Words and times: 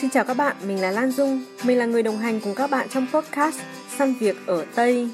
Xin 0.00 0.10
chào 0.10 0.24
các 0.24 0.34
bạn, 0.34 0.56
mình 0.66 0.80
là 0.80 0.90
Lan 0.90 1.10
Dung. 1.10 1.42
Mình 1.64 1.78
là 1.78 1.86
người 1.86 2.02
đồng 2.02 2.18
hành 2.18 2.40
cùng 2.40 2.54
các 2.54 2.70
bạn 2.70 2.88
trong 2.88 3.06
podcast 3.12 3.56
Săn 3.98 4.14
Việc 4.20 4.36
ở 4.46 4.64
Tây. 4.74 5.08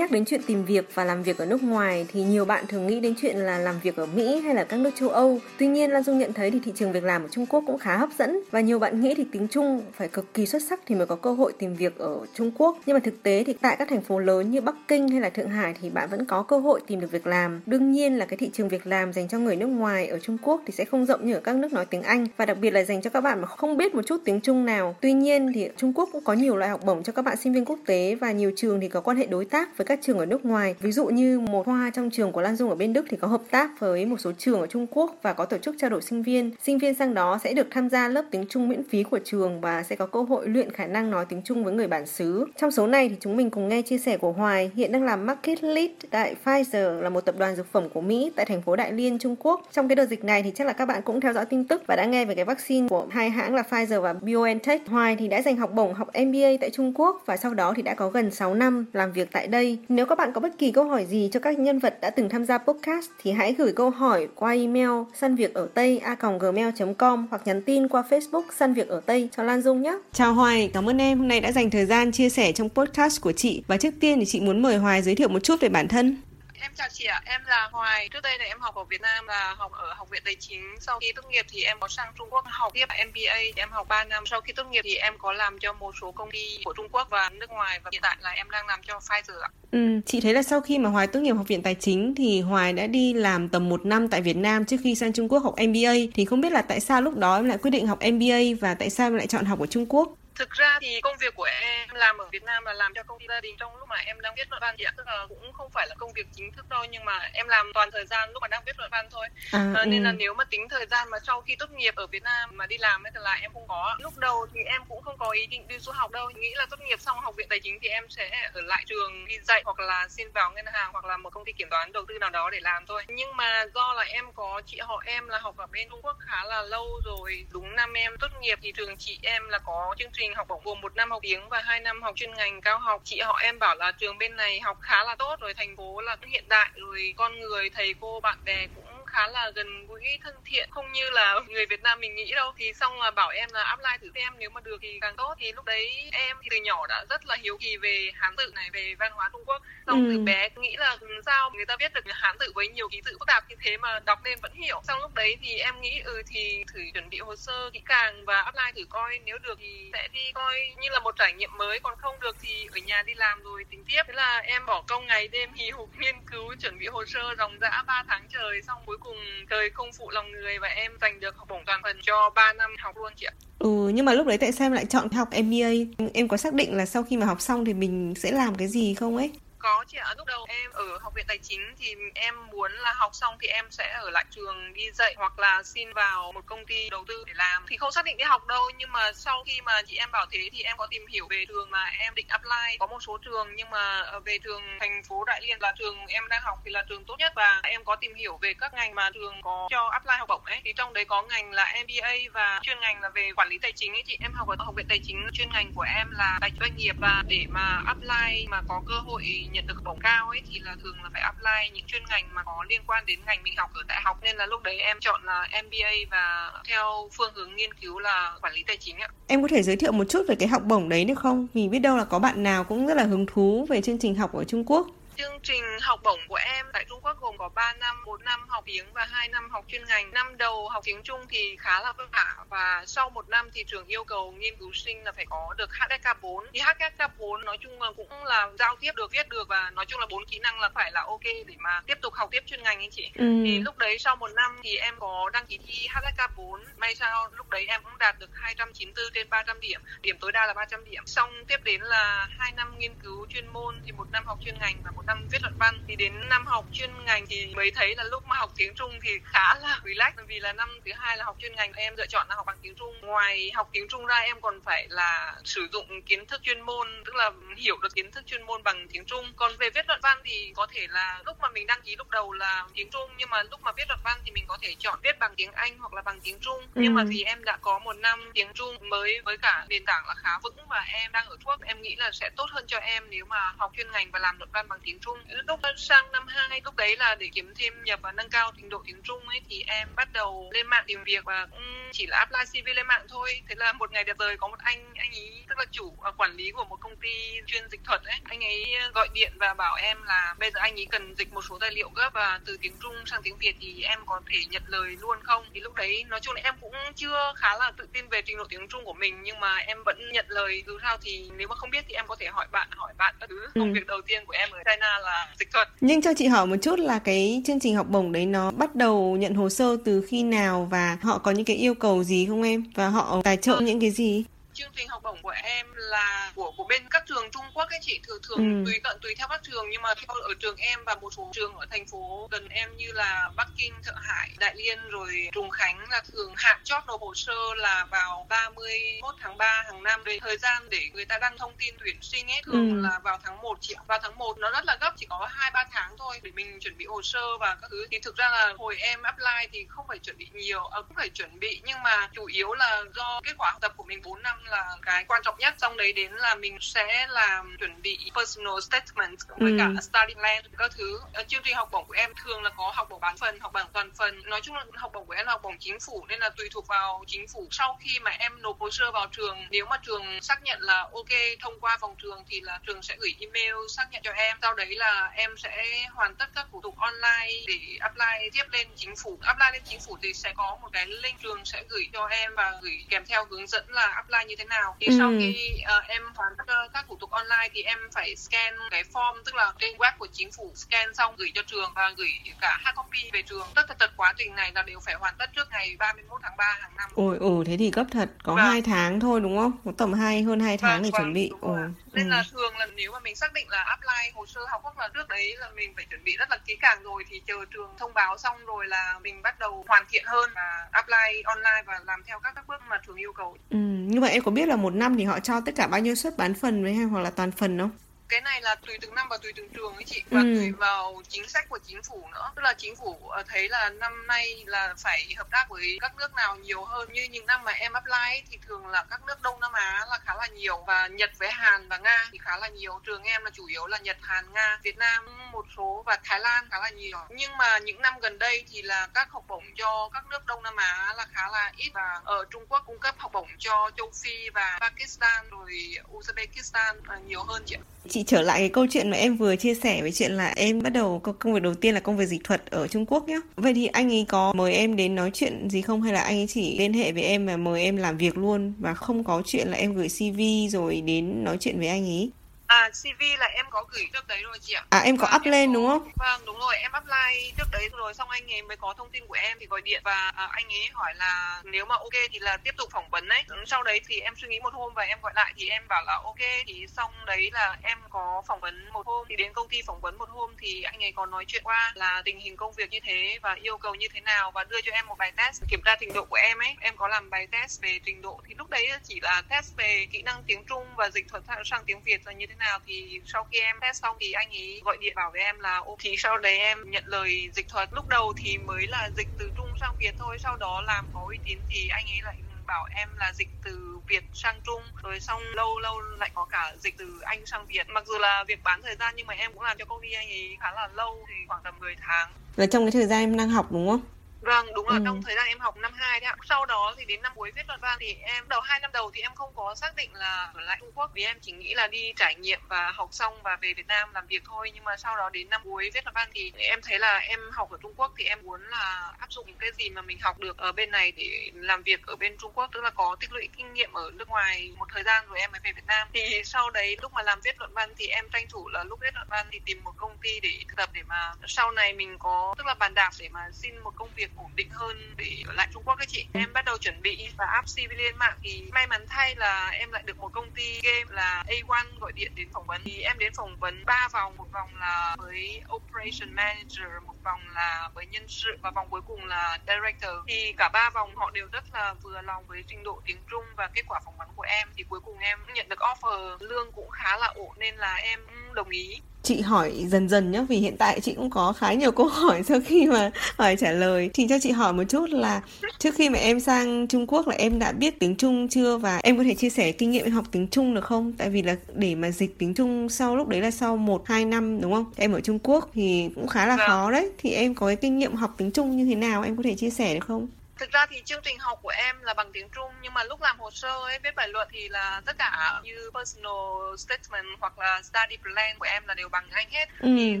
Nhắc 0.04 0.10
đến 0.10 0.24
chuyện 0.24 0.40
tìm 0.46 0.64
việc 0.64 0.94
và 0.94 1.04
làm 1.04 1.22
việc 1.22 1.38
ở 1.38 1.46
nước 1.46 1.62
ngoài 1.62 2.06
thì 2.12 2.22
nhiều 2.22 2.44
bạn 2.44 2.66
thường 2.66 2.86
nghĩ 2.86 3.00
đến 3.00 3.14
chuyện 3.20 3.36
là 3.36 3.58
làm 3.58 3.74
việc 3.82 3.96
ở 3.96 4.06
Mỹ 4.06 4.40
hay 4.40 4.54
là 4.54 4.64
các 4.64 4.80
nước 4.80 4.90
châu 5.00 5.08
Âu. 5.08 5.38
Tuy 5.58 5.66
nhiên, 5.66 5.90
Lan 5.90 6.02
Dung 6.02 6.18
nhận 6.18 6.32
thấy 6.32 6.50
thì 6.50 6.60
thị 6.64 6.72
trường 6.74 6.92
việc 6.92 7.04
làm 7.04 7.22
ở 7.22 7.28
Trung 7.30 7.46
Quốc 7.46 7.64
cũng 7.66 7.78
khá 7.78 7.96
hấp 7.96 8.08
dẫn 8.18 8.40
và 8.50 8.60
nhiều 8.60 8.78
bạn 8.78 9.00
nghĩ 9.00 9.14
thì 9.14 9.24
tiếng 9.32 9.48
Trung 9.48 9.82
phải 9.92 10.08
cực 10.08 10.34
kỳ 10.34 10.46
xuất 10.46 10.62
sắc 10.62 10.80
thì 10.86 10.94
mới 10.94 11.06
có 11.06 11.16
cơ 11.16 11.32
hội 11.32 11.52
tìm 11.58 11.74
việc 11.74 11.98
ở 11.98 12.18
Trung 12.34 12.50
Quốc. 12.58 12.78
Nhưng 12.86 12.94
mà 12.94 13.00
thực 13.00 13.22
tế 13.22 13.44
thì 13.46 13.52
tại 13.52 13.76
các 13.76 13.88
thành 13.88 14.02
phố 14.02 14.18
lớn 14.18 14.50
như 14.50 14.60
Bắc 14.60 14.74
Kinh 14.88 15.08
hay 15.08 15.20
là 15.20 15.30
Thượng 15.30 15.50
Hải 15.50 15.74
thì 15.82 15.90
bạn 15.90 16.08
vẫn 16.10 16.24
có 16.24 16.42
cơ 16.42 16.58
hội 16.58 16.80
tìm 16.86 17.00
được 17.00 17.10
việc 17.10 17.26
làm. 17.26 17.60
Đương 17.66 17.92
nhiên 17.92 18.18
là 18.18 18.26
cái 18.26 18.36
thị 18.36 18.50
trường 18.52 18.68
việc 18.68 18.86
làm 18.86 19.12
dành 19.12 19.28
cho 19.28 19.38
người 19.38 19.56
nước 19.56 19.66
ngoài 19.66 20.06
ở 20.06 20.18
Trung 20.18 20.38
Quốc 20.42 20.62
thì 20.66 20.72
sẽ 20.72 20.84
không 20.84 21.06
rộng 21.06 21.26
như 21.26 21.34
ở 21.34 21.40
các 21.40 21.56
nước 21.56 21.72
nói 21.72 21.86
tiếng 21.86 22.02
Anh 22.02 22.26
và 22.36 22.46
đặc 22.46 22.58
biệt 22.60 22.70
là 22.70 22.84
dành 22.84 23.02
cho 23.02 23.10
các 23.10 23.20
bạn 23.20 23.40
mà 23.40 23.46
không 23.46 23.76
biết 23.76 23.94
một 23.94 24.02
chút 24.06 24.20
tiếng 24.24 24.40
Trung 24.40 24.64
nào. 24.64 24.96
Tuy 25.00 25.12
nhiên 25.12 25.52
thì 25.54 25.68
Trung 25.76 25.92
Quốc 25.92 26.08
cũng 26.12 26.24
có 26.24 26.32
nhiều 26.32 26.56
loại 26.56 26.70
học 26.70 26.80
bổng 26.84 27.02
cho 27.02 27.12
các 27.12 27.22
bạn 27.22 27.36
sinh 27.36 27.52
viên 27.52 27.64
quốc 27.64 27.78
tế 27.86 28.14
và 28.14 28.32
nhiều 28.32 28.52
trường 28.56 28.80
thì 28.80 28.88
có 28.88 29.00
quan 29.00 29.16
hệ 29.16 29.26
đối 29.26 29.44
tác 29.44 29.76
với 29.76 29.84
các 29.84 29.93
các 29.94 30.02
trường 30.02 30.18
ở 30.18 30.26
nước 30.26 30.44
ngoài. 30.44 30.74
Ví 30.80 30.92
dụ 30.92 31.06
như 31.06 31.40
một 31.40 31.64
khoa 31.66 31.90
trong 31.94 32.10
trường 32.10 32.32
của 32.32 32.40
Lan 32.40 32.56
Dung 32.56 32.68
ở 32.68 32.74
bên 32.74 32.92
Đức 32.92 33.06
thì 33.10 33.16
có 33.16 33.28
hợp 33.28 33.42
tác 33.50 33.80
với 33.80 34.06
một 34.06 34.20
số 34.20 34.32
trường 34.38 34.60
ở 34.60 34.66
Trung 34.66 34.86
Quốc 34.90 35.18
và 35.22 35.32
có 35.32 35.44
tổ 35.44 35.58
chức 35.58 35.74
trao 35.78 35.90
đổi 35.90 36.02
sinh 36.02 36.22
viên. 36.22 36.50
Sinh 36.62 36.78
viên 36.78 36.94
sang 36.94 37.14
đó 37.14 37.38
sẽ 37.44 37.52
được 37.52 37.66
tham 37.70 37.88
gia 37.88 38.08
lớp 38.08 38.24
tiếng 38.30 38.46
Trung 38.48 38.68
miễn 38.68 38.82
phí 38.88 39.02
của 39.02 39.18
trường 39.24 39.60
và 39.60 39.82
sẽ 39.82 39.96
có 39.96 40.06
cơ 40.06 40.22
hội 40.22 40.48
luyện 40.48 40.72
khả 40.72 40.86
năng 40.86 41.10
nói 41.10 41.24
tiếng 41.28 41.42
Trung 41.42 41.64
với 41.64 41.74
người 41.74 41.86
bản 41.86 42.06
xứ. 42.06 42.46
Trong 42.56 42.70
số 42.70 42.86
này 42.86 43.08
thì 43.08 43.16
chúng 43.20 43.36
mình 43.36 43.50
cùng 43.50 43.68
nghe 43.68 43.82
chia 43.82 43.98
sẻ 43.98 44.16
của 44.16 44.32
Hoài 44.32 44.70
hiện 44.76 44.92
đang 44.92 45.04
làm 45.04 45.26
Market 45.26 45.64
Lead 45.64 45.90
tại 46.10 46.34
Pfizer 46.44 47.00
là 47.00 47.08
một 47.08 47.20
tập 47.20 47.34
đoàn 47.38 47.56
dược 47.56 47.72
phẩm 47.72 47.88
của 47.88 48.00
Mỹ 48.00 48.32
tại 48.36 48.46
thành 48.46 48.62
phố 48.62 48.76
Đại 48.76 48.92
Liên, 48.92 49.18
Trung 49.18 49.36
Quốc. 49.38 49.68
Trong 49.72 49.88
cái 49.88 49.96
đợt 49.96 50.06
dịch 50.06 50.24
này 50.24 50.42
thì 50.42 50.52
chắc 50.54 50.66
là 50.66 50.72
các 50.72 50.86
bạn 50.86 51.02
cũng 51.02 51.20
theo 51.20 51.32
dõi 51.32 51.44
tin 51.44 51.64
tức 51.64 51.82
và 51.86 51.96
đã 51.96 52.04
nghe 52.04 52.24
về 52.24 52.34
cái 52.34 52.44
vaccine 52.44 52.88
của 52.88 53.06
hai 53.10 53.30
hãng 53.30 53.54
là 53.54 53.62
Pfizer 53.70 54.00
và 54.00 54.12
BioNTech. 54.12 54.86
Hoài 54.86 55.16
thì 55.16 55.28
đã 55.28 55.42
giành 55.42 55.56
học 55.56 55.74
bổng 55.74 55.94
học 55.94 56.08
MBA 56.08 56.48
tại 56.60 56.70
Trung 56.70 56.92
Quốc 56.94 57.22
và 57.26 57.36
sau 57.36 57.54
đó 57.54 57.72
thì 57.76 57.82
đã 57.82 57.94
có 57.94 58.08
gần 58.08 58.30
6 58.30 58.54
năm 58.54 58.86
làm 58.92 59.12
việc 59.12 59.28
tại 59.32 59.46
đây. 59.46 59.78
Nếu 59.88 60.06
các 60.06 60.18
bạn 60.18 60.32
có 60.32 60.40
bất 60.40 60.58
kỳ 60.58 60.70
câu 60.70 60.84
hỏi 60.84 61.06
gì 61.06 61.28
cho 61.32 61.40
các 61.40 61.58
nhân 61.58 61.78
vật 61.78 61.98
đã 62.00 62.10
từng 62.10 62.28
tham 62.28 62.44
gia 62.44 62.58
podcast 62.58 63.10
thì 63.22 63.32
hãy 63.32 63.54
gửi 63.58 63.72
câu 63.72 63.90
hỏi 63.90 64.28
qua 64.34 64.52
email 64.52 64.90
săn 65.14 65.34
việc 65.34 65.54
ở 65.54 65.68
tây 65.74 65.98
a 65.98 66.16
gmail.com 66.40 67.26
hoặc 67.30 67.42
nhắn 67.44 67.62
tin 67.62 67.88
qua 67.88 68.04
Facebook 68.10 68.42
săn 68.58 68.74
việc 68.74 68.88
ở 68.88 69.00
tây 69.06 69.28
cho 69.36 69.42
Lan 69.42 69.62
Dung 69.62 69.82
nhé. 69.82 69.98
Chào 70.12 70.34
Hoài, 70.34 70.70
cảm 70.74 70.88
ơn 70.88 70.98
em 70.98 71.18
hôm 71.18 71.28
nay 71.28 71.40
đã 71.40 71.52
dành 71.52 71.70
thời 71.70 71.86
gian 71.86 72.12
chia 72.12 72.28
sẻ 72.28 72.52
trong 72.52 72.68
podcast 72.68 73.20
của 73.20 73.32
chị 73.32 73.62
và 73.66 73.76
trước 73.76 73.94
tiên 74.00 74.18
thì 74.18 74.24
chị 74.24 74.40
muốn 74.40 74.62
mời 74.62 74.76
Hoài 74.76 75.02
giới 75.02 75.14
thiệu 75.14 75.28
một 75.28 75.42
chút 75.42 75.60
về 75.60 75.68
bản 75.68 75.88
thân. 75.88 76.16
Em 76.64 76.72
chào 76.76 76.88
chị 76.92 77.04
ạ, 77.04 77.22
em 77.24 77.40
là 77.46 77.68
Hoài. 77.72 78.08
Trước 78.08 78.20
đây 78.22 78.36
thì 78.38 78.44
em 78.44 78.60
học 78.60 78.74
ở 78.74 78.84
Việt 78.84 79.00
Nam 79.00 79.26
là 79.26 79.54
học 79.58 79.72
ở 79.72 79.94
Học 79.94 80.10
viện 80.10 80.22
Tài 80.24 80.36
chính. 80.40 80.62
Sau 80.80 80.98
khi 81.00 81.12
tốt 81.16 81.22
nghiệp 81.30 81.46
thì 81.48 81.62
em 81.62 81.76
có 81.80 81.88
sang 81.88 82.12
Trung 82.18 82.28
Quốc 82.30 82.44
học 82.46 82.72
tiếp 82.74 82.86
MBA. 83.08 83.36
Em 83.56 83.68
học 83.70 83.88
3 83.88 84.04
năm. 84.04 84.24
Sau 84.26 84.40
khi 84.40 84.52
tốt 84.52 84.64
nghiệp 84.70 84.80
thì 84.84 84.94
em 84.94 85.14
có 85.18 85.32
làm 85.32 85.58
cho 85.58 85.72
một 85.72 85.94
số 86.00 86.12
công 86.12 86.30
ty 86.30 86.58
của 86.64 86.72
Trung 86.76 86.88
Quốc 86.92 87.08
và 87.10 87.30
nước 87.30 87.50
ngoài 87.50 87.80
và 87.84 87.90
hiện 87.92 88.00
tại 88.02 88.16
là 88.20 88.30
em 88.30 88.50
đang 88.50 88.66
làm 88.66 88.80
cho 88.82 88.98
Pfizer 88.98 89.40
ạ. 89.40 89.48
Ừ, 89.70 90.00
chị 90.06 90.20
thấy 90.20 90.34
là 90.34 90.42
sau 90.42 90.60
khi 90.60 90.78
mà 90.78 90.90
Hoài 90.90 91.06
tốt 91.06 91.20
nghiệp 91.20 91.32
Học 91.32 91.48
viện 91.48 91.62
Tài 91.62 91.74
chính 91.74 92.14
thì 92.14 92.40
Hoài 92.40 92.72
đã 92.72 92.86
đi 92.86 93.12
làm 93.12 93.48
tầm 93.48 93.68
một 93.68 93.86
năm 93.86 94.08
tại 94.08 94.20
Việt 94.20 94.36
Nam 94.36 94.64
trước 94.64 94.76
khi 94.84 94.94
sang 94.94 95.12
Trung 95.12 95.28
Quốc 95.28 95.38
học 95.38 95.54
MBA. 95.68 95.92
Thì 96.14 96.24
không 96.24 96.40
biết 96.40 96.52
là 96.52 96.62
tại 96.62 96.80
sao 96.80 97.02
lúc 97.02 97.16
đó 97.16 97.36
em 97.36 97.48
lại 97.48 97.58
quyết 97.58 97.70
định 97.70 97.86
học 97.86 97.98
MBA 98.12 98.38
và 98.60 98.74
tại 98.74 98.90
sao 98.90 99.06
em 99.06 99.16
lại 99.16 99.26
chọn 99.26 99.44
học 99.44 99.60
ở 99.60 99.66
Trung 99.66 99.86
Quốc? 99.88 100.14
Thực 100.34 100.50
ra 100.50 100.78
thì 100.80 101.00
công 101.00 101.16
việc 101.16 101.34
của 101.34 101.48
em 101.60 101.88
làm 101.92 102.18
ở 102.18 102.28
Việt 102.32 102.42
Nam 102.42 102.64
là 102.64 102.72
làm 102.72 102.94
cho 102.94 103.02
công 103.02 103.18
ty 103.18 103.26
gia 103.28 103.40
đình 103.40 103.56
trong 103.58 103.76
lúc 103.76 103.88
mà 103.88 103.96
em 103.96 104.20
đang 104.20 104.34
viết 104.36 104.50
luận 104.50 104.60
văn 104.60 104.76
ạ. 104.86 104.92
Tức 104.96 105.06
là 105.06 105.26
cũng 105.28 105.52
không 105.52 105.70
phải 105.70 105.86
là 105.88 105.94
công 105.98 106.12
việc 106.12 106.26
chính 106.32 106.52
thức 106.52 106.68
đâu 106.68 106.84
nhưng 106.90 107.04
mà 107.04 107.30
em 107.32 107.48
làm 107.48 107.70
toàn 107.74 107.90
thời 107.90 108.06
gian 108.06 108.32
lúc 108.32 108.40
mà 108.40 108.48
đang 108.48 108.62
viết 108.66 108.78
luận 108.78 108.90
văn 108.90 109.08
thôi. 109.10 109.26
À, 109.52 109.72
à, 109.76 109.84
nên 109.84 110.02
ừ. 110.02 110.04
là 110.04 110.12
nếu 110.12 110.34
mà 110.34 110.44
tính 110.44 110.68
thời 110.68 110.86
gian 110.86 111.10
mà 111.10 111.18
sau 111.26 111.40
khi 111.40 111.56
tốt 111.56 111.70
nghiệp 111.70 111.94
ở 111.96 112.06
Việt 112.06 112.22
Nam 112.22 112.50
mà 112.52 112.66
đi 112.66 112.78
làm 112.78 113.06
ấy 113.06 113.10
thì 113.14 113.20
là 113.22 113.38
em 113.42 113.52
không 113.52 113.68
có. 113.68 113.96
Lúc 114.00 114.18
đầu 114.18 114.46
thì 114.54 114.60
em 114.66 114.82
cũng 114.88 115.02
không 115.02 115.18
có 115.18 115.30
ý 115.30 115.46
định 115.46 115.68
đi 115.68 115.78
du 115.78 115.92
học 115.92 116.10
đâu. 116.10 116.30
Nghĩ 116.30 116.54
là 116.54 116.66
tốt 116.70 116.80
nghiệp 116.80 117.00
xong 117.00 117.20
học 117.20 117.34
viện 117.36 117.46
tài 117.50 117.60
chính 117.60 117.78
thì 117.82 117.88
em 117.88 118.04
sẽ 118.10 118.50
ở 118.54 118.60
lại 118.60 118.84
trường 118.86 119.24
đi 119.26 119.38
dạy 119.42 119.62
hoặc 119.64 119.78
là 119.80 120.08
xin 120.08 120.32
vào 120.32 120.50
ngân 120.50 120.66
hàng 120.72 120.92
hoặc 120.92 121.04
là 121.04 121.16
một 121.16 121.30
công 121.30 121.44
ty 121.44 121.52
kiểm 121.52 121.68
toán 121.70 121.92
đầu 121.92 122.04
tư 122.08 122.18
nào 122.18 122.30
đó 122.30 122.50
để 122.50 122.60
làm 122.60 122.86
thôi. 122.86 123.04
Nhưng 123.08 123.36
mà 123.36 123.64
do 123.74 123.94
là 123.94 124.02
em 124.02 124.32
có 124.32 124.62
chị 124.66 124.78
họ 124.80 125.02
em 125.06 125.28
là 125.28 125.38
học 125.38 125.56
ở 125.56 125.66
bên 125.66 125.88
Trung 125.90 126.02
Quốc 126.02 126.16
khá 126.20 126.44
là 126.44 126.62
lâu 126.62 127.00
rồi. 127.04 127.46
Đúng 127.52 127.76
năm 127.76 127.92
em 127.92 128.16
tốt 128.20 128.28
nghiệp 128.40 128.58
thì 128.62 128.72
trường 128.72 128.96
chị 128.96 129.18
em 129.22 129.48
là 129.48 129.58
có 129.58 129.94
chương 129.98 130.10
trình 130.12 130.23
trình 130.24 130.34
học 130.34 130.46
bổng 130.48 130.62
gồm 130.64 130.80
một 130.80 130.96
năm 130.96 131.10
học 131.10 131.22
tiếng 131.22 131.48
và 131.48 131.60
hai 131.60 131.80
năm 131.80 132.02
học 132.02 132.14
chuyên 132.16 132.34
ngành 132.34 132.60
cao 132.60 132.78
học. 132.78 133.00
Chị 133.04 133.20
họ 133.20 133.38
em 133.42 133.58
bảo 133.58 133.76
là 133.76 133.92
trường 133.92 134.18
bên 134.18 134.36
này 134.36 134.60
học 134.60 134.78
khá 134.80 135.04
là 135.04 135.14
tốt, 135.18 135.36
rồi 135.40 135.54
thành 135.54 135.76
phố 135.76 136.00
là 136.00 136.16
hiện 136.26 136.44
đại, 136.48 136.70
rồi 136.74 137.14
con 137.16 137.40
người, 137.40 137.70
thầy 137.70 137.94
cô, 138.00 138.20
bạn 138.20 138.38
bè 138.44 138.66
cũng 138.74 138.83
khá 139.14 139.28
là 139.28 139.50
gần 139.54 139.86
gũi 139.86 140.02
thân 140.22 140.34
thiện. 140.44 140.68
Không 140.70 140.92
như 140.92 141.10
là 141.10 141.40
người 141.48 141.66
Việt 141.66 141.82
Nam 141.82 142.00
mình 142.00 142.14
nghĩ 142.14 142.32
đâu. 142.34 142.52
Thì 142.56 142.72
xong 142.72 143.00
là 143.00 143.10
bảo 143.10 143.28
em 143.28 143.48
là 143.52 143.62
apply 143.62 143.90
thử 144.00 144.10
xem. 144.14 144.32
Nếu 144.38 144.50
mà 144.50 144.60
được 144.60 144.76
thì 144.82 144.98
càng 145.00 145.16
tốt. 145.16 145.34
Thì 145.38 145.52
lúc 145.52 145.64
đấy 145.64 146.10
em 146.12 146.36
thì 146.42 146.48
từ 146.50 146.56
nhỏ 146.56 146.86
đã 146.86 147.04
rất 147.10 147.26
là 147.26 147.36
hiếu 147.42 147.56
kỳ 147.60 147.76
về 147.76 148.10
hán 148.14 148.36
tự 148.36 148.52
này 148.54 148.70
về 148.72 148.94
văn 148.98 149.12
hóa 149.12 149.30
Trung 149.32 149.44
Quốc. 149.46 149.62
Xong 149.86 150.06
ừ. 150.06 150.12
từ 150.12 150.24
bé 150.24 150.48
nghĩ 150.56 150.76
là 150.76 150.96
sao 151.26 151.50
người 151.50 151.66
ta 151.66 151.76
viết 151.80 151.92
được 151.94 152.02
hán 152.06 152.36
tự 152.38 152.52
với 152.54 152.68
nhiều 152.68 152.88
ký 152.88 153.00
tự 153.04 153.16
phức 153.18 153.26
tạp 153.26 153.44
như 153.48 153.56
thế 153.60 153.76
mà 153.76 154.00
đọc 154.00 154.24
lên 154.24 154.38
vẫn 154.42 154.52
hiểu. 154.54 154.80
Xong 154.84 155.00
lúc 155.00 155.14
đấy 155.14 155.36
thì 155.42 155.58
em 155.58 155.80
nghĩ 155.80 156.00
ừ 156.04 156.22
thì 156.26 156.64
thử 156.74 156.80
chuẩn 156.94 157.10
bị 157.10 157.18
hồ 157.18 157.36
sơ 157.36 157.70
kỹ 157.72 157.80
càng 157.84 158.24
và 158.24 158.40
apply 158.40 158.72
thử 158.76 158.84
coi. 158.88 159.18
Nếu 159.24 159.38
được 159.38 159.58
thì 159.60 159.90
sẽ 159.92 160.08
đi 160.12 160.32
coi 160.34 160.54
như 160.76 160.88
là 160.92 161.00
một 161.00 161.16
trải 161.18 161.32
nghiệm 161.32 161.50
mới. 161.56 161.80
Còn 161.80 161.98
không 161.98 162.20
được 162.20 162.36
thì 162.42 162.68
ở 162.72 162.78
nhà 162.86 163.02
đi 163.02 163.14
làm 163.14 163.42
rồi 163.42 163.64
tính 163.70 163.84
tiếp. 163.88 164.02
Thế 164.06 164.12
là 164.12 164.38
em 164.38 164.66
bỏ 164.66 164.82
công 164.88 165.06
ngày 165.06 165.28
đêm 165.28 165.52
hì 165.54 165.70
hục 165.70 165.90
nghiên 165.98 166.14
cứu 166.32 166.54
chuẩn 166.60 166.78
bị 166.78 166.86
hồ 166.86 167.04
sơ 167.04 167.34
dòng 167.38 167.58
dã 167.60 167.82
3 167.86 168.04
tháng 168.08 168.28
trời. 168.32 168.62
Xong 168.62 168.82
cuối 168.86 168.98
cùng 169.04 169.16
trời 169.50 169.70
không 169.74 169.90
phụ 169.98 170.10
lòng 170.10 170.30
người 170.32 170.58
và 170.58 170.68
em 170.68 170.92
giành 171.00 171.20
được 171.20 171.36
học 171.36 171.48
bổng 171.48 171.64
toàn 171.66 171.80
phần 171.82 171.96
cho 172.02 172.30
3 172.34 172.52
năm 172.52 172.70
học 172.78 172.96
luôn 172.96 173.12
chị 173.16 173.26
ạ. 173.26 173.34
Ừ, 173.58 173.90
nhưng 173.94 174.04
mà 174.04 174.12
lúc 174.12 174.26
đấy 174.26 174.38
tại 174.38 174.52
sao 174.52 174.66
em 174.66 174.72
lại 174.72 174.86
chọn 174.86 175.10
học 175.10 175.28
MBA? 175.30 175.70
Em 176.14 176.28
có 176.28 176.36
xác 176.36 176.54
định 176.54 176.76
là 176.76 176.86
sau 176.86 177.02
khi 177.02 177.16
mà 177.16 177.26
học 177.26 177.40
xong 177.40 177.64
thì 177.64 177.74
mình 177.74 178.14
sẽ 178.16 178.30
làm 178.30 178.54
cái 178.54 178.68
gì 178.68 178.94
không 178.94 179.16
ấy? 179.16 179.30
có 179.64 179.83
chị 179.86 179.98
ạ. 179.98 180.14
Lúc 180.16 180.26
đầu 180.26 180.46
em 180.48 180.70
ở 180.72 180.98
học 181.02 181.12
viện 181.14 181.24
tài 181.28 181.38
chính 181.38 181.74
thì 181.78 181.94
em 182.14 182.46
muốn 182.46 182.72
là 182.72 182.92
học 182.96 183.10
xong 183.14 183.36
thì 183.40 183.48
em 183.48 183.70
sẽ 183.70 183.92
ở 184.02 184.10
lại 184.10 184.24
trường 184.30 184.74
đi 184.74 184.90
dạy 184.90 185.14
hoặc 185.16 185.38
là 185.38 185.62
xin 185.62 185.92
vào 185.92 186.32
một 186.32 186.46
công 186.46 186.66
ty 186.66 186.90
đầu 186.90 187.04
tư 187.08 187.24
để 187.26 187.32
làm. 187.36 187.64
Thì 187.68 187.76
không 187.76 187.92
xác 187.92 188.04
định 188.04 188.16
đi 188.16 188.24
học 188.24 188.46
đâu, 188.46 188.70
nhưng 188.78 188.92
mà 188.92 189.12
sau 189.12 189.44
khi 189.46 189.60
mà 189.60 189.82
chị 189.86 189.96
em 189.96 190.10
bảo 190.10 190.26
thế 190.30 190.48
thì 190.52 190.62
em 190.62 190.76
có 190.76 190.86
tìm 190.86 191.06
hiểu 191.06 191.26
về 191.30 191.44
trường 191.48 191.70
mà 191.70 191.84
em 191.84 192.14
định 192.14 192.26
apply. 192.28 192.76
Có 192.78 192.86
một 192.86 193.02
số 193.02 193.18
trường 193.18 193.56
nhưng 193.56 193.70
mà 193.70 194.00
ờ, 194.00 194.20
về 194.20 194.38
trường 194.38 194.62
thành 194.80 195.02
phố 195.08 195.24
Đại 195.24 195.40
Liên 195.42 195.58
là 195.60 195.72
trường 195.78 196.06
em 196.06 196.28
đang 196.28 196.42
học 196.42 196.58
thì 196.64 196.70
là 196.70 196.84
trường 196.88 197.04
tốt 197.04 197.14
nhất 197.18 197.32
và 197.36 197.60
em 197.62 197.84
có 197.84 197.96
tìm 197.96 198.14
hiểu 198.14 198.38
về 198.42 198.54
các 198.54 198.74
ngành 198.74 198.94
mà 198.94 199.10
trường 199.14 199.40
có 199.42 199.68
cho 199.70 199.88
apply 199.88 200.14
học 200.18 200.28
bổng 200.28 200.44
ấy. 200.44 200.60
Thì 200.64 200.72
trong 200.72 200.92
đấy 200.92 201.04
có 201.04 201.22
ngành 201.22 201.52
là 201.52 201.74
MBA 201.82 202.12
và 202.32 202.60
chuyên 202.62 202.80
ngành 202.80 203.00
là 203.00 203.08
về 203.08 203.30
quản 203.36 203.48
lý 203.48 203.58
tài 203.58 203.72
chính 203.72 203.92
ấy 203.92 204.02
chị. 204.06 204.18
Em 204.20 204.32
học 204.32 204.48
ở 204.48 204.56
học 204.58 204.74
viện 204.74 204.86
tài 204.88 204.98
chính 205.02 205.28
chuyên 205.32 205.48
ngành 205.52 205.72
của 205.72 205.82
em 205.82 206.10
là 206.10 206.38
tài 206.40 206.50
chính 206.50 206.60
doanh 206.60 206.76
nghiệp 206.76 206.96
và 207.00 207.22
để 207.26 207.46
mà 207.50 207.76
apply 207.76 208.46
mà 208.48 208.62
có 208.62 208.82
cơ 208.86 209.00
hội 209.00 209.24
nhận 209.50 209.66
được 209.66 209.73
bổng 209.84 209.98
cao 210.00 210.28
ấy, 210.28 210.42
thì 210.48 210.58
là 210.58 210.76
thường 210.82 210.96
là 211.02 211.10
phải 211.12 211.22
apply 211.22 211.70
những 211.72 211.84
chuyên 211.86 212.02
ngành 212.10 212.34
mà 212.34 212.42
có 212.42 212.64
liên 212.68 212.82
quan 212.86 213.06
đến 213.06 213.18
ngành 213.26 213.42
mình 213.42 213.54
học 213.56 213.70
ở 213.74 213.82
đại 213.88 214.00
học 214.04 214.18
nên 214.22 214.36
là 214.36 214.46
lúc 214.46 214.62
đấy 214.62 214.78
em 214.78 214.96
chọn 215.00 215.20
là 215.24 215.48
MBA 215.64 215.92
và 216.10 216.52
theo 216.68 217.08
phương 217.12 217.32
hướng 217.34 217.56
nghiên 217.56 217.74
cứu 217.74 217.98
là 217.98 218.32
quản 218.42 218.54
lý 218.54 218.64
tài 218.66 218.76
chính 218.76 218.98
ạ. 218.98 219.08
Em 219.26 219.42
có 219.42 219.48
thể 219.48 219.62
giới 219.62 219.76
thiệu 219.76 219.92
một 219.92 220.04
chút 220.08 220.22
về 220.28 220.34
cái 220.34 220.48
học 220.48 220.62
bổng 220.62 220.88
đấy 220.88 221.04
được 221.04 221.18
không? 221.18 221.46
Vì 221.54 221.68
biết 221.68 221.78
đâu 221.78 221.96
là 221.96 222.04
có 222.04 222.18
bạn 222.18 222.42
nào 222.42 222.64
cũng 222.64 222.86
rất 222.86 222.96
là 222.96 223.02
hứng 223.02 223.26
thú 223.26 223.66
về 223.68 223.82
chương 223.82 223.98
trình 223.98 224.14
học 224.14 224.32
ở 224.32 224.44
Trung 224.44 224.64
Quốc. 224.66 224.86
Chương 225.16 225.40
trình 225.42 225.64
học 225.80 226.00
bổng 226.02 226.20
của 226.28 226.38
em 226.44 226.66
tại 226.72 226.84
Trung 226.88 227.00
Quốc 227.02 227.20
gồm 227.20 227.38
có 227.38 227.48
3 227.48 227.72
năm, 227.72 228.04
4 228.06 228.24
năm 228.24 228.48
học 228.48 228.64
tiếng 228.66 228.92
và 228.92 229.04
2 229.04 229.28
năm 229.28 229.50
học 229.50 229.64
chuyên 229.68 229.84
ngành. 229.84 230.10
Năm 230.10 230.36
đầu 230.36 230.68
học 230.68 230.84
tiếng 230.86 231.02
Trung 231.02 231.26
thì 231.28 231.56
khá 231.58 231.80
là 231.80 231.92
vất 231.92 232.12
vả 232.12 232.36
và 232.48 232.84
sau 232.86 233.10
một 233.10 233.28
năm 233.28 233.50
thì 233.54 233.64
trường 233.64 233.86
yêu 233.86 234.04
cầu 234.04 234.32
nghiên 234.32 234.56
cứu 234.56 234.72
sinh 234.72 235.04
là 235.04 235.12
phải 235.12 235.26
có 235.26 235.54
được 235.58 235.70
HSK4. 235.70 236.46
Thì 236.52 236.60
HSK4 236.60 237.44
nói 237.44 237.58
chung 237.60 237.82
là 237.82 237.92
cũng 237.96 238.24
là 238.24 238.50
giao 238.58 238.76
tiếp 238.80 238.92
được, 238.96 239.10
viết 239.12 239.28
được 239.28 239.48
và 239.48 239.70
nói 239.70 239.86
chung 239.86 240.00
là 240.00 240.06
bốn 240.10 240.24
kỹ 240.26 240.38
năng 240.38 240.60
là 240.60 240.68
phải 240.74 240.92
là 240.92 241.02
ok 241.02 241.24
để 241.46 241.54
mà 241.58 241.80
tiếp 241.86 241.98
tục 242.02 242.14
học 242.14 242.28
tiếp 242.32 242.42
chuyên 242.46 242.62
ngành 242.62 242.78
anh 242.78 242.90
chị. 242.90 243.10
Ừ. 243.14 243.42
Thì 243.44 243.58
lúc 243.58 243.78
đấy 243.78 243.98
sau 243.98 244.16
một 244.16 244.30
năm 244.30 244.60
thì 244.62 244.76
em 244.76 244.94
có 244.98 245.30
đăng 245.32 245.46
ký 245.46 245.58
thi 245.66 245.88
HSK4. 245.88 246.58
May 246.76 246.94
sao 246.94 247.28
lúc 247.32 247.50
đấy 247.50 247.66
em 247.68 247.82
cũng 247.84 247.98
đạt 247.98 248.18
được 248.18 248.30
294 248.32 249.04
trên 249.14 249.28
300 249.30 249.60
điểm, 249.60 249.80
điểm 250.02 250.18
tối 250.20 250.32
đa 250.32 250.46
là 250.46 250.54
300 250.54 250.84
điểm. 250.84 251.06
Xong 251.06 251.44
tiếp 251.48 251.64
đến 251.64 251.80
là 251.80 252.28
2 252.38 252.52
năm 252.52 252.78
nghiên 252.78 252.94
cứu 253.02 253.26
chuyên 253.28 253.46
môn 253.46 253.80
thì 253.86 253.92
một 253.92 254.06
năm 254.12 254.26
học 254.26 254.38
chuyên 254.44 254.58
ngành 254.58 254.76
và 254.84 254.90
một 254.90 255.03
năm 255.06 255.28
viết 255.30 255.42
luận 255.42 255.54
văn 255.58 255.84
thì 255.88 255.96
đến 255.96 256.28
năm 256.28 256.46
học 256.46 256.64
chuyên 256.72 256.90
ngành 257.04 257.26
thì 257.26 257.46
mới 257.46 257.70
thấy 257.70 257.94
là 257.96 258.04
lúc 258.04 258.26
mà 258.26 258.36
học 258.36 258.52
tiếng 258.56 258.74
Trung 258.74 258.98
thì 259.02 259.10
khá 259.24 259.54
là 259.54 259.80
relax 259.84 260.14
vì 260.28 260.40
là 260.40 260.52
năm 260.52 260.68
thứ 260.84 260.92
hai 260.96 261.16
là 261.16 261.24
học 261.24 261.36
chuyên 261.38 261.54
ngành 261.54 261.72
em 261.72 261.96
lựa 261.96 262.06
chọn 262.06 262.26
là 262.28 262.34
học 262.34 262.46
bằng 262.46 262.56
tiếng 262.62 262.74
Trung. 262.74 263.00
Ngoài 263.00 263.50
học 263.54 263.68
tiếng 263.72 263.88
Trung 263.88 264.06
ra 264.06 264.16
em 264.16 264.40
còn 264.40 264.60
phải 264.64 264.86
là 264.88 265.34
sử 265.44 265.68
dụng 265.72 266.02
kiến 266.02 266.26
thức 266.26 266.42
chuyên 266.42 266.60
môn 266.60 267.02
tức 267.06 267.14
là 267.14 267.30
hiểu 267.56 267.76
được 267.82 267.94
kiến 267.94 268.10
thức 268.10 268.26
chuyên 268.26 268.42
môn 268.42 268.62
bằng 268.62 268.86
tiếng 268.92 269.04
Trung. 269.04 269.32
Còn 269.36 269.52
về 269.58 269.70
viết 269.70 269.88
luận 269.88 270.00
văn 270.02 270.18
thì 270.24 270.52
có 270.56 270.66
thể 270.72 270.86
là 270.90 271.22
lúc 271.26 271.36
mà 271.40 271.48
mình 271.48 271.66
đăng 271.66 271.82
ký 271.82 271.96
lúc 271.96 272.10
đầu 272.10 272.32
là 272.32 272.64
tiếng 272.74 272.90
Trung 272.90 273.10
nhưng 273.18 273.30
mà 273.30 273.42
lúc 273.42 273.62
mà 273.62 273.72
viết 273.76 273.84
luận 273.88 274.00
văn 274.04 274.18
thì 274.24 274.30
mình 274.30 274.44
có 274.48 274.58
thể 274.62 274.74
chọn 274.78 274.98
viết 275.02 275.18
bằng 275.18 275.34
tiếng 275.36 275.52
Anh 275.52 275.78
hoặc 275.78 275.92
là 275.92 276.02
bằng 276.02 276.20
tiếng 276.20 276.38
Trung. 276.40 276.60
Ừ. 276.74 276.80
nhưng 276.82 276.94
mà 276.94 277.04
vì 277.08 277.22
em 277.22 277.44
đã 277.44 277.56
có 277.60 277.78
một 277.78 277.96
năm 277.96 278.30
tiếng 278.34 278.52
Trung 278.54 278.88
mới 278.88 279.20
với 279.24 279.38
cả 279.38 279.66
nền 279.68 279.84
tảng 279.84 280.06
là 280.06 280.14
khá 280.14 280.38
vững 280.42 280.56
và 280.68 280.84
em 280.88 281.12
đang 281.12 281.28
ở 281.28 281.36
thuốc 281.44 281.60
em 281.60 281.82
nghĩ 281.82 281.96
là 281.96 282.10
sẽ 282.12 282.30
tốt 282.36 282.46
hơn 282.50 282.64
cho 282.66 282.78
em 282.78 283.10
nếu 283.10 283.24
mà 283.24 283.52
học 283.58 283.72
chuyên 283.76 283.90
ngành 283.92 284.10
và 284.10 284.18
làm 284.18 284.38
luận 284.38 284.50
văn 284.52 284.68
bằng 284.68 284.78
tiếng 284.82 284.93
tiếng 284.94 285.00
Trung. 285.00 285.18
Lúc 285.46 285.60
sang 285.76 286.12
năm 286.12 286.26
hai 286.28 286.60
lúc 286.64 286.76
đấy 286.76 286.96
là 286.96 287.14
để 287.14 287.30
kiếm 287.34 287.52
thêm 287.56 287.84
nhập 287.84 288.00
và 288.02 288.12
nâng 288.12 288.28
cao 288.28 288.52
trình 288.56 288.68
độ 288.68 288.82
tiếng 288.86 289.02
Trung 289.02 289.28
ấy 289.28 289.40
thì 289.48 289.62
em 289.66 289.88
bắt 289.96 290.12
đầu 290.12 290.50
lên 290.54 290.66
mạng 290.66 290.84
tìm 290.86 291.04
việc 291.04 291.24
và 291.24 291.46
cũng 291.50 291.90
chỉ 291.92 292.06
là 292.06 292.18
apply 292.18 292.62
CV 292.62 292.68
lên 292.76 292.86
mạng 292.86 293.06
thôi. 293.08 293.42
Thế 293.48 293.54
là 293.58 293.72
một 293.72 293.92
ngày 293.92 294.04
đẹp 294.04 294.16
trời 294.18 294.36
có 294.36 294.48
một 294.48 294.58
anh 294.58 294.94
anh 294.94 295.10
ấy 295.12 295.44
tức 295.48 295.58
là 295.58 295.64
chủ 295.70 295.86
uh, 295.86 296.16
quản 296.16 296.36
lý 296.36 296.50
của 296.50 296.64
một 296.64 296.76
công 296.80 296.96
ty 296.96 297.40
chuyên 297.46 297.68
dịch 297.70 297.84
thuật 297.84 298.02
ấy. 298.04 298.16
Anh 298.24 298.44
ấy 298.44 298.64
gọi 298.94 299.08
điện 299.14 299.32
và 299.40 299.54
bảo 299.54 299.74
em 299.74 300.02
là 300.02 300.34
bây 300.38 300.50
giờ 300.50 300.60
anh 300.60 300.78
ấy 300.78 300.86
cần 300.90 301.14
dịch 301.18 301.32
một 301.32 301.42
số 301.48 301.58
tài 301.58 301.70
liệu 301.70 301.90
gấp 301.94 302.10
và 302.14 302.40
từ 302.46 302.56
tiếng 302.60 302.76
Trung 302.82 302.94
sang 303.06 303.20
tiếng 303.22 303.36
Việt 303.38 303.56
thì 303.60 303.82
em 303.82 303.98
có 304.06 304.20
thể 304.32 304.38
nhận 304.50 304.62
lời 304.66 304.96
luôn 305.00 305.18
không? 305.22 305.44
Thì 305.54 305.60
lúc 305.60 305.74
đấy 305.74 306.04
nói 306.08 306.20
chung 306.20 306.34
là 306.34 306.40
em 306.44 306.54
cũng 306.60 306.74
chưa 306.96 307.32
khá 307.36 307.58
là 307.58 307.72
tự 307.76 307.86
tin 307.92 308.08
về 308.08 308.22
trình 308.22 308.36
độ 308.36 308.44
tiếng 308.48 308.68
Trung 308.68 308.84
của 308.84 308.94
mình 308.94 309.22
nhưng 309.22 309.40
mà 309.40 309.56
em 309.56 309.84
vẫn 309.84 310.12
nhận 310.12 310.26
lời. 310.28 310.62
Dù 310.66 310.78
sao 310.82 310.98
thì 311.02 311.30
nếu 311.36 311.48
mà 311.48 311.54
không 311.54 311.70
biết 311.70 311.84
thì 311.88 311.94
em 311.94 312.06
có 312.06 312.16
thể 312.20 312.26
hỏi 312.26 312.46
bạn 312.52 312.68
hỏi 312.76 312.92
bạn 312.98 313.14
các 313.20 313.28
thứ. 313.28 313.40
Ừ. 313.54 313.60
công 313.60 313.72
việc 313.72 313.86
đầu 313.86 314.00
tiên 314.06 314.24
của 314.26 314.32
em 314.32 314.50
ở 314.50 314.58
China 314.64 314.83
là 315.04 315.28
dịch 315.40 315.48
thuật. 315.52 315.68
Nhưng 315.80 316.02
cho 316.02 316.14
chị 316.14 316.26
hỏi 316.26 316.46
một 316.46 316.56
chút 316.62 316.78
là 316.78 316.98
cái 316.98 317.42
chương 317.46 317.60
trình 317.60 317.74
học 317.74 317.86
bổng 317.90 318.12
đấy 318.12 318.26
nó 318.26 318.50
bắt 318.50 318.74
đầu 318.74 319.16
nhận 319.16 319.34
hồ 319.34 319.48
sơ 319.48 319.76
từ 319.84 320.00
khi 320.08 320.22
nào 320.22 320.68
và 320.70 320.98
họ 321.02 321.18
có 321.18 321.30
những 321.30 321.44
cái 321.44 321.56
yêu 321.56 321.74
cầu 321.74 322.04
gì 322.04 322.26
không 322.26 322.42
em? 322.42 322.64
Và 322.74 322.88
họ 322.88 323.20
tài 323.24 323.36
trợ 323.36 323.60
những 323.60 323.80
cái 323.80 323.90
gì? 323.90 324.24
Chương 324.54 324.72
trình 324.76 324.88
học 324.88 325.02
bổng 325.02 325.22
của 325.22 325.34
em 325.42 325.66
là 325.74 326.32
của 326.34 326.52
của 326.56 326.64
bên 326.64 326.88
các 326.90 327.04
trường 327.06 327.30
Trung 327.30 327.44
Quốc 327.54 327.68
ấy 327.70 327.78
chị. 327.82 328.00
Thường 328.06 328.18
thường 328.22 328.64
ừ. 328.64 328.70
tùy 328.70 328.80
cận 328.84 328.98
tùy 329.02 329.14
theo 329.18 329.28
các 329.28 329.40
trường. 329.42 329.70
Nhưng 329.70 329.82
mà 329.82 329.94
theo 329.94 330.16
ở 330.22 330.34
trường 330.40 330.56
em 330.56 330.84
và 330.86 330.94
một 330.94 331.14
số 331.14 331.30
trường 331.32 331.54
ở 331.56 331.66
thành 331.70 331.86
phố 331.86 332.28
gần 332.30 332.48
em 332.48 332.76
như 332.76 332.92
là 332.92 333.30
Bắc 333.36 333.48
Kinh, 333.56 333.72
Thượng 333.84 334.02
Hải, 334.02 334.30
Đại 334.38 334.54
Liên 334.56 334.78
rồi 334.90 335.28
Trùng 335.32 335.50
Khánh 335.50 335.90
là 335.90 336.02
thường 336.12 336.34
hạn 336.36 336.60
chót 336.64 336.82
nộp 336.86 337.00
hồ 337.00 337.14
sơ 337.14 337.54
là 337.56 337.86
vào 337.90 338.26
31 338.28 339.14
tháng 339.20 339.38
3 339.38 339.62
hàng 339.66 339.82
năm. 339.82 340.02
Về 340.04 340.18
thời 340.20 340.38
gian 340.38 340.70
để 340.70 340.88
người 340.92 341.04
ta 341.04 341.18
đăng 341.18 341.38
thông 341.38 341.52
tin 341.58 341.74
tuyển 341.84 341.96
sinh 342.02 342.30
ấy 342.30 342.42
thường 342.44 342.70
ừ. 342.70 342.88
là 342.88 342.98
vào 343.02 343.18
tháng 343.24 343.42
1 343.42 343.58
chị 343.60 343.74
vào 343.86 343.98
tháng 344.02 344.18
1 344.18 344.38
nó 344.38 344.50
rất 344.50 344.64
là 344.64 344.76
gấp 344.80 344.92
chỉ 344.96 345.06
có 345.10 345.28
hai 345.30 345.50
ba 345.50 345.64
tháng 345.70 345.96
thôi 345.98 346.20
để 346.22 346.30
mình 346.34 346.60
chuẩn 346.60 346.76
bị 346.76 346.86
hồ 346.86 347.02
sơ 347.02 347.38
và 347.40 347.56
các 347.60 347.68
thứ. 347.70 347.86
Thì 347.90 347.98
thực 347.98 348.16
ra 348.16 348.30
là 348.30 348.54
hồi 348.58 348.76
em 348.78 349.02
apply 349.02 349.48
thì 349.52 349.66
không 349.68 349.86
phải 349.88 349.98
chuẩn 349.98 350.16
bị 350.18 350.28
nhiều 350.32 350.66
à, 350.66 350.80
cũng 350.80 350.96
phải 350.96 351.08
chuẩn 351.08 351.40
bị. 351.40 351.60
Nhưng 351.64 351.82
mà 351.82 352.08
chủ 352.12 352.26
yếu 352.26 352.54
là 352.54 352.82
do 352.94 353.20
kết 353.24 353.32
quả 353.38 353.50
học 353.50 353.60
tập 353.62 353.72
của 353.76 353.84
mình 353.84 354.02
4 354.02 354.22
năm 354.22 354.43
là 354.46 354.76
cái 354.82 355.04
quan 355.08 355.22
trọng 355.24 355.38
nhất 355.38 355.54
trong 355.58 355.76
đấy 355.76 355.92
đến 355.92 356.12
là 356.12 356.34
mình 356.34 356.56
sẽ 356.60 357.06
làm 357.06 357.56
chuẩn 357.58 357.82
bị 357.82 358.10
personal 358.14 358.60
statement 358.62 359.18
với 359.38 359.52
ừ. 359.52 359.56
cả 359.58 359.70
study 359.82 360.14
plan 360.14 360.44
các 360.58 360.70
thứ 360.74 361.00
ờ, 361.12 361.24
chương 361.28 361.42
trình 361.44 361.56
học 361.56 361.68
bổng 361.72 361.86
của 361.86 361.94
em 361.94 362.10
thường 362.24 362.42
là 362.42 362.50
có 362.56 362.72
học 362.74 362.86
bổng 362.90 362.93
bán 363.04 363.16
phần 363.16 363.40
học 363.40 363.52
bổng 363.52 363.72
toàn 363.72 363.90
phần. 363.98 364.22
Nói 364.26 364.40
chung 364.42 364.56
là 364.56 364.64
học 364.74 364.90
bổng 364.94 365.06
của 365.06 365.12
em 365.12 365.26
là 365.26 365.32
học 365.32 365.42
bổng 365.42 365.58
chính 365.58 365.80
phủ 365.80 366.06
nên 366.08 366.18
là 366.20 366.30
tùy 366.36 366.48
thuộc 366.52 366.66
vào 366.66 367.04
chính 367.06 367.28
phủ. 367.28 367.48
Sau 367.50 367.78
khi 367.80 367.98
mà 367.98 368.10
em 368.10 368.42
nộp 368.42 368.60
hồ 368.60 368.70
sơ 368.70 368.90
vào 368.92 369.06
trường 369.12 369.46
nếu 369.50 369.66
mà 369.66 369.76
trường 369.86 370.22
xác 370.22 370.42
nhận 370.42 370.58
là 370.60 370.80
ok 370.80 371.12
thông 371.40 371.60
qua 371.60 371.78
vòng 371.80 371.94
trường 372.02 372.24
thì 372.28 372.40
là 372.40 372.58
trường 372.66 372.82
sẽ 372.82 372.96
gửi 372.98 373.14
email 373.20 373.54
xác 373.68 373.86
nhận 373.90 374.02
cho 374.02 374.12
em. 374.12 374.36
Sau 374.42 374.54
đấy 374.54 374.74
là 374.76 375.10
em 375.14 375.30
sẽ 375.38 375.64
hoàn 375.92 376.14
tất 376.14 376.26
các 376.34 376.46
thủ 376.52 376.60
tục 376.62 376.74
online 376.76 377.32
để 377.46 377.58
apply 377.80 378.30
tiếp 378.32 378.44
lên 378.52 378.68
chính 378.76 378.96
phủ. 378.96 379.18
Apply 379.22 379.46
lên 379.52 379.62
chính 379.64 379.80
phủ 379.80 379.98
thì 380.02 380.14
sẽ 380.14 380.32
có 380.36 380.58
một 380.62 380.68
cái 380.72 380.86
link 380.86 381.20
trường 381.22 381.44
sẽ 381.44 381.64
gửi 381.68 381.88
cho 381.92 382.06
em 382.06 382.34
và 382.34 382.52
gửi 382.62 382.84
kèm 382.88 383.06
theo 383.06 383.24
hướng 383.30 383.46
dẫn 383.46 383.64
là 383.68 383.86
apply 383.86 384.18
như 384.26 384.36
thế 384.36 384.44
nào. 384.44 384.76
Thì 384.80 384.86
ừ. 384.86 384.94
sau 384.98 385.12
khi 385.18 385.50
uh, 385.78 385.88
em 385.88 386.02
hoàn 386.14 386.32
tất 386.38 386.44
uh, 386.64 386.72
các 386.72 386.84
thủ 386.88 386.96
tục 387.00 387.10
online 387.10 387.48
thì 387.52 387.62
em 387.62 387.78
phải 387.92 388.16
scan 388.16 388.54
cái 388.70 388.84
form 388.92 389.22
tức 389.24 389.34
là 389.34 389.52
trên 389.58 389.76
web 389.76 389.92
của 389.98 390.08
chính 390.12 390.32
phủ 390.32 390.52
scan 390.54 390.94
xong 390.94 391.14
gửi 391.16 391.32
cho 391.34 391.42
trường 391.46 391.72
và 391.74 391.92
gửi 391.96 392.10
cả 392.40 392.58
hard 392.64 392.76
copy 392.76 392.93
về 393.12 393.22
trường. 393.22 393.46
Tất 393.54 393.62
tật 393.68 393.78
tật 393.78 393.90
quá 393.96 394.14
trình 394.18 394.34
này 394.34 394.52
là 394.54 394.62
đều 394.62 394.80
phải 394.80 394.94
hoàn 394.94 395.14
tất 395.18 395.30
trước 395.36 395.48
ngày 395.50 395.76
31 395.78 396.20
tháng 396.22 396.36
3 396.36 396.44
hàng 396.60 396.70
năm. 396.76 396.90
Ôi 396.94 397.16
ừ 397.20 397.42
thế 397.46 397.56
thì 397.56 397.70
gấp 397.70 397.84
thật. 397.90 398.10
Có 398.22 398.34
vâng. 398.34 398.62
tháng 398.62 399.00
thôi 399.00 399.20
đúng 399.20 399.38
không? 399.38 399.52
Có 399.64 399.72
tầm 399.78 399.92
hai 399.92 400.22
hơn 400.22 400.40
hai 400.40 400.56
tháng 400.58 400.70
vâng, 400.70 400.82
để 400.82 400.90
vâng, 400.92 401.02
chuẩn 401.02 401.12
bị. 401.12 401.30
ừ. 401.40 401.54
nên 401.92 402.08
là 402.08 402.24
thường 402.32 402.56
là 402.58 402.66
nếu 402.66 402.92
mà 402.92 402.98
mình 403.00 403.16
xác 403.16 403.32
định 403.32 403.48
là 403.48 403.62
apply 403.62 404.10
hồ 404.14 404.26
sơ 404.26 404.40
học 404.50 404.60
hoặc 404.64 404.78
là 404.78 404.88
trước 404.94 405.08
đấy 405.08 405.36
là 405.38 405.50
mình 405.56 405.72
phải 405.76 405.86
chuẩn 405.90 406.04
bị 406.04 406.16
rất 406.16 406.30
là 406.30 406.38
kỹ 406.46 406.56
càng 406.60 406.82
rồi 406.82 407.04
thì 407.08 407.20
chờ 407.26 407.34
trường 407.54 407.74
thông 407.78 407.94
báo 407.94 408.18
xong 408.18 408.36
rồi 408.46 408.66
là 408.66 408.98
mình 409.02 409.22
bắt 409.22 409.38
đầu 409.38 409.64
hoàn 409.68 409.84
thiện 409.90 410.04
hơn 410.06 410.30
và 410.34 410.68
apply 410.70 411.22
online 411.24 411.62
và 411.66 411.80
làm 411.86 412.02
theo 412.06 412.18
các 412.18 412.34
các 412.34 412.48
bước 412.48 412.62
mà 412.68 412.80
trường 412.86 412.96
yêu 412.96 413.12
cầu. 413.12 413.36
Ừ, 413.50 413.56
như 413.58 414.00
vậy 414.00 414.10
em 414.10 414.22
có 414.22 414.30
biết 414.30 414.48
là 414.48 414.56
một 414.56 414.74
năm 414.74 414.96
thì 414.96 415.04
họ 415.04 415.20
cho 415.20 415.40
tất 415.46 415.52
cả 415.56 415.66
bao 415.66 415.80
nhiêu 415.80 415.94
suất 415.94 416.16
bán 416.16 416.34
phần 416.34 416.62
với 416.62 416.74
hay 416.74 416.84
hoặc 416.84 417.00
là 417.00 417.10
toàn 417.10 417.32
phần 417.32 417.58
không? 417.58 417.70
Cái 418.14 418.20
này 418.20 418.40
là 418.40 418.54
tùy 418.54 418.78
từng 418.80 418.94
năm 418.94 419.08
và 419.10 419.16
tùy 419.16 419.32
từng 419.36 419.48
trường 419.48 419.74
ấy 419.74 419.84
chị 419.84 420.02
và 420.10 420.20
ừ. 420.20 420.34
tùy 420.34 420.52
vào 420.52 421.02
chính 421.08 421.28
sách 421.28 421.48
của 421.48 421.58
chính 421.66 421.82
phủ 421.82 422.08
nữa. 422.12 422.30
Tức 422.36 422.42
là 422.42 422.54
chính 422.58 422.76
phủ 422.76 423.08
ờ, 423.08 423.22
thấy 423.28 423.48
là 423.48 423.70
năm 423.70 424.06
nay 424.06 424.44
là 424.46 424.74
phải 424.78 425.14
hợp 425.16 425.30
tác 425.30 425.46
với 425.48 425.78
các 425.80 425.96
nước 425.96 426.14
nào 426.14 426.36
nhiều 426.36 426.64
hơn. 426.64 426.92
Như 426.92 427.02
những 427.02 427.26
năm 427.26 427.44
mà 427.44 427.52
em 427.52 427.72
apply 427.72 427.92
ấy, 427.92 428.22
thì 428.30 428.38
thường 428.46 428.66
là 428.66 428.84
các 428.90 429.04
nước 429.06 429.22
đông 429.22 429.40
nam 429.40 429.52
á 429.52 429.84
là 429.90 429.98
khá 430.04 430.14
là 430.14 430.26
nhiều 430.26 430.64
và 430.66 430.86
nhật 430.86 431.10
với 431.18 431.30
hàn 431.30 431.68
và 431.68 431.78
nga 431.78 432.08
thì 432.12 432.18
khá 432.18 432.36
là 432.36 432.48
nhiều. 432.48 432.80
Trường 432.84 433.02
em 433.02 433.24
là 433.24 433.30
chủ 433.30 433.46
yếu 433.46 433.66
là 433.66 433.78
nhật 433.78 433.96
hàn 434.02 434.32
nga 434.32 434.58
việt 434.62 434.76
nam 434.76 435.30
một 435.32 435.46
số 435.56 435.82
và 435.86 435.98
thái 436.04 436.20
lan 436.20 436.48
khá 436.50 436.60
là 436.60 436.70
nhiều. 436.70 436.98
Nhưng 437.10 437.36
mà 437.36 437.58
những 437.58 437.82
năm 437.82 437.94
gần 438.02 438.18
đây 438.18 438.44
thì 438.48 438.62
là 438.62 438.88
các 438.94 439.10
học 439.10 439.24
bổng 439.28 439.44
cho 439.56 439.88
các 439.92 440.06
nước 440.06 440.26
đông 440.26 440.42
nam 440.42 440.56
á 440.56 440.94
là 440.96 441.06
khá 441.12 441.28
là 441.32 441.52
ít 441.56 441.70
và 441.74 442.00
ở 442.04 442.24
trung 442.30 442.46
quốc 442.48 442.62
cung 442.66 442.78
cấp 442.78 442.94
học 442.98 443.12
bổng 443.12 443.28
cho 443.38 443.70
châu 443.76 443.90
phi 444.02 444.30
và 444.34 444.58
pakistan 444.60 445.28
rồi 445.30 445.74
uzbekistan 445.92 446.80
ờ, 446.86 446.96
nhiều 447.06 447.22
hơn 447.22 447.42
chị 447.46 447.56
Chị 447.88 448.02
trở 448.06 448.22
lại 448.22 448.38
cái 448.38 448.48
câu 448.48 448.66
chuyện 448.70 448.90
mà 448.90 448.96
em 448.96 449.16
vừa 449.16 449.36
chia 449.36 449.54
sẻ 449.54 449.82
với 449.82 449.92
chuyện 449.92 450.12
là 450.12 450.32
em 450.36 450.62
bắt 450.62 450.70
đầu 450.70 451.00
công 451.18 451.34
việc 451.34 451.42
đầu 451.42 451.54
tiên 451.54 451.74
là 451.74 451.80
công 451.80 451.96
việc 451.96 452.06
dịch 452.06 452.24
thuật 452.24 452.50
ở 452.50 452.68
Trung 452.68 452.86
Quốc 452.86 453.08
nhá. 453.08 453.16
Vậy 453.36 453.54
thì 453.54 453.66
anh 453.66 453.90
ấy 453.92 454.04
có 454.08 454.32
mời 454.32 454.54
em 454.54 454.76
đến 454.76 454.94
nói 454.94 455.10
chuyện 455.14 455.50
gì 455.50 455.62
không 455.62 455.82
hay 455.82 455.92
là 455.92 456.00
anh 456.00 456.18
ấy 456.18 456.26
chỉ 456.26 456.58
liên 456.58 456.72
hệ 456.72 456.92
với 456.92 457.02
em 457.02 457.26
và 457.26 457.36
mời 457.36 457.62
em 457.62 457.76
làm 457.76 457.96
việc 457.96 458.18
luôn 458.18 458.52
và 458.58 458.74
không 458.74 459.04
có 459.04 459.22
chuyện 459.26 459.48
là 459.48 459.56
em 459.56 459.74
gửi 459.74 459.88
CV 459.88 460.20
rồi 460.50 460.80
đến 460.80 461.24
nói 461.24 461.36
chuyện 461.40 461.58
với 461.58 461.68
anh 461.68 461.84
ấy? 461.84 462.10
À 462.46 462.70
CV 462.70 463.02
là 463.18 463.26
em 463.26 463.46
có 463.50 463.64
gửi 463.70 463.88
trước 463.92 464.06
đấy 464.06 464.22
rồi 464.22 464.38
chị 464.42 464.52
ạ. 464.52 464.64
À 464.70 464.78
em 464.78 464.96
có 464.96 465.08
up 465.16 465.22
lên 465.24 465.52
đúng 465.52 465.68
không? 465.68 465.90
Vâng 465.96 466.20
đúng 466.26 466.38
rồi, 466.38 466.56
em 466.56 466.72
apply 466.72 467.32
trước 467.38 467.48
đấy 467.52 467.68
rồi 467.72 467.94
xong 467.94 468.10
anh 468.10 468.32
ấy 468.32 468.42
mới 468.42 468.56
có 468.56 468.74
thông 468.78 468.90
tin 468.90 469.06
của 469.06 469.14
em 469.14 469.36
thì 469.40 469.46
gọi 469.46 469.60
điện 469.60 469.80
và 469.84 470.12
à, 470.16 470.28
anh 470.32 470.48
ấy 470.48 470.68
hỏi 470.72 470.94
là 470.94 471.42
nếu 471.44 471.64
mà 471.64 471.74
ok 471.74 471.92
thì 472.10 472.18
là 472.18 472.36
tiếp 472.36 472.54
tục 472.56 472.68
phỏng 472.72 472.90
vấn 472.90 473.08
đấy. 473.08 473.24
Sau 473.46 473.62
đấy 473.62 473.80
thì 473.88 474.00
em 474.00 474.14
suy 474.16 474.28
nghĩ 474.28 474.40
một 474.40 474.54
hôm 474.54 474.74
và 474.74 474.82
em 474.82 474.98
gọi 475.02 475.12
lại 475.16 475.32
thì 475.36 475.48
em 475.48 475.68
bảo 475.68 475.82
là 475.86 476.00
ok 476.04 476.18
thì 476.46 476.66
xong 476.76 476.92
đấy 477.06 477.30
là 477.32 477.56
em 477.62 477.78
có 477.90 478.22
phỏng 478.28 478.40
vấn 478.40 478.68
một 478.72 478.86
hôm 478.86 479.06
thì 479.08 479.16
đến 479.16 479.32
công 479.32 479.48
ty 479.48 479.62
phỏng 479.66 479.80
vấn 479.80 479.98
một 479.98 480.08
hôm 480.08 480.34
thì 480.38 480.62
anh 480.62 480.84
ấy 480.84 480.92
có 480.92 481.06
nói 481.06 481.24
chuyện 481.28 481.42
qua 481.44 481.72
là 481.74 482.02
tình 482.04 482.20
hình 482.20 482.36
công 482.36 482.52
việc 482.52 482.70
như 482.70 482.80
thế 482.84 483.18
và 483.22 483.36
yêu 483.42 483.58
cầu 483.58 483.74
như 483.74 483.86
thế 483.94 484.00
nào 484.00 484.30
và 484.30 484.44
đưa 484.44 484.60
cho 484.60 484.72
em 484.72 484.86
một 484.86 484.98
bài 484.98 485.12
test 485.16 485.42
kiểm 485.50 485.60
tra 485.64 485.76
trình 485.80 485.92
độ 485.94 486.04
của 486.04 486.16
em 486.16 486.38
ấy. 486.38 486.56
Em 486.60 486.76
có 486.76 486.88
làm 486.88 487.10
bài 487.10 487.26
test 487.26 487.62
về 487.62 487.78
trình 487.84 488.02
độ 488.02 488.20
thì 488.28 488.34
lúc 488.38 488.50
đấy 488.50 488.68
chỉ 488.84 489.00
là 489.00 489.22
test 489.28 489.56
về 489.56 489.86
kỹ 489.92 490.02
năng 490.02 490.22
tiếng 490.26 490.44
Trung 490.44 490.66
và 490.76 490.90
dịch 490.90 491.08
thuật 491.08 491.22
sang 491.44 491.64
tiếng 491.66 491.80
Việt 491.80 492.06
là 492.06 492.12
như 492.12 492.26
thế 492.26 492.33
nào 492.38 492.54
nào 492.54 492.60
thì 492.66 493.00
sau 493.06 493.24
khi 493.30 493.38
em 493.40 493.56
test 493.60 493.82
xong 493.82 493.96
thì 494.00 494.12
anh 494.12 494.30
ấy 494.30 494.60
gọi 494.64 494.76
điện 494.80 494.92
bảo 494.96 495.10
với 495.10 495.20
em 495.20 495.40
là 495.40 495.56
ok 495.66 495.78
thì 495.78 495.94
sau 495.98 496.18
đấy 496.18 496.38
em 496.38 496.70
nhận 496.70 496.84
lời 496.86 497.30
dịch 497.34 497.48
thuật. 497.48 497.68
Lúc 497.72 497.88
đầu 497.88 498.12
thì 498.16 498.38
mới 498.38 498.66
là 498.66 498.90
dịch 498.96 499.08
từ 499.18 499.30
trung 499.36 499.48
sang 499.60 499.74
việt 499.78 499.94
thôi, 499.98 500.18
sau 500.20 500.36
đó 500.36 500.60
làm 500.60 500.84
có 500.92 501.00
uy 501.08 501.18
tín 501.24 501.38
thì 501.48 501.68
anh 501.68 501.84
ấy 501.86 502.00
lại 502.02 502.16
bảo 502.46 502.66
em 502.70 502.88
là 502.96 503.12
dịch 503.12 503.28
từ 503.44 503.78
Việt 503.88 504.04
sang 504.12 504.40
Trung, 504.44 504.62
rồi 504.82 505.00
xong 505.00 505.22
lâu 505.22 505.58
lâu 505.58 505.80
lại 505.80 506.10
có 506.14 506.24
cả 506.24 506.52
dịch 506.58 506.74
từ 506.78 507.00
Anh 507.00 507.26
sang 507.26 507.46
Việt. 507.46 507.68
Mặc 507.68 507.84
dù 507.86 507.98
là 507.98 508.24
việc 508.28 508.42
bán 508.42 508.62
thời 508.62 508.76
gian 508.76 508.94
nhưng 508.96 509.06
mà 509.06 509.14
em 509.14 509.32
cũng 509.32 509.42
làm 509.42 509.56
cho 509.58 509.64
công 509.64 509.82
ty 509.82 509.92
anh 509.92 510.08
ấy 510.08 510.36
khá 510.40 510.52
là 510.52 510.68
lâu, 510.74 511.06
thì 511.08 511.14
khoảng 511.28 511.40
tầm 511.44 511.54
10 511.58 511.76
tháng. 511.80 512.10
Là 512.36 512.46
trong 512.46 512.64
cái 512.64 512.70
thời 512.70 512.86
gian 512.86 513.00
em 513.00 513.16
đang 513.16 513.28
học, 513.28 513.46
đúng 513.52 513.70
không? 513.70 513.80
Vâng, 514.24 514.46
đúng 514.54 514.68
là 514.68 514.76
ừ. 514.76 514.82
trong 514.84 515.02
thời 515.02 515.14
gian 515.14 515.26
em 515.26 515.40
học 515.40 515.56
năm 515.56 515.72
2 515.72 516.00
đấy 516.00 516.10
ạ. 516.10 516.16
Sau 516.28 516.46
đó 516.46 516.74
thì 516.76 516.84
đến 516.84 517.02
năm 517.02 517.12
cuối 517.14 517.30
viết 517.36 517.42
luận 517.48 517.60
văn 517.60 517.78
thì 517.80 517.94
em 517.94 518.28
đầu 518.28 518.40
hai 518.40 518.60
năm 518.60 518.72
đầu 518.72 518.90
thì 518.94 519.00
em 519.00 519.14
không 519.14 519.32
có 519.34 519.54
xác 519.54 519.76
định 519.76 519.94
là 519.94 520.30
ở 520.34 520.40
lại 520.40 520.56
Trung 520.60 520.72
Quốc 520.74 520.90
vì 520.94 521.04
em 521.04 521.18
chỉ 521.20 521.32
nghĩ 521.32 521.54
là 521.54 521.66
đi 521.66 521.92
trải 521.96 522.14
nghiệm 522.14 522.40
và 522.48 522.70
học 522.74 522.88
xong 522.92 523.22
và 523.22 523.36
về 523.40 523.54
Việt 523.54 523.66
Nam 523.66 523.88
làm 523.94 524.06
việc 524.06 524.22
thôi. 524.24 524.50
Nhưng 524.54 524.64
mà 524.64 524.76
sau 524.76 524.96
đó 524.96 525.10
đến 525.10 525.28
năm 525.30 525.40
cuối 525.44 525.70
viết 525.74 525.84
luận 525.84 525.94
văn 525.94 526.08
thì 526.12 526.32
em 526.36 526.60
thấy 526.62 526.78
là 526.78 526.98
em 526.98 527.20
học 527.32 527.50
ở 527.50 527.58
Trung 527.62 527.74
Quốc 527.76 527.92
thì 527.98 528.04
em 528.04 528.18
muốn 528.22 528.40
là 528.48 528.92
áp 528.98 529.12
dụng 529.12 529.26
những 529.26 529.38
cái 529.38 529.50
gì 529.58 529.70
mà 529.70 529.82
mình 529.82 529.98
học 530.00 530.18
được 530.18 530.36
ở 530.38 530.52
bên 530.52 530.70
này 530.70 530.92
để 530.92 531.30
làm 531.34 531.62
việc 531.62 531.86
ở 531.86 531.96
bên 531.96 532.16
Trung 532.18 532.32
Quốc 532.34 532.50
tức 532.52 532.64
là 532.64 532.70
có 532.70 532.96
tích 533.00 533.12
lũy 533.12 533.28
kinh 533.36 533.54
nghiệm 533.54 533.72
ở 533.72 533.90
nước 533.94 534.08
ngoài 534.08 534.52
một 534.58 534.66
thời 534.72 534.82
gian 534.82 535.06
rồi 535.06 535.18
em 535.18 535.32
mới 535.32 535.40
về 535.44 535.52
Việt 535.52 535.66
Nam. 535.66 535.88
Thì 535.92 536.22
sau 536.24 536.50
đấy 536.50 536.76
lúc 536.82 536.92
mà 536.92 537.02
làm 537.02 537.20
viết 537.24 537.38
luận 537.38 537.54
văn 537.54 537.74
thì 537.76 537.86
em 537.86 538.08
tranh 538.08 538.26
thủ 538.28 538.48
là 538.48 538.64
lúc 538.64 538.80
viết 538.80 538.94
luận 538.94 539.06
văn 539.10 539.26
thì 539.30 539.40
tìm 539.44 539.64
một 539.64 539.72
công 539.76 539.96
ty 539.98 540.20
để 540.20 540.30
thực 540.48 540.56
tập 540.56 540.70
để 540.72 540.82
mà 540.82 541.12
sau 541.26 541.50
này 541.50 541.72
mình 541.72 541.98
có 541.98 542.34
tức 542.38 542.46
là 542.46 542.54
bàn 542.54 542.74
đạp 542.74 542.90
để 542.98 543.08
mà 543.08 543.30
xin 543.32 543.58
một 543.58 543.72
công 543.76 543.88
việc 543.94 544.13
ổn 544.16 544.30
định 544.36 544.50
hơn 544.50 544.94
để 544.96 545.22
ở 545.26 545.32
lại 545.32 545.48
Trung 545.52 545.62
Quốc 545.64 545.74
các 545.78 545.88
chị. 545.88 546.06
Em 546.12 546.32
bắt 546.32 546.44
đầu 546.44 546.58
chuẩn 546.58 546.82
bị 546.82 547.08
và 547.16 547.26
áp 547.26 547.44
CV 547.44 547.72
lên 547.76 547.96
mạng 547.96 548.18
thì 548.22 548.50
may 548.52 548.66
mắn 548.66 548.86
thay 548.88 549.16
là 549.16 549.48
em 549.48 549.72
lại 549.72 549.82
được 549.86 549.98
một 549.98 550.08
công 550.12 550.30
ty 550.30 550.60
game 550.60 550.84
là 550.88 551.24
A1 551.26 551.78
gọi 551.80 551.92
điện 551.92 552.12
đến 552.14 552.28
phỏng 552.32 552.46
vấn. 552.46 552.62
Thì 552.64 552.80
em 552.80 552.98
đến 552.98 553.12
phỏng 553.16 553.36
vấn 553.36 553.64
ba 553.64 553.88
vòng, 553.92 554.16
một 554.16 554.32
vòng 554.32 554.56
là 554.56 554.96
với 554.98 555.42
operation 555.54 556.14
manager, 556.14 556.82
một 556.86 556.94
vòng 557.04 557.20
là 557.34 557.70
với 557.74 557.86
nhân 557.86 558.08
sự 558.08 558.38
và 558.42 558.50
vòng 558.50 558.68
cuối 558.70 558.80
cùng 558.86 559.04
là 559.04 559.38
director. 559.46 559.94
Thì 560.08 560.32
cả 560.36 560.48
ba 560.48 560.70
vòng 560.70 560.96
họ 560.96 561.10
đều 561.10 561.28
rất 561.32 561.44
là 561.52 561.74
vừa 561.82 562.02
lòng 562.02 562.26
với 562.26 562.44
trình 562.46 562.62
độ 562.62 562.82
tiếng 562.84 563.02
Trung 563.10 563.24
và 563.36 563.48
kết 563.54 563.62
quả 563.66 563.80
phỏng 563.84 563.96
vấn 563.98 564.08
của 564.16 564.22
em. 564.22 564.48
Thì 564.56 564.64
cuối 564.68 564.80
cùng 564.80 564.98
em 564.98 565.18
nhận 565.34 565.48
được 565.48 565.58
offer, 565.58 566.16
lương 566.20 566.52
cũng 566.52 566.70
khá 566.70 566.96
là 566.96 567.06
ổn 567.06 567.34
nên 567.38 567.56
là 567.56 567.74
em 567.74 568.00
đồng 568.34 568.48
ý 568.48 568.80
chị 569.04 569.20
hỏi 569.20 569.52
dần 569.68 569.88
dần 569.88 570.12
nhé 570.12 570.24
vì 570.28 570.36
hiện 570.36 570.56
tại 570.56 570.80
chị 570.80 570.94
cũng 570.94 571.10
có 571.10 571.32
khá 571.32 571.52
nhiều 571.52 571.72
câu 571.72 571.86
hỏi 571.86 572.22
sau 572.22 572.38
khi 572.46 572.66
mà 572.66 572.90
hỏi 573.16 573.36
trả 573.36 573.52
lời. 573.52 573.90
Thì 573.94 574.06
cho 574.08 574.18
chị 574.22 574.30
hỏi 574.30 574.52
một 574.52 574.64
chút 574.68 574.90
là 574.90 575.22
trước 575.58 575.74
khi 575.74 575.88
mà 575.88 575.98
em 575.98 576.20
sang 576.20 576.66
Trung 576.66 576.86
Quốc 576.86 577.08
là 577.08 577.14
em 577.14 577.38
đã 577.38 577.52
biết 577.52 577.80
tiếng 577.80 577.96
Trung 577.96 578.28
chưa? 578.28 578.56
Và 578.56 578.80
em 578.82 578.96
có 578.98 579.04
thể 579.04 579.14
chia 579.14 579.30
sẻ 579.30 579.52
kinh 579.52 579.70
nghiệm 579.70 579.84
em 579.84 579.92
học 579.92 580.04
tiếng 580.10 580.28
Trung 580.28 580.54
được 580.54 580.64
không? 580.64 580.92
Tại 580.92 581.10
vì 581.10 581.22
là 581.22 581.36
để 581.54 581.74
mà 581.74 581.90
dịch 581.90 582.18
tiếng 582.18 582.34
Trung 582.34 582.68
sau 582.68 582.96
lúc 582.96 583.08
đấy 583.08 583.20
là 583.20 583.30
sau 583.30 583.56
một 583.56 583.82
hai 583.86 584.04
năm 584.04 584.40
đúng 584.40 584.52
không? 584.52 584.64
Em 584.76 584.92
ở 584.92 585.00
Trung 585.00 585.18
Quốc 585.22 585.50
thì 585.54 585.90
cũng 585.94 586.08
khá 586.08 586.26
là 586.26 586.36
vâng. 586.36 586.48
khó 586.48 586.70
đấy. 586.70 586.90
Thì 586.98 587.10
em 587.10 587.34
có 587.34 587.46
cái 587.46 587.56
kinh 587.56 587.78
nghiệm 587.78 587.94
học 587.94 588.14
tiếng 588.18 588.30
Trung 588.30 588.56
như 588.56 588.64
thế 588.64 588.74
nào? 588.74 589.02
Em 589.02 589.16
có 589.16 589.22
thể 589.22 589.34
chia 589.34 589.50
sẻ 589.50 589.74
được 589.74 589.86
không 589.86 590.06
thực 590.36 590.52
ra 590.52 590.66
thì 590.66 590.82
chương 590.84 591.02
trình 591.02 591.18
học 591.18 591.38
của 591.42 591.52
em 591.56 591.82
là 591.82 591.94
bằng 591.94 592.12
tiếng 592.12 592.28
Trung 592.28 592.52
nhưng 592.62 592.74
mà 592.74 592.84
lúc 592.84 593.00
làm 593.02 593.20
hồ 593.20 593.30
sơ 593.30 593.60
ấy 593.62 593.78
viết 593.78 593.94
bài 593.94 594.08
luận 594.08 594.28
thì 594.32 594.48
là 594.48 594.82
tất 594.86 594.98
cả 594.98 595.40
như 595.44 595.70
personal 595.74 596.56
statement 596.58 597.06
hoặc 597.20 597.38
là 597.38 597.62
study 597.62 597.96
plan 597.96 598.38
của 598.38 598.46
em 598.46 598.66
là 598.66 598.74
đều 598.74 598.88
bằng 598.88 599.08
Anh 599.10 599.30
hết. 599.30 599.48
Ừ. 599.60 599.68
thì 599.78 600.00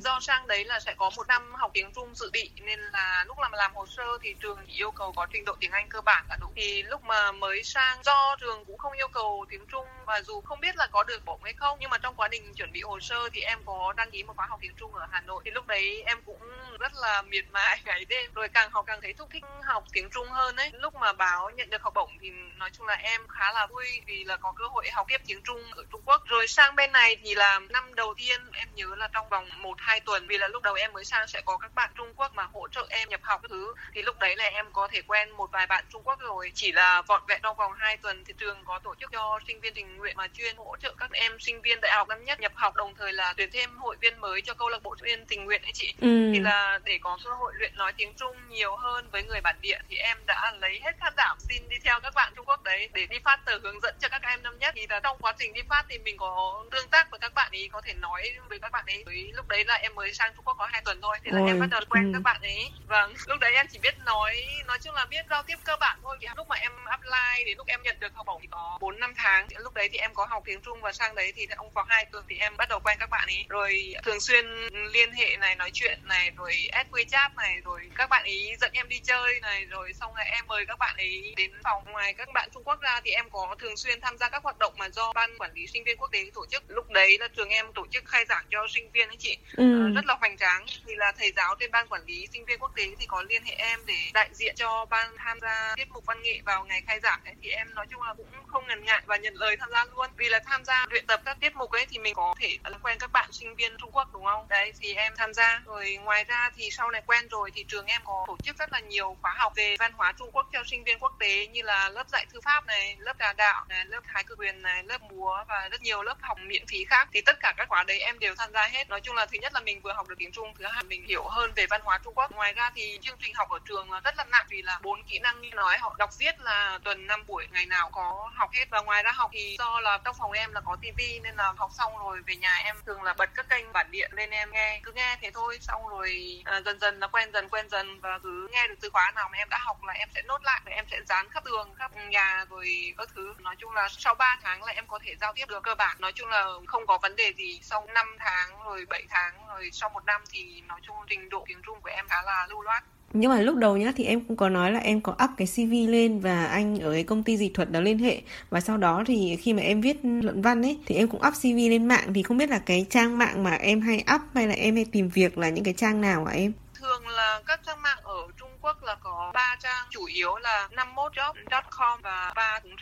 do 0.00 0.18
sang 0.20 0.46
đấy 0.46 0.64
là 0.64 0.80
sẽ 0.80 0.94
có 0.96 1.10
một 1.16 1.28
năm 1.28 1.54
học 1.54 1.70
tiếng 1.74 1.92
Trung 1.94 2.14
dự 2.14 2.30
bị 2.32 2.50
nên 2.60 2.80
là 2.80 3.24
lúc 3.28 3.38
làm 3.38 3.52
làm 3.52 3.74
hồ 3.74 3.86
sơ 3.86 4.18
thì 4.22 4.34
trường 4.40 4.58
chỉ 4.66 4.72
yêu 4.72 4.90
cầu 4.90 5.12
có 5.16 5.26
trình 5.32 5.44
độ 5.44 5.56
tiếng 5.60 5.70
Anh 5.70 5.88
cơ 5.88 6.00
bản 6.00 6.24
là 6.28 6.36
đủ. 6.40 6.46
Thì 6.56 6.82
lúc 6.82 7.04
mà 7.04 7.32
mới 7.32 7.62
sang 7.62 8.02
do 8.04 8.36
trường 8.40 8.64
cũng 8.64 8.78
không 8.78 8.92
yêu 8.92 9.08
cầu 9.08 9.44
tiếng 9.50 9.66
Trung 9.66 9.86
và 10.06 10.22
dù 10.22 10.40
không 10.40 10.60
biết 10.60 10.76
là 10.76 10.86
có 10.92 11.04
được 11.04 11.24
bổng 11.24 11.42
hay 11.44 11.52
không 11.52 11.78
nhưng 11.80 11.90
mà 11.90 11.98
trong 11.98 12.14
quá 12.14 12.28
trình 12.32 12.54
chuẩn 12.54 12.72
bị 12.72 12.82
hồ 12.82 13.00
sơ 13.00 13.28
thì 13.32 13.40
em 13.40 13.58
có 13.64 13.92
đăng 13.96 14.10
ký 14.10 14.22
một 14.22 14.36
khóa 14.36 14.46
học 14.46 14.58
tiếng 14.62 14.74
Trung 14.76 14.94
ở 14.94 15.06
Hà 15.10 15.20
Nội. 15.20 15.42
Thì 15.44 15.50
lúc 15.50 15.66
đấy 15.66 16.02
em 16.06 16.22
cũng 16.26 16.38
rất 16.80 16.92
là 16.94 17.22
miệt 17.22 17.44
mài 17.50 17.80
ngày 17.84 18.04
đêm 18.04 18.32
rồi 18.34 18.48
càng 18.48 18.70
học 18.70 18.84
càng 18.86 19.00
thấy 19.02 19.12
thúc 19.12 19.28
thích 19.32 19.44
học 19.64 19.84
tiếng 19.92 20.10
Trung 20.10 20.21
hơn 20.28 20.56
ấy. 20.56 20.70
Lúc 20.72 20.94
mà 20.94 21.12
báo 21.12 21.50
nhận 21.50 21.70
được 21.70 21.82
học 21.82 21.94
bổng 21.94 22.10
thì 22.20 22.30
nói 22.56 22.70
chung 22.78 22.86
là 22.86 22.94
em 22.94 23.20
khá 23.28 23.52
là 23.52 23.66
vui 23.66 23.86
vì 24.06 24.24
là 24.24 24.36
có 24.36 24.52
cơ 24.56 24.64
hội 24.68 24.90
học 24.92 25.06
tiếp 25.08 25.20
tiếng 25.26 25.42
Trung 25.42 25.62
ở 25.76 25.84
Trung 25.92 26.02
Quốc. 26.04 26.22
Rồi 26.26 26.46
sang 26.46 26.76
bên 26.76 26.92
này 26.92 27.16
thì 27.22 27.34
là 27.34 27.60
năm 27.68 27.94
đầu 27.94 28.14
tiên 28.16 28.40
em 28.52 28.68
nhớ 28.74 28.86
là 28.96 29.08
trong 29.12 29.28
vòng 29.28 29.48
một 29.58 29.74
hai 29.78 30.00
tuần 30.00 30.26
vì 30.26 30.38
là 30.38 30.48
lúc 30.48 30.62
đầu 30.62 30.74
em 30.74 30.92
mới 30.92 31.04
sang 31.04 31.28
sẽ 31.28 31.42
có 31.44 31.56
các 31.56 31.74
bạn 31.74 31.90
Trung 31.94 32.12
Quốc 32.16 32.34
mà 32.34 32.42
hỗ 32.52 32.68
trợ 32.68 32.86
em 32.90 33.08
nhập 33.08 33.20
học 33.22 33.40
thứ. 33.48 33.74
Thì 33.94 34.02
lúc 34.02 34.18
đấy 34.18 34.36
là 34.36 34.44
em 34.44 34.66
có 34.72 34.88
thể 34.88 35.02
quen 35.02 35.30
một 35.30 35.50
vài 35.52 35.66
bạn 35.66 35.84
Trung 35.92 36.02
Quốc 36.04 36.20
rồi. 36.20 36.52
Chỉ 36.54 36.72
là 36.72 37.02
vọn 37.02 37.22
vẹn 37.28 37.40
trong 37.42 37.56
vòng 37.56 37.72
2 37.76 37.96
tuần 37.96 38.24
thì 38.24 38.34
trường 38.38 38.64
có 38.64 38.78
tổ 38.78 38.94
chức 39.00 39.12
cho 39.12 39.40
sinh 39.46 39.60
viên 39.60 39.74
tình 39.74 39.96
nguyện 39.96 40.16
mà 40.16 40.28
chuyên 40.34 40.56
hỗ 40.56 40.76
trợ 40.82 40.94
các 40.98 41.12
em 41.12 41.40
sinh 41.40 41.62
viên 41.62 41.80
đại 41.80 41.92
học 41.92 42.08
năm 42.08 42.24
nhất 42.24 42.40
nhập 42.40 42.52
học 42.54 42.76
đồng 42.76 42.94
thời 42.94 43.12
là 43.12 43.34
tuyển 43.36 43.50
thêm 43.52 43.78
hội 43.78 43.96
viên 44.00 44.20
mới 44.20 44.42
cho 44.42 44.54
câu 44.54 44.68
lạc 44.68 44.82
bộ 44.82 44.96
viên 45.02 45.26
tình 45.26 45.44
nguyện 45.44 45.62
ấy 45.62 45.72
chị. 45.74 45.94
Ừ. 46.00 46.30
thì 46.32 46.40
là 46.40 46.78
để 46.84 46.98
có 47.02 47.18
cơ 47.24 47.30
hội 47.30 47.52
luyện 47.56 47.76
nói 47.76 47.92
tiếng 47.96 48.14
Trung 48.14 48.36
nhiều 48.48 48.76
hơn 48.76 49.08
với 49.10 49.22
người 49.22 49.40
bản 49.40 49.56
địa 49.60 49.78
thì 49.88 49.96
em 49.96 50.11
đã 50.26 50.52
lấy 50.60 50.80
hết 50.84 50.92
can 51.00 51.12
đảm 51.16 51.36
xin 51.40 51.68
đi 51.68 51.76
theo 51.84 52.00
các 52.00 52.14
bạn 52.14 52.32
Trung 52.36 52.46
Quốc 52.46 52.62
đấy 52.62 52.88
để 52.92 53.06
đi 53.06 53.16
phát 53.24 53.40
tờ 53.44 53.58
hướng 53.62 53.80
dẫn 53.80 53.94
cho 54.00 54.08
các 54.08 54.22
em 54.22 54.42
năm 54.42 54.58
nhất. 54.58 54.74
Thì 54.76 54.86
là 54.88 55.00
trong 55.00 55.18
quá 55.20 55.32
trình 55.38 55.52
đi 55.52 55.60
phát 55.68 55.84
thì 55.88 55.98
mình 55.98 56.16
có 56.16 56.64
tương 56.70 56.88
tác 56.88 57.10
với 57.10 57.20
các 57.20 57.34
bạn 57.34 57.50
ấy 57.52 57.68
có 57.72 57.80
thể 57.80 57.94
nói 57.94 58.22
với 58.48 58.58
các 58.58 58.72
bạn 58.72 58.84
ấy. 58.86 59.02
Với 59.06 59.30
lúc 59.34 59.48
đấy 59.48 59.64
là 59.64 59.74
em 59.74 59.94
mới 59.94 60.14
sang 60.14 60.32
Trung 60.36 60.44
Quốc 60.44 60.54
có 60.58 60.66
hai 60.72 60.82
tuần 60.84 61.00
thôi 61.02 61.18
thì 61.24 61.30
là 61.30 61.40
Ôi. 61.40 61.48
em 61.48 61.60
bắt 61.60 61.66
đầu 61.70 61.80
quen 61.90 62.04
ừ. 62.04 62.10
các 62.14 62.22
bạn 62.22 62.42
ấy. 62.42 62.70
Vâng 62.86 63.14
lúc 63.26 63.40
đấy 63.40 63.52
em 63.54 63.66
chỉ 63.72 63.78
biết 63.78 63.94
nói 64.04 64.46
nói 64.66 64.78
chung 64.82 64.94
là 64.94 65.04
biết 65.04 65.26
giao 65.30 65.42
tiếp 65.42 65.56
cơ 65.64 65.76
bản 65.80 65.98
thôi. 66.02 66.16
Thì 66.20 66.26
lúc 66.36 66.48
mà 66.48 66.56
em 66.56 66.72
apply 66.84 67.44
đến 67.46 67.56
lúc 67.56 67.66
em 67.66 67.82
nhận 67.82 67.96
được 68.00 68.14
học 68.14 68.26
bổng 68.26 68.40
thì 68.42 68.48
có 68.50 68.78
bốn 68.80 69.00
năm 69.00 69.14
tháng. 69.16 69.46
Lúc 69.58 69.74
đấy 69.74 69.88
thì 69.92 69.98
em 69.98 70.14
có 70.14 70.26
học 70.30 70.42
tiếng 70.46 70.60
Trung 70.60 70.80
và 70.80 70.92
sang 70.92 71.14
đấy 71.14 71.32
thì 71.36 71.46
ông 71.56 71.70
vào 71.70 71.84
hai 71.88 72.04
tuần 72.12 72.24
thì 72.28 72.36
em 72.38 72.56
bắt 72.56 72.68
đầu 72.68 72.80
quen 72.84 72.96
các 73.00 73.10
bạn 73.10 73.28
ấy. 73.28 73.46
Rồi 73.48 73.94
thường 74.04 74.20
xuyên 74.20 74.46
liên 74.92 75.12
hệ 75.12 75.36
này 75.36 75.56
nói 75.56 75.70
chuyện 75.74 75.98
này 76.04 76.30
rồi 76.36 76.68
add 76.72 76.90
WeChat 76.90 77.30
này 77.36 77.60
rồi 77.64 77.80
các 77.96 78.08
bạn 78.10 78.22
ấy 78.24 78.56
dẫn 78.60 78.70
em 78.72 78.88
đi 78.88 78.98
chơi 78.98 79.40
này 79.40 79.64
rồi 79.64 79.92
xong 80.02 80.14
rồi 80.14 80.24
em 80.24 80.44
mời 80.46 80.66
các 80.66 80.78
bạn 80.78 80.96
ấy 80.96 81.34
đến 81.36 81.50
phòng 81.64 81.84
ngoài 81.92 82.14
các 82.14 82.28
bạn 82.34 82.48
Trung 82.54 82.64
Quốc 82.64 82.80
ra 82.80 83.00
thì 83.04 83.10
em 83.10 83.30
có 83.30 83.56
thường 83.58 83.76
xuyên 83.76 84.00
tham 84.00 84.18
gia 84.18 84.28
các 84.28 84.42
hoạt 84.42 84.58
động 84.58 84.74
mà 84.78 84.88
do 84.88 85.12
ban 85.12 85.38
quản 85.38 85.52
lý 85.54 85.66
sinh 85.66 85.84
viên 85.84 85.96
quốc 85.96 86.10
tế 86.12 86.24
tổ 86.34 86.46
chức. 86.50 86.62
Lúc 86.68 86.90
đấy 86.90 87.16
là 87.20 87.28
trường 87.36 87.48
em 87.48 87.72
tổ 87.72 87.86
chức 87.90 88.04
khai 88.06 88.24
giảng 88.28 88.44
cho 88.50 88.66
sinh 88.74 88.90
viên 88.90 89.08
ấy 89.08 89.16
chị. 89.16 89.38
Ừ. 89.56 89.64
uh, 89.64 89.94
rất 89.94 90.06
là 90.06 90.16
hoành 90.20 90.36
tráng. 90.36 90.66
Thì 90.86 90.94
là 90.96 91.12
thầy 91.18 91.32
giáo 91.36 91.54
trên 91.60 91.70
ban 91.70 91.88
quản 91.88 92.02
lý 92.06 92.26
sinh 92.32 92.44
viên 92.44 92.58
quốc 92.58 92.72
tế 92.76 92.86
thì 92.98 93.06
có 93.06 93.22
liên 93.22 93.44
hệ 93.44 93.54
em 93.54 93.86
để 93.86 94.10
đại 94.14 94.28
diện 94.32 94.54
cho 94.56 94.84
ban 94.84 95.16
tham 95.18 95.38
gia 95.42 95.74
tiết 95.76 95.90
mục 95.90 96.06
văn 96.06 96.22
nghệ 96.22 96.40
vào 96.44 96.64
ngày 96.64 96.82
khai 96.86 97.00
giảng 97.00 97.20
ấy. 97.24 97.34
Thì 97.42 97.50
em 97.50 97.74
nói 97.74 97.86
chung 97.90 98.02
là 98.02 98.14
cũng 98.14 98.26
không 98.46 98.66
ngần 98.66 98.84
ngại 98.84 99.02
và 99.06 99.16
nhận 99.16 99.34
lời 99.34 99.56
tham 99.56 99.70
gia 99.72 99.84
luôn. 99.84 100.10
Vì 100.16 100.28
là 100.28 100.40
tham 100.46 100.64
gia 100.64 100.86
luyện 100.90 101.06
tập 101.06 101.20
các 101.24 101.40
tiết 101.40 101.56
mục 101.56 101.70
ấy 101.70 101.86
thì 101.90 101.98
mình 101.98 102.14
có 102.14 102.34
thể 102.40 102.58
quen 102.82 102.98
các 102.98 103.12
bạn 103.12 103.32
sinh 103.32 103.54
viên 103.54 103.76
Trung 103.78 103.90
Quốc 103.92 104.08
đúng 104.12 104.24
không? 104.24 104.48
Đấy 104.48 104.72
thì 104.80 104.94
em 104.94 105.12
tham 105.16 105.34
gia. 105.34 105.62
Rồi 105.66 105.96
ngoài 105.96 106.24
ra 106.24 106.50
thì 106.56 106.70
sau 106.70 106.90
này 106.90 107.02
quen 107.06 107.28
rồi 107.28 107.50
thì 107.54 107.64
trường 107.68 107.86
em 107.86 108.00
có 108.04 108.24
tổ 108.26 108.36
chức 108.42 108.58
rất 108.58 108.72
là 108.72 108.80
nhiều 108.80 109.16
khóa 109.22 109.34
học 109.38 109.52
về 109.56 109.76
văn 109.78 109.91
hóa 109.92 110.12
Trung 110.12 110.30
Quốc 110.32 110.46
cho 110.52 110.62
sinh 110.66 110.84
viên 110.84 110.98
quốc 110.98 111.12
tế 111.18 111.46
như 111.46 111.62
là 111.62 111.88
lớp 111.88 112.08
dạy 112.08 112.26
thư 112.32 112.40
pháp 112.40 112.66
này 112.66 112.96
lớp 112.98 113.16
trà 113.18 113.32
đạo 113.32 113.64
này 113.68 113.84
lớp 113.84 114.00
thái 114.04 114.24
cực 114.24 114.38
quyền 114.38 114.62
này 114.62 114.82
lớp 114.82 115.02
múa 115.02 115.44
và 115.48 115.68
rất 115.70 115.82
nhiều 115.82 116.02
lớp 116.02 116.16
học 116.20 116.38
miễn 116.46 116.66
phí 116.66 116.84
khác 116.84 117.08
thì 117.12 117.20
tất 117.20 117.40
cả 117.40 117.54
các 117.56 117.68
khóa 117.68 117.84
đấy 117.84 118.00
em 118.00 118.18
đều 118.18 118.34
tham 118.34 118.52
gia 118.52 118.66
hết. 118.66 118.88
Nói 118.88 119.00
chung 119.00 119.16
là 119.16 119.26
thứ 119.26 119.38
nhất 119.40 119.52
là 119.54 119.60
mình 119.60 119.80
vừa 119.80 119.92
học 119.92 120.08
được 120.08 120.14
tiếng 120.18 120.32
Trung 120.32 120.54
thứ 120.58 120.64
hai 120.70 120.82
mình 120.82 121.06
hiểu 121.06 121.24
hơn 121.28 121.52
về 121.56 121.66
văn 121.66 121.80
hóa 121.84 121.98
Trung 122.04 122.14
Quốc. 122.14 122.32
Ngoài 122.32 122.52
ra 122.52 122.70
thì 122.74 122.98
chương 123.02 123.16
trình 123.18 123.34
học 123.34 123.48
ở 123.50 123.58
trường 123.68 123.92
là 123.92 124.00
rất 124.00 124.16
là 124.16 124.24
nặng 124.24 124.46
vì 124.48 124.62
là 124.62 124.78
bốn 124.82 125.02
kỹ 125.02 125.18
năng 125.18 125.40
như 125.40 125.50
nói 125.50 125.78
họ 125.78 125.94
đọc 125.98 126.10
viết 126.18 126.40
là 126.40 126.78
tuần 126.84 127.06
5 127.06 127.24
buổi 127.26 127.46
ngày 127.52 127.66
nào 127.66 127.90
có 127.92 128.30
học 128.34 128.50
hết. 128.52 128.64
Và 128.70 128.80
ngoài 128.80 129.02
ra 129.02 129.12
học 129.12 129.30
thì 129.32 129.56
do 129.58 129.80
là 129.80 129.98
trong 130.04 130.16
phòng 130.18 130.32
em 130.32 130.52
là 130.52 130.60
có 130.60 130.76
tivi 130.82 131.20
nên 131.22 131.36
là 131.36 131.52
học 131.56 131.70
xong 131.78 131.98
rồi 131.98 132.20
về 132.26 132.36
nhà 132.36 132.54
em 132.64 132.76
thường 132.86 133.02
là 133.02 133.14
bật 133.14 133.30
các 133.34 133.48
kênh 133.48 133.72
bản 133.72 133.90
địa 133.90 134.08
lên 134.10 134.30
em 134.30 134.50
nghe 134.52 134.80
cứ 134.82 134.92
nghe 134.92 135.16
thế 135.20 135.30
thôi. 135.34 135.58
Xong 135.60 135.88
rồi 135.88 136.42
à, 136.44 136.60
dần 136.60 136.78
dần 136.78 137.00
là 137.00 137.06
quen 137.06 137.32
dần 137.32 137.48
quen 137.48 137.68
dần 137.68 138.00
và 138.00 138.18
cứ 138.22 138.48
nghe 138.52 138.66
được 138.68 138.74
từ 138.80 138.90
khóa 138.92 139.12
nào 139.14 139.28
mà 139.32 139.38
em 139.38 139.48
đã 139.48 139.58
học 139.58 139.81
là 139.84 139.92
em 139.92 140.08
sẽ 140.14 140.22
nốt 140.22 140.42
lại 140.44 140.60
và 140.64 140.72
em 140.72 140.84
sẽ 140.90 141.00
dán 141.08 141.28
khắp 141.30 141.44
tường 141.44 141.74
khắp 141.76 141.90
nhà 142.10 142.44
rồi 142.50 142.94
các 142.98 143.08
thứ. 143.14 143.34
Nói 143.38 143.54
chung 143.58 143.72
là 143.72 143.88
sau 143.98 144.14
3 144.14 144.38
tháng 144.42 144.64
là 144.64 144.72
em 144.72 144.84
có 144.88 144.98
thể 145.04 145.14
giao 145.20 145.32
tiếp 145.32 145.44
được 145.48 145.62
cơ 145.62 145.74
bản. 145.74 145.96
Nói 146.00 146.12
chung 146.14 146.28
là 146.28 146.46
không 146.66 146.86
có 146.86 146.98
vấn 147.02 147.16
đề 147.16 147.32
gì. 147.36 147.60
Sau 147.62 147.86
5 147.94 148.06
tháng 148.18 148.50
rồi 148.64 148.86
7 148.90 149.02
tháng 149.08 149.34
rồi 149.48 149.70
sau 149.72 149.88
một 149.88 150.04
năm 150.04 150.20
thì 150.30 150.62
nói 150.68 150.80
chung 150.82 150.96
trình 151.10 151.28
độ 151.28 151.44
tiếng 151.48 151.62
Trung 151.66 151.80
của 151.82 151.90
em 151.90 152.04
khá 152.08 152.22
là 152.22 152.46
lưu 152.50 152.62
loát. 152.62 152.84
Nhưng 153.12 153.30
mà 153.30 153.40
lúc 153.40 153.56
đầu 153.56 153.76
nhá 153.76 153.92
thì 153.96 154.04
em 154.04 154.20
cũng 154.20 154.36
có 154.36 154.48
nói 154.48 154.72
là 154.72 154.80
em 154.80 155.00
có 155.00 155.12
up 155.24 155.30
cái 155.36 155.46
CV 155.46 155.72
lên 155.88 156.20
và 156.20 156.46
anh 156.46 156.78
ở 156.80 156.92
cái 156.92 157.04
công 157.04 157.22
ty 157.22 157.36
dịch 157.36 157.54
thuật 157.54 157.70
đó 157.70 157.80
liên 157.80 157.98
hệ. 157.98 158.22
Và 158.50 158.60
sau 158.60 158.76
đó 158.76 159.04
thì 159.06 159.38
khi 159.42 159.52
mà 159.52 159.62
em 159.62 159.80
viết 159.80 159.96
luận 160.02 160.42
văn 160.42 160.62
ấy 160.62 160.78
thì 160.86 160.94
em 160.94 161.08
cũng 161.08 161.20
up 161.28 161.34
CV 161.34 161.56
lên 161.70 161.88
mạng. 161.88 162.12
Thì 162.14 162.22
không 162.22 162.36
biết 162.36 162.50
là 162.50 162.60
cái 162.66 162.86
trang 162.90 163.18
mạng 163.18 163.44
mà 163.44 163.50
em 163.50 163.80
hay 163.80 164.04
up 164.14 164.20
hay 164.34 164.46
là 164.46 164.54
em 164.54 164.74
hay 164.74 164.86
tìm 164.92 165.08
việc 165.08 165.38
là 165.38 165.48
những 165.48 165.64
cái 165.64 165.74
trang 165.76 166.00
nào 166.00 166.24
hả 166.24 166.32
em? 166.32 166.52
Thường 166.74 167.08
là 167.08 167.42
các 167.46 167.60
trang 167.66 167.82
mạng 167.82 167.98
ở 168.02 168.26
Quốc 168.62 168.82
là 168.82 168.96
có 169.00 169.30
ba 169.34 169.56
trang 169.60 169.86
chủ 169.90 170.04
yếu 170.04 170.36
là 170.36 170.68
51job.com 170.70 171.98
và 172.02 172.32
ba 172.36 172.60
cũng 172.62 172.76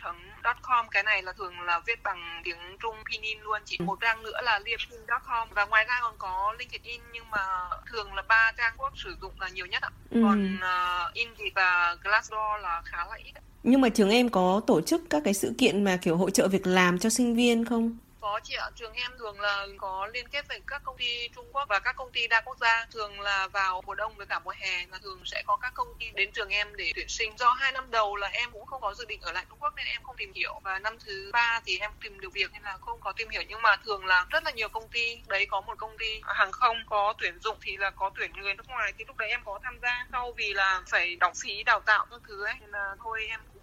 com. 0.61 0.85
Cái 0.91 1.03
này 1.03 1.23
là 1.23 1.33
thường 1.33 1.61
là 1.61 1.79
viết 1.87 2.03
bằng 2.03 2.41
tiếng 2.43 2.77
Trung 2.81 2.95
Pinyin 3.11 3.39
luôn 3.41 3.61
chỉ 3.65 3.77
một 3.79 3.97
trang 4.01 4.23
nữa 4.23 4.41
là 4.43 4.59
liepin.com 4.65 5.47
và 5.55 5.65
ngoài 5.65 5.85
ra 5.87 5.99
còn 6.01 6.15
có 6.17 6.55
LinkedIn 6.59 7.01
nhưng 7.13 7.29
mà 7.31 7.69
thường 7.91 8.13
là 8.13 8.21
ba 8.27 8.51
trang 8.57 8.73
quốc 8.77 8.93
sử 8.95 9.15
dụng 9.21 9.33
là 9.39 9.49
nhiều 9.49 9.65
nhất 9.65 9.83
ạ. 9.83 9.89
Ừ. 10.09 10.21
còn 10.23 10.55
uh, 10.55 11.13
Indeed 11.13 11.53
và 11.55 11.95
Glassdoor 12.03 12.61
là 12.61 12.81
khá 12.85 13.05
là 13.05 13.15
ít 13.15 13.31
nhưng 13.63 13.81
mà 13.81 13.89
trường 13.89 14.09
em 14.09 14.29
có 14.29 14.61
tổ 14.67 14.81
chức 14.81 15.01
các 15.09 15.21
cái 15.25 15.33
sự 15.33 15.53
kiện 15.57 15.83
mà 15.83 15.97
kiểu 16.01 16.17
hỗ 16.17 16.29
trợ 16.29 16.47
việc 16.47 16.67
làm 16.67 16.99
cho 16.99 17.09
sinh 17.09 17.35
viên 17.35 17.65
không? 17.65 17.97
Chị 18.43 18.53
ạ, 18.55 18.69
trường 18.75 18.93
em 18.93 19.11
thường 19.19 19.39
là 19.39 19.67
có 19.77 20.07
liên 20.13 20.27
kết 20.29 20.47
với 20.49 20.61
các 20.67 20.83
công 20.83 20.97
ty 20.97 21.29
Trung 21.35 21.53
Quốc 21.53 21.65
và 21.69 21.79
các 21.79 21.95
công 21.95 22.11
ty 22.11 22.27
đa 22.27 22.41
quốc 22.41 22.57
gia. 22.57 22.85
Thường 22.91 23.21
là 23.21 23.47
vào 23.47 23.81
mùa 23.85 23.95
đông 23.95 24.15
với 24.15 24.25
cả 24.25 24.39
mùa 24.39 24.53
hè 24.57 24.85
là 24.91 24.99
thường 25.01 25.21
sẽ 25.25 25.43
có 25.45 25.57
các 25.57 25.73
công 25.73 25.87
ty 25.99 26.11
đến 26.15 26.31
trường 26.31 26.49
em 26.49 26.75
để 26.75 26.91
tuyển 26.95 27.09
sinh. 27.09 27.37
Do 27.37 27.51
hai 27.51 27.71
năm 27.71 27.91
đầu 27.91 28.15
là 28.15 28.27
em 28.27 28.51
cũng 28.51 28.65
không 28.65 28.81
có 28.81 28.93
dự 28.93 29.05
định 29.05 29.21
ở 29.21 29.31
lại 29.31 29.45
Trung 29.49 29.59
Quốc 29.59 29.73
nên 29.75 29.85
em 29.85 30.03
không 30.03 30.15
tìm 30.17 30.33
hiểu. 30.33 30.59
Và 30.63 30.79
năm 30.79 30.97
thứ 31.05 31.29
ba 31.33 31.61
thì 31.65 31.77
em 31.79 31.91
tìm 32.01 32.19
được 32.19 32.33
việc 32.33 32.51
nên 32.53 32.61
là 32.63 32.77
không 32.81 32.99
có 32.99 33.11
tìm 33.11 33.29
hiểu. 33.29 33.41
Nhưng 33.47 33.61
mà 33.61 33.75
thường 33.85 34.05
là 34.05 34.25
rất 34.29 34.43
là 34.43 34.51
nhiều 34.51 34.69
công 34.69 34.89
ty. 34.89 35.21
Đấy 35.27 35.45
có 35.45 35.61
một 35.61 35.77
công 35.77 35.97
ty 35.97 36.21
hàng 36.25 36.51
không 36.51 36.77
có 36.85 37.13
tuyển 37.17 37.39
dụng 37.39 37.57
thì 37.61 37.77
là 37.77 37.89
có 37.89 38.09
tuyển 38.15 38.33
người 38.33 38.53
nước 38.53 38.67
ngoài. 38.67 38.93
Thì 38.97 39.05
lúc 39.07 39.17
đấy 39.17 39.29
em 39.29 39.41
có 39.45 39.59
tham 39.63 39.79
gia. 39.81 40.07
Sau 40.11 40.33
vì 40.37 40.53
là 40.53 40.81
phải 40.89 41.15
đóng 41.15 41.33
phí 41.43 41.63
đào 41.63 41.79
tạo 41.79 42.05
các 42.11 42.21
thứ 42.27 42.45
ấy. 42.45 42.53
Nên 42.59 42.71
là 42.71 42.95
thôi 43.03 43.25
em 43.29 43.39
cũng. 43.53 43.60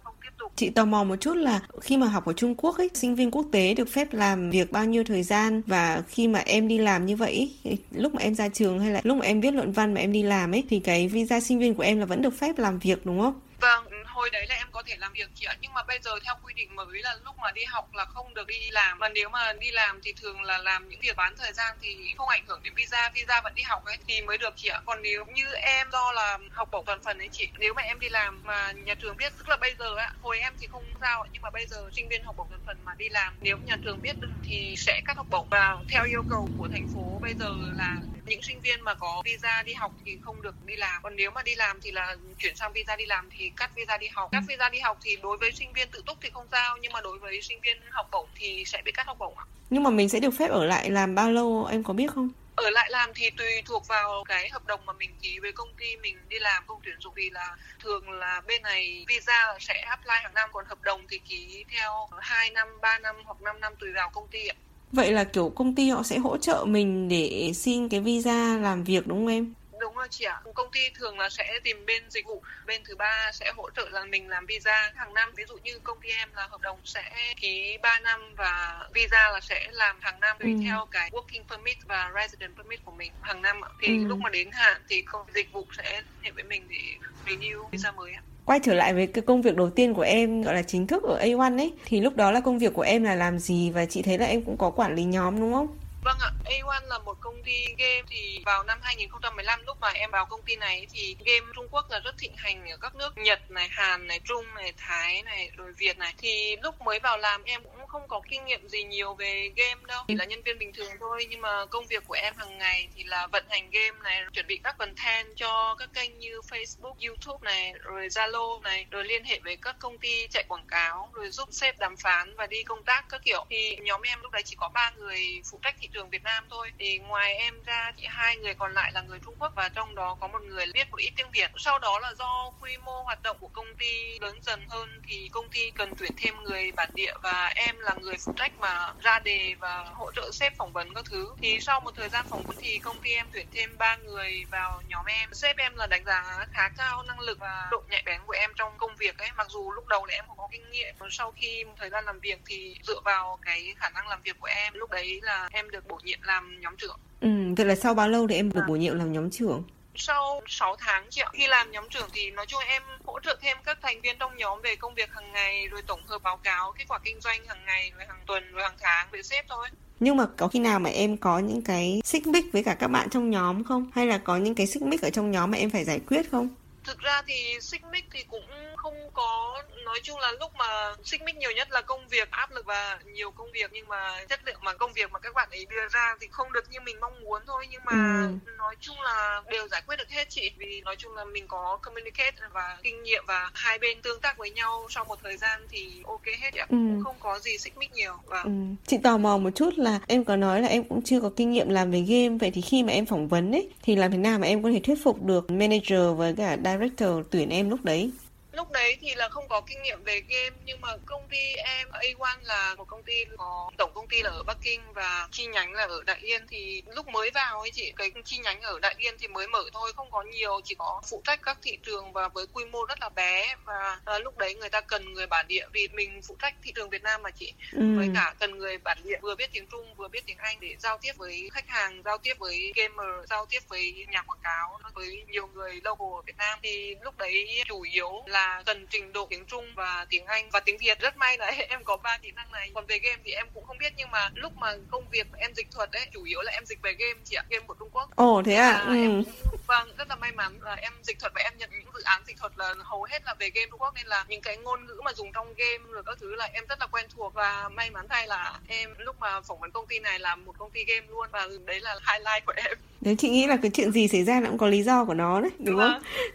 Chị 0.55 0.69
tò 0.69 0.85
mò 0.85 1.03
một 1.03 1.15
chút 1.15 1.33
là 1.33 1.59
khi 1.81 1.97
mà 1.97 2.07
học 2.07 2.25
ở 2.25 2.33
Trung 2.33 2.55
Quốc 2.55 2.77
ấy, 2.77 2.89
sinh 2.93 3.15
viên 3.15 3.31
quốc 3.31 3.45
tế 3.51 3.73
được 3.73 3.89
phép 3.89 4.13
làm 4.13 4.49
việc 4.49 4.71
bao 4.71 4.85
nhiêu 4.85 5.03
thời 5.03 5.23
gian 5.23 5.61
và 5.67 6.03
khi 6.09 6.27
mà 6.27 6.39
em 6.39 6.67
đi 6.67 6.77
làm 6.77 7.05
như 7.05 7.15
vậy, 7.15 7.51
lúc 7.91 8.15
mà 8.15 8.21
em 8.21 8.35
ra 8.35 8.49
trường 8.49 8.79
hay 8.79 8.91
là 8.91 9.01
lúc 9.03 9.17
mà 9.17 9.25
em 9.25 9.41
viết 9.41 9.53
luận 9.53 9.71
văn 9.71 9.93
mà 9.93 10.01
em 10.01 10.11
đi 10.11 10.23
làm 10.23 10.51
ấy 10.51 10.63
thì 10.69 10.79
cái 10.79 11.07
visa 11.07 11.39
sinh 11.39 11.59
viên 11.59 11.75
của 11.75 11.83
em 11.83 11.99
là 11.99 12.05
vẫn 12.05 12.21
được 12.21 12.33
phép 12.37 12.57
làm 12.59 12.79
việc 12.79 13.05
đúng 13.05 13.21
không? 13.21 13.33
Vâng, 13.61 13.85
hồi 14.19 14.29
đấy 14.29 14.45
là 14.47 14.55
em 14.55 14.67
có 14.71 14.83
thể 14.85 14.95
làm 14.97 15.13
việc 15.13 15.29
chị 15.35 15.45
ạ. 15.45 15.55
Nhưng 15.61 15.73
mà 15.73 15.83
bây 15.83 15.99
giờ 15.99 16.11
theo 16.23 16.35
quy 16.43 16.53
định 16.53 16.75
mới 16.75 17.01
là 17.03 17.15
lúc 17.25 17.35
mà 17.39 17.51
đi 17.51 17.63
học 17.63 17.93
là 17.93 18.05
không 18.05 18.33
được 18.33 18.47
đi 18.47 18.69
làm. 18.71 18.99
Mà 18.99 19.09
nếu 19.09 19.29
mà 19.29 19.53
đi 19.53 19.71
làm 19.71 20.01
thì 20.03 20.13
thường 20.13 20.41
là 20.41 20.57
làm 20.57 20.89
những 20.89 20.99
việc 20.99 21.15
bán 21.15 21.33
thời 21.37 21.53
gian 21.53 21.77
thì 21.81 22.13
không 22.17 22.29
ảnh 22.29 22.43
hưởng 22.47 22.63
đến 22.63 22.73
visa. 22.75 23.09
Visa 23.13 23.41
vẫn 23.41 23.55
đi 23.55 23.63
học 23.63 23.85
ấy 23.85 23.97
thì 24.07 24.21
mới 24.21 24.37
được 24.37 24.53
chị 24.55 24.69
ạ. 24.69 24.81
Còn 24.85 25.01
nếu 25.01 25.25
như 25.25 25.53
em 25.53 25.91
do 25.91 26.11
là 26.11 26.37
học 26.51 26.69
bổng 26.71 26.85
toàn 26.85 26.99
phần 27.03 27.17
ấy 27.17 27.29
chị, 27.31 27.49
nếu 27.59 27.73
mà 27.73 27.81
em 27.81 27.99
đi 27.99 28.09
làm 28.09 28.41
mà 28.43 28.71
nhà 28.71 28.95
trường 28.95 29.17
biết, 29.17 29.33
tức 29.37 29.49
là 29.49 29.57
bây 29.57 29.75
giờ 29.79 29.95
ạ 29.95 30.13
hồi 30.21 30.39
em 30.39 30.53
thì 30.59 30.67
không 30.67 30.83
sao 31.01 31.25
nhưng 31.31 31.41
mà 31.41 31.49
bây 31.49 31.65
giờ 31.65 31.89
sinh 31.93 32.09
viên 32.09 32.23
học 32.23 32.35
bổng 32.37 32.49
toàn 32.49 32.61
phần 32.65 32.77
mà 32.85 32.91
đi 32.97 33.09
làm, 33.09 33.33
nếu 33.41 33.57
nhà 33.57 33.75
trường 33.83 34.01
biết 34.01 34.19
được 34.21 34.31
thì 34.43 34.75
sẽ 34.77 35.01
cắt 35.05 35.17
học 35.17 35.27
bổng. 35.29 35.47
Và 35.49 35.77
theo 35.87 36.05
yêu 36.05 36.23
cầu 36.23 36.49
của 36.57 36.67
thành 36.71 36.87
phố, 36.93 37.19
bây 37.21 37.33
giờ 37.33 37.49
là 37.75 38.01
những 38.25 38.41
sinh 38.41 38.61
viên 38.61 38.81
mà 38.81 38.93
có 38.93 39.21
visa 39.25 39.63
đi 39.63 39.73
học 39.73 39.95
thì 40.05 40.17
không 40.21 40.41
được 40.41 40.55
đi 40.65 40.75
làm. 40.75 41.01
Còn 41.03 41.15
nếu 41.15 41.31
mà 41.31 41.43
đi 41.43 41.55
làm 41.55 41.81
thì 41.81 41.91
là 41.91 42.15
chuyển 42.37 42.55
sang 42.55 42.73
visa 42.73 42.95
đi 42.95 43.05
làm 43.05 43.29
thì 43.37 43.51
cắt 43.55 43.71
visa 43.75 43.97
đi 43.97 44.07
học. 44.13 44.29
Cắt 44.31 44.43
visa 44.47 44.69
đi 44.69 44.79
học 44.79 44.97
thì 45.01 45.17
đối 45.23 45.37
với 45.37 45.51
sinh 45.51 45.73
viên 45.73 45.87
tự 45.91 46.03
túc 46.05 46.17
thì 46.21 46.29
không 46.33 46.47
sao 46.51 46.77
nhưng 46.81 46.91
mà 46.91 47.01
đối 47.01 47.19
với 47.19 47.41
sinh 47.41 47.59
viên 47.63 47.77
học 47.89 48.07
bổng 48.11 48.27
thì 48.35 48.63
sẽ 48.65 48.81
bị 48.85 48.91
cắt 48.91 49.07
học 49.07 49.17
bổng 49.19 49.37
ạ. 49.37 49.45
Nhưng 49.69 49.83
mà 49.83 49.89
mình 49.89 50.09
sẽ 50.09 50.19
được 50.19 50.31
phép 50.31 50.51
ở 50.51 50.65
lại 50.65 50.89
làm 50.89 51.15
bao 51.15 51.31
lâu 51.31 51.67
em 51.71 51.83
có 51.83 51.93
biết 51.93 52.11
không? 52.15 52.29
Ở 52.55 52.69
lại 52.69 52.89
làm 52.91 53.09
thì 53.15 53.29
tùy 53.29 53.47
thuộc 53.65 53.87
vào 53.87 54.23
cái 54.27 54.49
hợp 54.49 54.65
đồng 54.65 54.85
mà 54.85 54.93
mình 54.93 55.09
ký 55.21 55.39
với 55.39 55.51
công 55.51 55.69
ty 55.79 55.97
mình 55.97 56.17
đi 56.29 56.39
làm 56.39 56.63
công 56.67 56.79
tuyển 56.83 56.95
dụng. 56.99 57.13
Vì 57.15 57.29
là 57.29 57.55
thường 57.79 58.09
là 58.11 58.41
bên 58.47 58.61
này 58.61 59.05
visa 59.07 59.57
sẽ 59.59 59.73
apply 59.73 60.15
hàng 60.21 60.33
năm 60.33 60.49
còn 60.53 60.65
hợp 60.65 60.81
đồng 60.81 61.01
thì 61.09 61.19
ký 61.29 61.65
theo 61.71 62.07
2 62.19 62.49
năm, 62.49 62.67
3 62.81 62.99
năm 62.99 63.15
hoặc 63.25 63.41
5 63.41 63.59
năm 63.59 63.73
tùy 63.79 63.89
vào 63.95 64.09
công 64.09 64.27
ty 64.27 64.47
ạ. 64.47 64.55
Vậy 64.91 65.11
là 65.11 65.23
kiểu 65.23 65.51
công 65.55 65.75
ty 65.75 65.89
họ 65.89 66.03
sẽ 66.03 66.17
hỗ 66.17 66.37
trợ 66.37 66.63
mình 66.67 67.09
để 67.09 67.51
xin 67.55 67.89
cái 67.89 67.99
visa 67.99 68.57
làm 68.57 68.83
việc 68.83 69.07
đúng 69.07 69.17
không 69.17 69.27
em? 69.27 69.53
Rồi 69.99 70.07
chị 70.11 70.25
ạ. 70.25 70.41
Công 70.53 70.71
ty 70.71 70.79
thường 70.95 71.19
là 71.19 71.29
sẽ 71.29 71.59
tìm 71.63 71.85
bên 71.85 72.03
dịch 72.09 72.25
vụ, 72.27 72.41
bên 72.65 72.81
thứ 72.85 72.95
ba 72.95 73.31
sẽ 73.33 73.51
hỗ 73.57 73.69
trợ 73.69 73.89
là 73.91 74.05
mình 74.05 74.29
làm 74.29 74.45
visa 74.45 74.91
hàng 74.95 75.13
năm. 75.13 75.29
Ví 75.35 75.43
dụ 75.47 75.57
như 75.63 75.79
công 75.83 75.97
ty 76.01 76.09
em 76.09 76.29
là 76.35 76.47
hợp 76.51 76.61
đồng 76.61 76.77
sẽ 76.83 77.03
ký 77.41 77.77
3 77.81 77.99
năm 77.99 78.19
và 78.37 78.79
visa 78.93 79.29
là 79.33 79.39
sẽ 79.41 79.67
làm 79.71 79.95
hàng 79.99 80.19
năm 80.19 80.37
tùy 80.39 80.53
ừ. 80.53 80.59
theo 80.63 80.87
cái 80.91 81.09
working 81.11 81.43
permit 81.49 81.77
và 81.85 82.11
resident 82.15 82.57
permit 82.57 82.85
của 82.85 82.91
mình 82.91 83.11
hàng 83.21 83.41
năm. 83.41 83.61
Thì 83.81 83.87
ừ. 83.87 84.07
lúc 84.07 84.19
mà 84.19 84.29
đến 84.29 84.49
hạn 84.51 84.81
thì 84.89 85.01
công 85.01 85.25
dịch 85.35 85.51
vụ 85.51 85.65
sẽ 85.77 86.01
hệ 86.21 86.31
với 86.31 86.43
mình 86.43 86.63
để 86.69 87.07
renew 87.25 87.67
visa 87.71 87.91
mới 87.91 88.13
ạ 88.13 88.21
quay 88.45 88.59
trở 88.63 88.73
lại 88.73 88.93
với 88.93 89.07
cái 89.07 89.21
công 89.21 89.41
việc 89.41 89.55
đầu 89.55 89.69
tiên 89.69 89.93
của 89.93 90.01
em 90.01 90.41
gọi 90.41 90.53
là 90.55 90.61
chính 90.61 90.87
thức 90.87 91.03
ở 91.03 91.19
A1 91.23 91.57
ấy 91.57 91.73
thì 91.85 92.01
lúc 92.01 92.15
đó 92.15 92.31
là 92.31 92.39
công 92.39 92.59
việc 92.59 92.73
của 92.73 92.81
em 92.81 93.03
là 93.03 93.15
làm 93.15 93.39
gì 93.39 93.71
và 93.71 93.85
chị 93.85 94.01
thấy 94.01 94.17
là 94.17 94.25
em 94.25 94.41
cũng 94.41 94.57
có 94.57 94.69
quản 94.69 94.95
lý 94.95 95.03
nhóm 95.03 95.39
đúng 95.39 95.53
không? 95.53 95.67
Vâng 96.03 96.17
ạ, 96.19 96.31
A1 96.45 96.87
là 96.87 96.99
một 96.99 97.17
công 97.19 97.43
ty 97.43 97.75
game 97.77 98.01
thì 98.09 98.41
vào 98.45 98.63
năm 98.63 98.79
2015 98.81 99.61
lúc 99.65 99.77
mà 99.81 99.89
em 99.89 100.11
vào 100.11 100.25
công 100.25 100.41
ty 100.41 100.55
này 100.55 100.87
thì 100.93 101.15
game 101.25 101.51
Trung 101.55 101.67
Quốc 101.71 101.85
là 101.91 101.99
rất 101.99 102.17
thịnh 102.17 102.35
hành 102.35 102.69
ở 102.69 102.77
các 102.77 102.95
nước 102.95 103.17
Nhật 103.17 103.51
này, 103.51 103.67
Hàn 103.71 104.07
này, 104.07 104.19
Trung 104.23 104.45
này, 104.55 104.73
Thái 104.77 105.23
này, 105.23 105.51
rồi 105.57 105.73
Việt 105.77 105.97
này. 105.97 106.13
Thì 106.17 106.55
lúc 106.63 106.81
mới 106.81 106.99
vào 106.99 107.17
làm 107.17 107.43
em 107.43 107.63
cũng 107.63 107.87
không 107.87 108.07
có 108.07 108.21
kinh 108.29 108.45
nghiệm 108.45 108.69
gì 108.69 108.83
nhiều 108.83 109.13
về 109.13 109.51
game 109.55 109.81
đâu, 109.87 110.03
chỉ 110.07 110.15
là 110.15 110.25
nhân 110.25 110.41
viên 110.41 110.59
bình 110.59 110.73
thường 110.73 110.91
thôi 110.99 111.27
nhưng 111.29 111.41
mà 111.41 111.65
công 111.65 111.85
việc 111.87 112.03
của 112.07 112.13
em 112.13 112.33
hàng 112.37 112.57
ngày 112.57 112.87
thì 112.95 113.03
là 113.03 113.27
vận 113.27 113.45
hành 113.49 113.69
game 113.69 113.99
này, 114.03 114.23
chuẩn 114.33 114.47
bị 114.47 114.59
các 114.63 114.77
content 114.77 115.27
cho 115.35 115.75
các 115.79 115.89
kênh 115.93 116.19
như 116.19 116.39
Facebook, 116.49 116.93
YouTube 117.07 117.39
này, 117.41 117.73
rồi 117.83 118.07
Zalo 118.07 118.61
này, 118.61 118.85
rồi 118.91 119.03
liên 119.03 119.23
hệ 119.23 119.39
với 119.43 119.57
các 119.61 119.75
công 119.79 119.97
ty 119.97 120.27
chạy 120.27 120.43
quảng 120.47 120.67
cáo, 120.67 121.09
rồi 121.13 121.29
giúp 121.29 121.49
sếp 121.51 121.79
đàm 121.79 121.97
phán 121.97 122.35
và 122.35 122.47
đi 122.47 122.63
công 122.63 122.83
tác 122.83 123.05
các 123.09 123.21
kiểu. 123.25 123.45
Thì 123.49 123.77
nhóm 123.81 124.01
em 124.01 124.21
lúc 124.21 124.31
đấy 124.31 124.43
chỉ 124.45 124.55
có 124.59 124.69
ba 124.73 124.91
người 124.97 125.41
phụ 125.51 125.59
trách 125.63 125.75
thị 125.79 125.88
trường 125.93 126.09
Việt 126.09 126.23
Nam 126.23 126.47
thôi. 126.49 126.71
Thì 126.79 126.97
ngoài 126.97 127.33
em 127.33 127.63
ra 127.63 127.91
thì 127.97 128.07
hai 128.09 128.37
người 128.37 128.53
còn 128.53 128.73
lại 128.73 128.91
là 128.93 129.01
người 129.01 129.19
Trung 129.25 129.35
Quốc 129.39 129.53
và 129.55 129.69
trong 129.69 129.95
đó 129.95 130.17
có 130.19 130.27
một 130.27 130.41
người 130.41 130.65
biết 130.73 130.91
một 130.91 130.97
ít 130.97 131.11
tiếng 131.15 131.31
Việt. 131.31 131.51
Sau 131.57 131.79
đó 131.79 131.99
là 131.99 132.13
do 132.17 132.51
quy 132.59 132.77
mô 132.77 133.03
hoạt 133.03 133.21
động 133.23 133.37
của 133.39 133.47
công 133.47 133.75
ty 133.77 134.19
lớn 134.19 134.39
dần 134.41 134.65
hơn 134.69 134.89
thì 135.07 135.29
công 135.31 135.49
ty 135.49 135.71
cần 135.71 135.93
tuyển 135.97 136.11
thêm 136.17 136.43
người 136.43 136.71
bản 136.71 136.89
địa 136.95 137.13
và 137.23 137.47
em 137.55 137.79
là 137.79 137.93
người 137.93 138.15
phụ 138.25 138.33
trách 138.35 138.59
mà 138.59 138.93
ra 138.99 139.19
đề 139.19 139.55
và 139.59 139.83
hỗ 139.93 140.11
trợ 140.11 140.29
sếp 140.33 140.53
phỏng 140.57 140.73
vấn 140.73 140.93
các 140.93 141.05
thứ. 141.09 141.35
Thì 141.41 141.57
sau 141.61 141.79
một 141.79 141.91
thời 141.95 142.09
gian 142.09 142.25
phỏng 142.29 142.43
vấn 142.47 142.57
thì 142.61 142.79
công 142.79 143.01
ty 143.01 143.13
em 143.13 143.27
tuyển 143.33 143.47
thêm 143.51 143.77
ba 143.77 143.95
người 143.95 144.43
vào 144.51 144.81
nhóm 144.87 145.05
em. 145.05 145.33
Sếp 145.33 145.57
em 145.57 145.75
là 145.75 145.87
đánh 145.87 146.05
giá 146.05 146.45
khá 146.51 146.69
cao 146.69 147.03
năng 147.03 147.19
lực 147.19 147.39
và 147.39 147.67
độ 147.71 147.83
nhạy 147.89 148.03
bén 148.05 148.21
của 148.25 148.33
em 148.33 148.51
trong 148.55 148.77
công 148.77 148.95
việc 148.95 149.17
ấy. 149.17 149.29
Mặc 149.35 149.47
dù 149.49 149.71
lúc 149.71 149.87
đầu 149.87 150.05
là 150.05 150.13
em 150.15 150.25
không 150.27 150.37
có 150.37 150.47
kinh 150.51 150.69
nghiệm, 150.69 150.95
sau 151.11 151.31
khi 151.31 151.63
một 151.65 151.73
thời 151.77 151.89
gian 151.89 152.05
làm 152.05 152.19
việc 152.19 152.39
thì 152.45 152.75
dựa 152.83 152.99
vào 153.05 153.39
cái 153.41 153.73
khả 153.77 153.89
năng 153.89 154.07
làm 154.07 154.21
việc 154.21 154.39
của 154.39 154.47
em, 154.47 154.73
lúc 154.73 154.89
đấy 154.89 155.19
là 155.23 155.47
em 155.51 155.69
được 155.69 155.78
được 155.79 155.87
bổ 155.87 155.99
nhiệm 156.03 156.19
làm 156.21 156.61
nhóm 156.61 156.75
trưởng. 156.77 156.97
Ừ, 157.21 157.29
vậy 157.57 157.65
là 157.65 157.75
sau 157.75 157.93
bao 157.93 158.09
lâu 158.09 158.27
thì 158.27 158.35
em 158.35 158.51
được 158.51 158.61
à. 158.63 158.67
bổ 158.67 158.75
nhiệm 158.75 158.97
làm 158.97 159.13
nhóm 159.13 159.29
trưởng? 159.29 159.63
Sau 159.95 160.41
6 160.47 160.75
tháng 160.79 161.05
chị 161.09 161.21
ạ. 161.21 161.29
Khi 161.33 161.47
làm 161.47 161.71
nhóm 161.71 161.89
trưởng 161.89 162.09
thì 162.13 162.31
nói 162.31 162.45
chung 162.45 162.59
em 162.67 162.83
hỗ 163.05 163.19
trợ 163.19 163.37
thêm 163.41 163.57
các 163.65 163.77
thành 163.81 164.01
viên 164.01 164.15
trong 164.19 164.37
nhóm 164.37 164.61
về 164.61 164.75
công 164.75 164.93
việc 164.93 165.09
hàng 165.11 165.31
ngày 165.31 165.67
rồi 165.67 165.81
tổng 165.87 166.01
hợp 166.07 166.23
báo 166.23 166.37
cáo 166.37 166.73
kết 166.77 166.85
quả 166.87 166.99
kinh 167.03 167.21
doanh 167.21 167.45
hàng 167.47 167.65
ngày 167.65 167.91
rồi 167.97 168.05
hàng 168.07 168.19
tuần 168.25 168.51
rồi 168.51 168.63
hàng 168.63 168.77
tháng 168.79 169.07
với 169.11 169.23
sếp 169.23 169.45
thôi. 169.49 169.67
Nhưng 169.99 170.17
mà 170.17 170.25
có 170.37 170.47
khi 170.47 170.59
nào 170.59 170.79
mà 170.79 170.89
em 170.89 171.17
có 171.17 171.39
những 171.39 171.61
cái 171.61 172.01
xích 172.03 172.27
mích 172.27 172.45
với 172.53 172.63
cả 172.63 172.73
các 172.73 172.87
bạn 172.87 173.09
trong 173.09 173.29
nhóm 173.29 173.63
không? 173.63 173.91
Hay 173.95 174.07
là 174.07 174.17
có 174.17 174.37
những 174.37 174.55
cái 174.55 174.67
xích 174.67 174.83
mích 174.83 175.01
ở 175.01 175.09
trong 175.09 175.31
nhóm 175.31 175.51
mà 175.51 175.57
em 175.57 175.69
phải 175.69 175.85
giải 175.85 175.99
quyết 176.07 176.31
không? 176.31 176.49
Thực 176.89 176.99
ra 176.99 177.21
thì 177.27 177.57
xích 177.61 177.81
mích 177.91 178.05
thì 178.11 178.23
cũng 178.29 178.47
không 178.75 178.95
có 179.13 179.63
nói 179.85 179.99
chung 180.03 180.19
là 180.19 180.31
lúc 180.39 180.51
mà 180.55 180.95
xích 181.03 181.21
mích 181.21 181.35
nhiều 181.35 181.51
nhất 181.51 181.71
là 181.71 181.81
công 181.81 182.07
việc 182.07 182.31
áp 182.31 182.51
lực 182.51 182.65
và 182.65 182.99
nhiều 183.13 183.31
công 183.31 183.51
việc 183.51 183.71
nhưng 183.73 183.87
mà 183.87 184.25
chất 184.29 184.39
lượng 184.45 184.59
mà 184.61 184.73
công 184.73 184.93
việc 184.93 185.11
mà 185.11 185.19
các 185.19 185.33
bạn 185.35 185.49
ấy 185.51 185.65
đưa 185.69 185.87
ra 185.91 186.15
thì 186.21 186.27
không 186.31 186.53
được 186.53 186.69
như 186.71 186.79
mình 186.79 186.99
mong 187.01 187.21
muốn 187.21 187.41
thôi 187.47 187.67
nhưng 187.71 187.81
mà 187.85 188.27
ừ. 188.45 188.51
nói 188.57 188.75
chung 188.79 189.01
là 189.01 189.41
đều 189.51 189.67
giải 189.67 189.81
quyết 189.87 189.95
được 189.97 190.09
hết 190.09 190.29
chị 190.29 190.51
vì 190.57 190.81
nói 190.85 190.95
chung 190.95 191.15
là 191.15 191.25
mình 191.25 191.47
có 191.47 191.79
communicate 191.81 192.35
và 192.53 192.77
kinh 192.83 193.03
nghiệm 193.03 193.23
và 193.27 193.51
hai 193.53 193.79
bên 193.79 194.01
tương 194.01 194.19
tác 194.21 194.37
với 194.37 194.51
nhau 194.51 194.87
sau 194.89 195.05
một 195.05 195.19
thời 195.23 195.37
gian 195.37 195.61
thì 195.69 196.01
ok 196.05 196.25
hết 196.41 196.53
ạ 196.53 196.65
ừ. 196.69 196.77
không 197.03 197.15
có 197.19 197.39
gì 197.39 197.57
xích 197.57 197.77
mích 197.77 197.93
nhiều 197.93 198.13
và 198.25 198.41
ừ. 198.41 198.51
chị 198.87 198.97
tò 199.03 199.17
mò 199.17 199.37
một 199.37 199.49
chút 199.55 199.73
là 199.77 199.99
em 200.07 200.23
có 200.23 200.35
nói 200.35 200.61
là 200.61 200.67
em 200.67 200.83
cũng 200.83 201.01
chưa 201.01 201.21
có 201.21 201.31
kinh 201.35 201.51
nghiệm 201.51 201.69
làm 201.69 201.91
về 201.91 201.99
game 201.99 202.37
vậy 202.37 202.51
thì 202.53 202.61
khi 202.61 202.83
mà 202.83 202.93
em 202.93 203.05
phỏng 203.05 203.27
vấn 203.27 203.51
ấy 203.51 203.69
thì 203.81 203.95
làm 203.95 204.11
thế 204.11 204.17
nào 204.17 204.39
mà 204.39 204.47
em 204.47 204.63
có 204.63 204.69
thể 204.69 204.79
thuyết 204.83 205.03
phục 205.03 205.23
được 205.23 205.51
manager 205.51 206.17
với 206.17 206.33
cả 206.37 206.55
director 206.79 207.25
tuyển 207.29 207.49
em 207.49 207.69
lúc 207.69 207.83
đấy 207.83 208.11
lúc 208.51 208.71
đấy 208.71 208.97
thì 209.01 209.15
là 209.15 209.29
không 209.29 209.47
có 209.47 209.61
kinh 209.61 209.81
nghiệm 209.81 210.03
về 210.03 210.21
game 210.27 210.55
nhưng 210.65 210.81
mà 210.81 210.97
công 211.05 211.27
ty 211.27 211.55
em 211.55 211.87
A1 211.89 212.37
là 212.41 212.75
một 212.75 212.85
công 212.87 213.03
ty 213.03 213.13
có 213.37 213.71
tổng 213.77 213.91
công 213.93 214.07
ty 214.07 214.21
là 214.21 214.29
ở 214.29 214.43
Bắc 214.43 214.57
Kinh 214.61 214.81
và 214.93 215.27
chi 215.31 215.47
nhánh 215.47 215.73
là 215.73 215.83
ở 215.83 216.03
Đại 216.05 216.19
Yên. 216.21 216.47
Thì 216.47 216.83
lúc 216.85 217.07
mới 217.07 217.31
vào 217.31 217.59
ấy 217.59 217.71
chị 217.73 217.93
cái 217.95 218.11
chi 218.25 218.37
nhánh 218.37 218.61
ở 218.61 218.79
Đại 218.79 218.95
Yên 218.97 219.15
thì 219.19 219.27
mới 219.27 219.47
mở 219.47 219.63
thôi 219.73 219.91
không 219.95 220.11
có 220.11 220.23
nhiều 220.23 220.59
chỉ 220.63 220.75
có 220.75 221.01
phụ 221.09 221.21
trách 221.25 221.39
các 221.43 221.57
thị 221.61 221.77
trường 221.83 222.13
và 222.13 222.27
với 222.27 222.45
quy 222.53 222.65
mô 222.65 222.85
rất 222.85 223.01
là 223.01 223.09
bé. 223.09 223.55
Và 223.65 223.99
à, 224.05 224.19
lúc 224.19 224.37
đấy 224.37 224.55
người 224.55 224.69
ta 224.69 224.81
cần 224.81 225.13
người 225.13 225.27
bản 225.27 225.47
địa 225.47 225.65
vì 225.73 225.87
mình 225.87 226.21
phụ 226.27 226.35
trách 226.41 226.55
thị 226.63 226.71
trường 226.75 226.89
Việt 226.89 227.03
Nam 227.03 227.21
mà 227.23 227.31
chị. 227.31 227.53
Ừ. 227.71 227.97
với 227.97 228.09
cả 228.15 228.33
cần 228.39 228.57
người 228.57 228.77
bản 228.77 228.97
địa 229.03 229.17
vừa 229.21 229.35
biết 229.35 229.49
tiếng 229.53 229.67
Trung 229.71 229.95
vừa 229.95 230.07
biết 230.07 230.25
tiếng 230.25 230.37
Anh 230.37 230.57
để 230.59 230.75
giao 230.79 230.97
tiếp 230.97 231.11
với 231.17 231.49
khách 231.53 231.67
hàng 231.67 232.01
giao 232.05 232.17
tiếp 232.17 232.33
với 232.39 232.71
gamer 232.75 233.29
giao 233.29 233.45
tiếp 233.45 233.59
với 233.67 234.05
nhà 234.09 234.21
quảng 234.21 234.39
cáo 234.43 234.79
với 234.93 235.25
nhiều 235.27 235.47
người 235.47 235.81
local 235.83 236.07
ở 236.17 236.21
Việt 236.25 236.37
Nam. 236.37 236.59
Thì 236.63 236.95
lúc 237.01 237.17
đấy 237.17 237.63
chủ 237.67 237.81
yếu 237.81 238.23
là 238.25 238.38
cần 238.65 238.87
trình 238.89 239.13
độ 239.13 239.27
tiếng 239.29 239.45
Trung 239.45 239.65
và 239.75 240.05
tiếng 240.09 240.25
Anh 240.25 240.49
và 240.49 240.59
tiếng 240.59 240.77
Việt. 240.77 240.99
Rất 240.99 241.17
may 241.17 241.37
là 241.37 241.45
em 241.69 241.83
có 241.83 241.97
ba 241.97 242.17
kỹ 242.21 242.31
năng 242.31 242.51
này. 242.51 242.71
Còn 242.73 242.85
về 242.85 242.99
game 242.99 243.21
thì 243.25 243.31
em 243.31 243.47
cũng 243.53 243.65
không 243.65 243.77
biết 243.77 243.93
nhưng 243.97 244.11
mà 244.11 244.29
lúc 244.35 244.57
mà 244.57 244.73
công 244.91 245.09
việc 245.09 245.27
em 245.37 245.53
dịch 245.55 245.67
thuật 245.71 245.91
ấy 245.91 246.07
chủ 246.13 246.23
yếu 246.23 246.41
là 246.41 246.51
em 246.51 246.65
dịch 246.65 246.81
về 246.81 246.93
game 246.93 247.19
chị 247.25 247.35
ạ 247.35 247.43
game 247.49 247.65
của 247.67 247.75
Trung 247.79 247.89
Quốc. 247.91 248.09
Ồ 248.15 248.41
thế 248.45 248.55
à, 248.55 248.83
ừ. 248.87 248.93
em 248.93 249.23
vâng 249.67 249.91
rất 249.97 250.09
là 250.09 250.15
may 250.15 250.31
mắn 250.31 250.59
là 250.61 250.73
em 250.73 250.93
dịch 251.03 251.19
thuật 251.19 251.31
và 251.35 251.41
em 251.41 251.53
nhận 251.57 251.69
những 251.71 251.93
dự 251.93 252.01
án 252.01 252.23
dịch 252.27 252.37
thuật 252.37 252.51
là 252.55 252.73
hầu 252.77 253.03
hết 253.03 253.25
là 253.25 253.33
về 253.39 253.49
game 253.49 253.67
Trung 253.71 253.81
Quốc 253.81 253.93
nên 253.95 254.07
là 254.07 254.25
những 254.27 254.41
cái 254.41 254.57
ngôn 254.57 254.85
ngữ 254.85 255.01
mà 255.03 255.13
dùng 255.13 255.31
trong 255.33 255.53
game 255.53 255.83
rồi 255.89 256.03
các 256.05 256.17
thứ 256.19 256.35
là 256.35 256.49
em 256.53 256.65
rất 256.69 256.79
là 256.79 256.87
quen 256.87 257.05
thuộc. 257.15 257.33
Và 257.33 257.69
may 257.69 257.89
mắn 257.89 258.07
thay 258.09 258.27
là 258.27 258.59
em 258.67 258.95
lúc 258.97 259.19
mà 259.19 259.41
phỏng 259.41 259.59
vấn 259.59 259.71
công 259.71 259.87
ty 259.87 259.99
này 259.99 260.19
là 260.19 260.35
một 260.35 260.55
công 260.57 260.71
ty 260.71 260.83
game 260.83 261.07
luôn 261.07 261.27
và 261.31 261.47
đấy 261.65 261.79
là 261.79 261.99
highlight 262.07 262.45
của 262.45 262.53
em 262.55 262.77
Đấy 263.01 263.15
chị 263.15 263.29
nghĩ 263.29 263.47
là 263.47 263.57
cái 263.57 263.71
chuyện 263.71 263.91
gì 263.91 264.07
xảy 264.07 264.23
ra 264.23 264.39
nó 264.39 264.49
cũng 264.49 264.57
có 264.57 264.67
lý 264.67 264.83
do 264.83 265.05
của 265.05 265.13
nó 265.13 265.41
đấy, 265.41 265.51
đúng, 265.59 265.65
đúng 265.65 265.79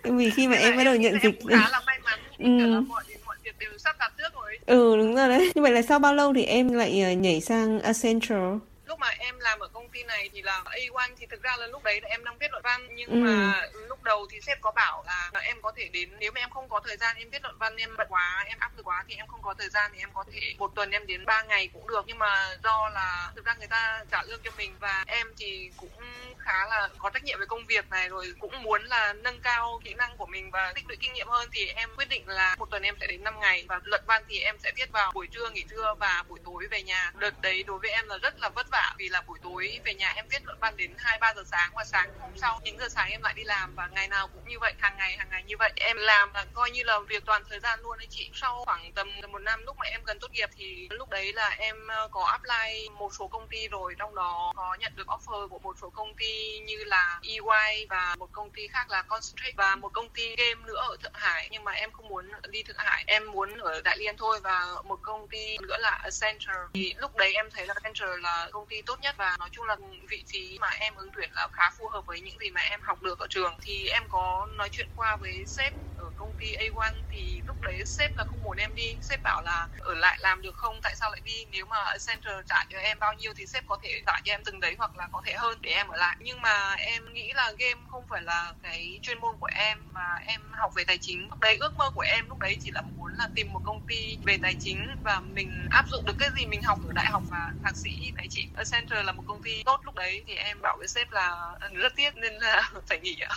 không? 0.02 0.16
Vì 0.16 0.30
khi 0.30 0.48
mà 0.48 0.56
em 0.56 0.76
bắt 0.76 0.84
đầu 0.84 0.96
nhận 0.96 1.18
dịch 1.22 1.40
khá 1.48 1.68
là 1.70 1.80
may 1.86 1.98
mắn 2.04 2.18
ừ. 2.38 2.72
là 2.72 2.80
mọi 2.80 3.04
mọi 3.26 3.36
việc 3.44 3.58
đều 3.58 3.70
sắp 3.78 3.96
đặt 3.98 4.12
trước 4.18 4.34
rồi. 4.34 4.58
Ừ 4.66 4.96
đúng 4.96 5.14
rồi 5.14 5.28
đấy. 5.28 5.52
Như 5.54 5.62
vậy 5.62 5.72
là 5.72 5.82
sau 5.82 5.98
bao 5.98 6.14
lâu 6.14 6.34
thì 6.34 6.44
em 6.44 6.72
lại 6.72 7.00
ờ, 7.00 7.12
nhảy 7.12 7.40
sang 7.40 7.80
Accenture? 7.80 8.58
Mà 9.04 9.10
em 9.18 9.38
làm 9.38 9.58
ở 9.58 9.68
công 9.68 9.88
ty 9.88 10.02
này 10.02 10.30
thì 10.32 10.42
là 10.42 10.62
A1 10.64 11.08
thì 11.18 11.26
thực 11.26 11.42
ra 11.42 11.56
là 11.56 11.66
lúc 11.66 11.82
đấy 11.84 12.00
là 12.00 12.08
em 12.08 12.24
đang 12.24 12.38
viết 12.38 12.50
luận 12.50 12.62
văn 12.64 12.88
nhưng 12.94 13.10
ừ. 13.10 13.16
mà 13.16 13.62
lúc 13.88 14.02
đầu 14.02 14.26
thì 14.30 14.40
sếp 14.40 14.60
có 14.60 14.70
bảo 14.70 15.04
là 15.06 15.40
em 15.40 15.62
có 15.62 15.72
thể 15.76 15.88
đến 15.88 16.08
nếu 16.18 16.32
mà 16.32 16.40
em 16.40 16.50
không 16.50 16.68
có 16.68 16.80
thời 16.86 16.96
gian 16.96 17.16
em 17.16 17.30
viết 17.30 17.42
luận 17.42 17.58
văn 17.58 17.76
em 17.76 17.96
bận 17.96 18.06
quá 18.10 18.44
em 18.46 18.58
áp 18.58 18.70
lực 18.76 18.86
quá 18.86 19.04
thì 19.08 19.14
em 19.14 19.26
không 19.26 19.42
có 19.42 19.54
thời 19.58 19.68
gian 19.68 19.90
thì 19.94 19.98
em 19.98 20.08
có 20.14 20.24
thể 20.32 20.54
một 20.58 20.74
tuần 20.74 20.90
em 20.90 21.06
đến 21.06 21.24
3 21.24 21.42
ngày 21.42 21.68
cũng 21.72 21.88
được 21.88 22.04
nhưng 22.06 22.18
mà 22.18 22.56
do 22.64 22.88
là 22.88 23.32
thực 23.36 23.44
ra 23.44 23.54
người 23.54 23.66
ta 23.66 24.04
trả 24.10 24.22
lương 24.22 24.40
cho 24.44 24.50
mình 24.58 24.76
và 24.80 25.04
em 25.06 25.26
thì 25.38 25.70
cũng 25.76 25.90
khá 26.38 26.66
là 26.66 26.88
có 26.98 27.10
trách 27.10 27.24
nhiệm 27.24 27.38
với 27.38 27.46
công 27.46 27.66
việc 27.66 27.90
này 27.90 28.08
rồi 28.08 28.34
cũng 28.38 28.62
muốn 28.62 28.82
là 28.84 29.12
nâng 29.12 29.40
cao 29.40 29.80
kỹ 29.84 29.94
năng 29.94 30.16
của 30.16 30.26
mình 30.26 30.50
và 30.50 30.72
tích 30.74 30.84
lũy 30.88 30.96
kinh 31.00 31.12
nghiệm 31.12 31.28
hơn 31.28 31.48
thì 31.52 31.66
em 31.66 31.90
quyết 31.96 32.08
định 32.08 32.28
là 32.28 32.56
một 32.58 32.70
tuần 32.70 32.82
em 32.82 32.96
sẽ 33.00 33.06
đến 33.06 33.24
5 33.24 33.40
ngày 33.40 33.64
và 33.68 33.80
luận 33.84 34.04
văn 34.06 34.22
thì 34.28 34.38
em 34.38 34.56
sẽ 34.62 34.72
viết 34.76 34.92
vào 34.92 35.12
buổi 35.14 35.26
trưa 35.26 35.50
nghỉ 35.50 35.64
trưa 35.70 35.94
và 35.98 36.24
buổi 36.28 36.38
tối 36.44 36.66
về 36.70 36.82
nhà 36.82 37.12
đợt 37.14 37.40
đấy 37.42 37.62
đối 37.62 37.78
với 37.78 37.90
em 37.90 38.08
là 38.08 38.18
rất 38.18 38.40
là 38.40 38.48
vất 38.48 38.66
vả 38.70 38.93
vì 38.98 39.08
là 39.08 39.20
buổi 39.20 39.38
tối 39.42 39.80
về 39.84 39.94
nhà 39.94 40.12
em 40.16 40.24
viết 40.28 40.44
luận 40.44 40.58
văn 40.60 40.76
đến 40.76 40.94
hai, 40.98 41.18
ba 41.18 41.34
giờ 41.36 41.42
sáng 41.46 41.70
và 41.74 41.84
sáng 41.84 42.10
hôm 42.20 42.30
sau 42.36 42.60
những 42.64 42.78
giờ 42.78 42.88
sáng 42.88 43.10
em 43.10 43.22
lại 43.22 43.34
đi 43.36 43.44
làm 43.44 43.74
và 43.74 43.88
ngày 43.92 44.08
nào 44.08 44.28
cũng 44.28 44.48
như 44.48 44.58
vậy, 44.58 44.74
hàng 44.78 44.96
ngày 44.96 45.16
hàng 45.16 45.28
ngày 45.30 45.42
như 45.46 45.56
vậy. 45.58 45.72
Em 45.76 45.96
làm 45.96 46.34
là 46.34 46.44
coi 46.52 46.70
như 46.70 46.82
là 46.84 47.00
việc 47.08 47.24
toàn 47.26 47.42
thời 47.48 47.60
gian 47.60 47.80
luôn 47.82 47.98
anh 47.98 48.08
chị. 48.10 48.30
Sau 48.34 48.64
khoảng 48.64 48.92
tầm 48.92 49.08
một 49.32 49.38
năm 49.38 49.62
lúc 49.66 49.76
mà 49.78 49.86
em 49.86 50.00
gần 50.04 50.18
tốt 50.20 50.30
nghiệp 50.32 50.50
thì 50.56 50.88
lúc 50.90 51.10
đấy 51.10 51.32
là 51.32 51.48
em 51.48 51.88
ờ, 51.88 52.08
có 52.10 52.24
apply 52.24 52.88
một 52.98 53.14
số 53.14 53.26
công 53.26 53.48
ty 53.48 53.68
rồi. 53.68 53.94
Trong 53.98 54.14
đó 54.14 54.52
có 54.56 54.76
nhận 54.80 54.92
được 54.96 55.06
offer 55.06 55.48
của 55.48 55.58
một 55.58 55.76
số 55.80 55.90
công 55.90 56.14
ty 56.14 56.58
như 56.58 56.84
là 56.84 57.20
EY 57.22 57.86
và 57.90 58.14
một 58.18 58.28
công 58.32 58.50
ty 58.50 58.68
khác 58.68 58.90
là 58.90 59.02
Concentrate 59.02 59.52
và 59.56 59.76
một 59.76 59.92
công 59.92 60.08
ty 60.08 60.36
game 60.36 60.60
nữa 60.66 60.76
ở 60.76 60.96
Thượng 61.02 61.14
Hải. 61.14 61.48
Nhưng 61.50 61.64
mà 61.64 61.72
em 61.72 61.92
không 61.92 62.08
muốn 62.08 62.30
đi 62.48 62.62
Thượng 62.62 62.76
Hải, 62.78 63.04
em 63.06 63.32
muốn 63.32 63.58
ở 63.58 63.80
Đại 63.80 63.98
Liên 63.98 64.16
thôi. 64.16 64.40
Và 64.42 64.66
một 64.84 64.98
công 65.02 65.28
ty 65.28 65.58
nữa 65.58 65.76
là 65.78 65.90
Accenture. 65.90 66.60
Thì 66.74 66.94
lúc 66.98 67.16
đấy 67.16 67.32
em 67.34 67.50
thấy 67.50 67.66
là 67.66 67.74
Accenture 67.74 68.16
là 68.22 68.48
công 68.52 68.66
ty 68.66 68.82
tốt 68.86 69.00
nhất 69.00 69.14
và 69.18 69.36
nói 69.38 69.48
chung 69.52 69.66
là 69.66 69.76
vị 70.10 70.22
trí 70.26 70.58
mà 70.60 70.68
em 70.68 70.94
ứng 70.94 71.10
tuyển 71.16 71.30
là 71.32 71.48
khá 71.52 71.70
phù 71.78 71.88
hợp 71.88 72.02
với 72.06 72.20
những 72.20 72.38
gì 72.38 72.50
mà 72.50 72.60
em 72.60 72.80
học 72.82 73.02
được 73.02 73.18
ở 73.18 73.26
trường. 73.30 73.58
Thì 73.62 73.88
em 73.88 74.02
có 74.08 74.46
nói 74.58 74.68
chuyện 74.72 74.88
qua 74.94 75.16
với 75.16 75.44
sếp 75.46 75.74
ở 75.96 76.04
công 76.16 76.34
ty 76.38 76.52
A1 76.54 76.92
thì 77.10 77.40
lúc 77.46 77.56
đấy 77.62 77.82
sếp 77.86 78.10
là 78.16 78.24
không 78.24 78.42
muốn 78.42 78.56
em 78.56 78.74
đi. 78.74 78.98
Sếp 79.02 79.20
bảo 79.22 79.42
là, 79.42 79.68
ở 79.78 79.94
lại 79.94 80.18
làm 80.20 80.42
được 80.42 80.54
không? 80.56 80.80
Tại 80.82 80.94
sao 80.96 81.10
lại 81.10 81.20
đi? 81.24 81.44
Nếu 81.52 81.66
mà 81.66 81.76
center 82.06 82.34
trả 82.46 82.64
cho 82.70 82.78
em 82.78 82.98
bao 82.98 83.12
nhiêu 83.14 83.32
thì 83.36 83.46
sếp 83.46 83.64
có 83.66 83.76
thể 83.82 84.02
trả 84.06 84.20
cho 84.24 84.32
em 84.32 84.40
từng 84.44 84.60
đấy 84.60 84.74
hoặc 84.78 84.96
là 84.96 85.08
có 85.12 85.22
thể 85.24 85.34
hơn 85.34 85.58
để 85.62 85.70
em 85.70 85.88
ở 85.88 85.96
lại. 85.96 86.16
Nhưng 86.20 86.42
mà 86.42 86.74
em 86.74 87.12
nghĩ 87.12 87.32
là 87.34 87.52
game 87.58 87.80
không 87.88 88.04
phải 88.10 88.22
là 88.22 88.54
cái 88.62 88.98
chuyên 89.02 89.18
môn 89.20 89.36
của 89.40 89.48
em 89.54 89.78
mà 89.92 90.14
em 90.26 90.40
học 90.62 90.70
về 90.76 90.84
tài 90.84 90.98
chính. 91.00 91.28
Lúc 91.30 91.40
đấy 91.40 91.56
ước 91.60 91.76
mơ 91.76 91.90
của 91.94 92.04
em 92.06 92.28
lúc 92.28 92.38
đấy 92.38 92.56
chỉ 92.60 92.70
là 92.74 92.82
một 92.82 92.93
là 93.18 93.28
tìm 93.34 93.52
một 93.52 93.60
công 93.64 93.80
ty 93.88 94.16
về 94.24 94.38
tài 94.42 94.54
chính 94.60 94.78
và 95.04 95.20
mình 95.34 95.50
áp 95.70 95.84
dụng 95.90 96.04
được 96.06 96.14
cái 96.18 96.28
gì 96.38 96.46
mình 96.46 96.62
học 96.62 96.78
ở 96.86 96.92
đại 96.92 97.06
học 97.06 97.22
và 97.30 97.52
thạc 97.62 97.76
sĩ 97.76 97.90
tài 98.16 98.26
chính. 98.30 98.48
Accenture 98.56 99.02
là 99.02 99.12
một 99.12 99.22
công 99.26 99.42
ty 99.42 99.62
tốt 99.64 99.80
lúc 99.84 99.94
đấy, 99.94 100.22
thì 100.26 100.34
em 100.34 100.62
bảo 100.62 100.76
với 100.78 100.88
sếp 100.88 101.12
là 101.12 101.54
ừ, 101.60 101.68
rất 101.74 101.96
tiếc 101.96 102.16
nên 102.16 102.32
là 102.34 102.70
phải 102.86 103.00
nghỉ 103.00 103.16
ạ. 103.20 103.34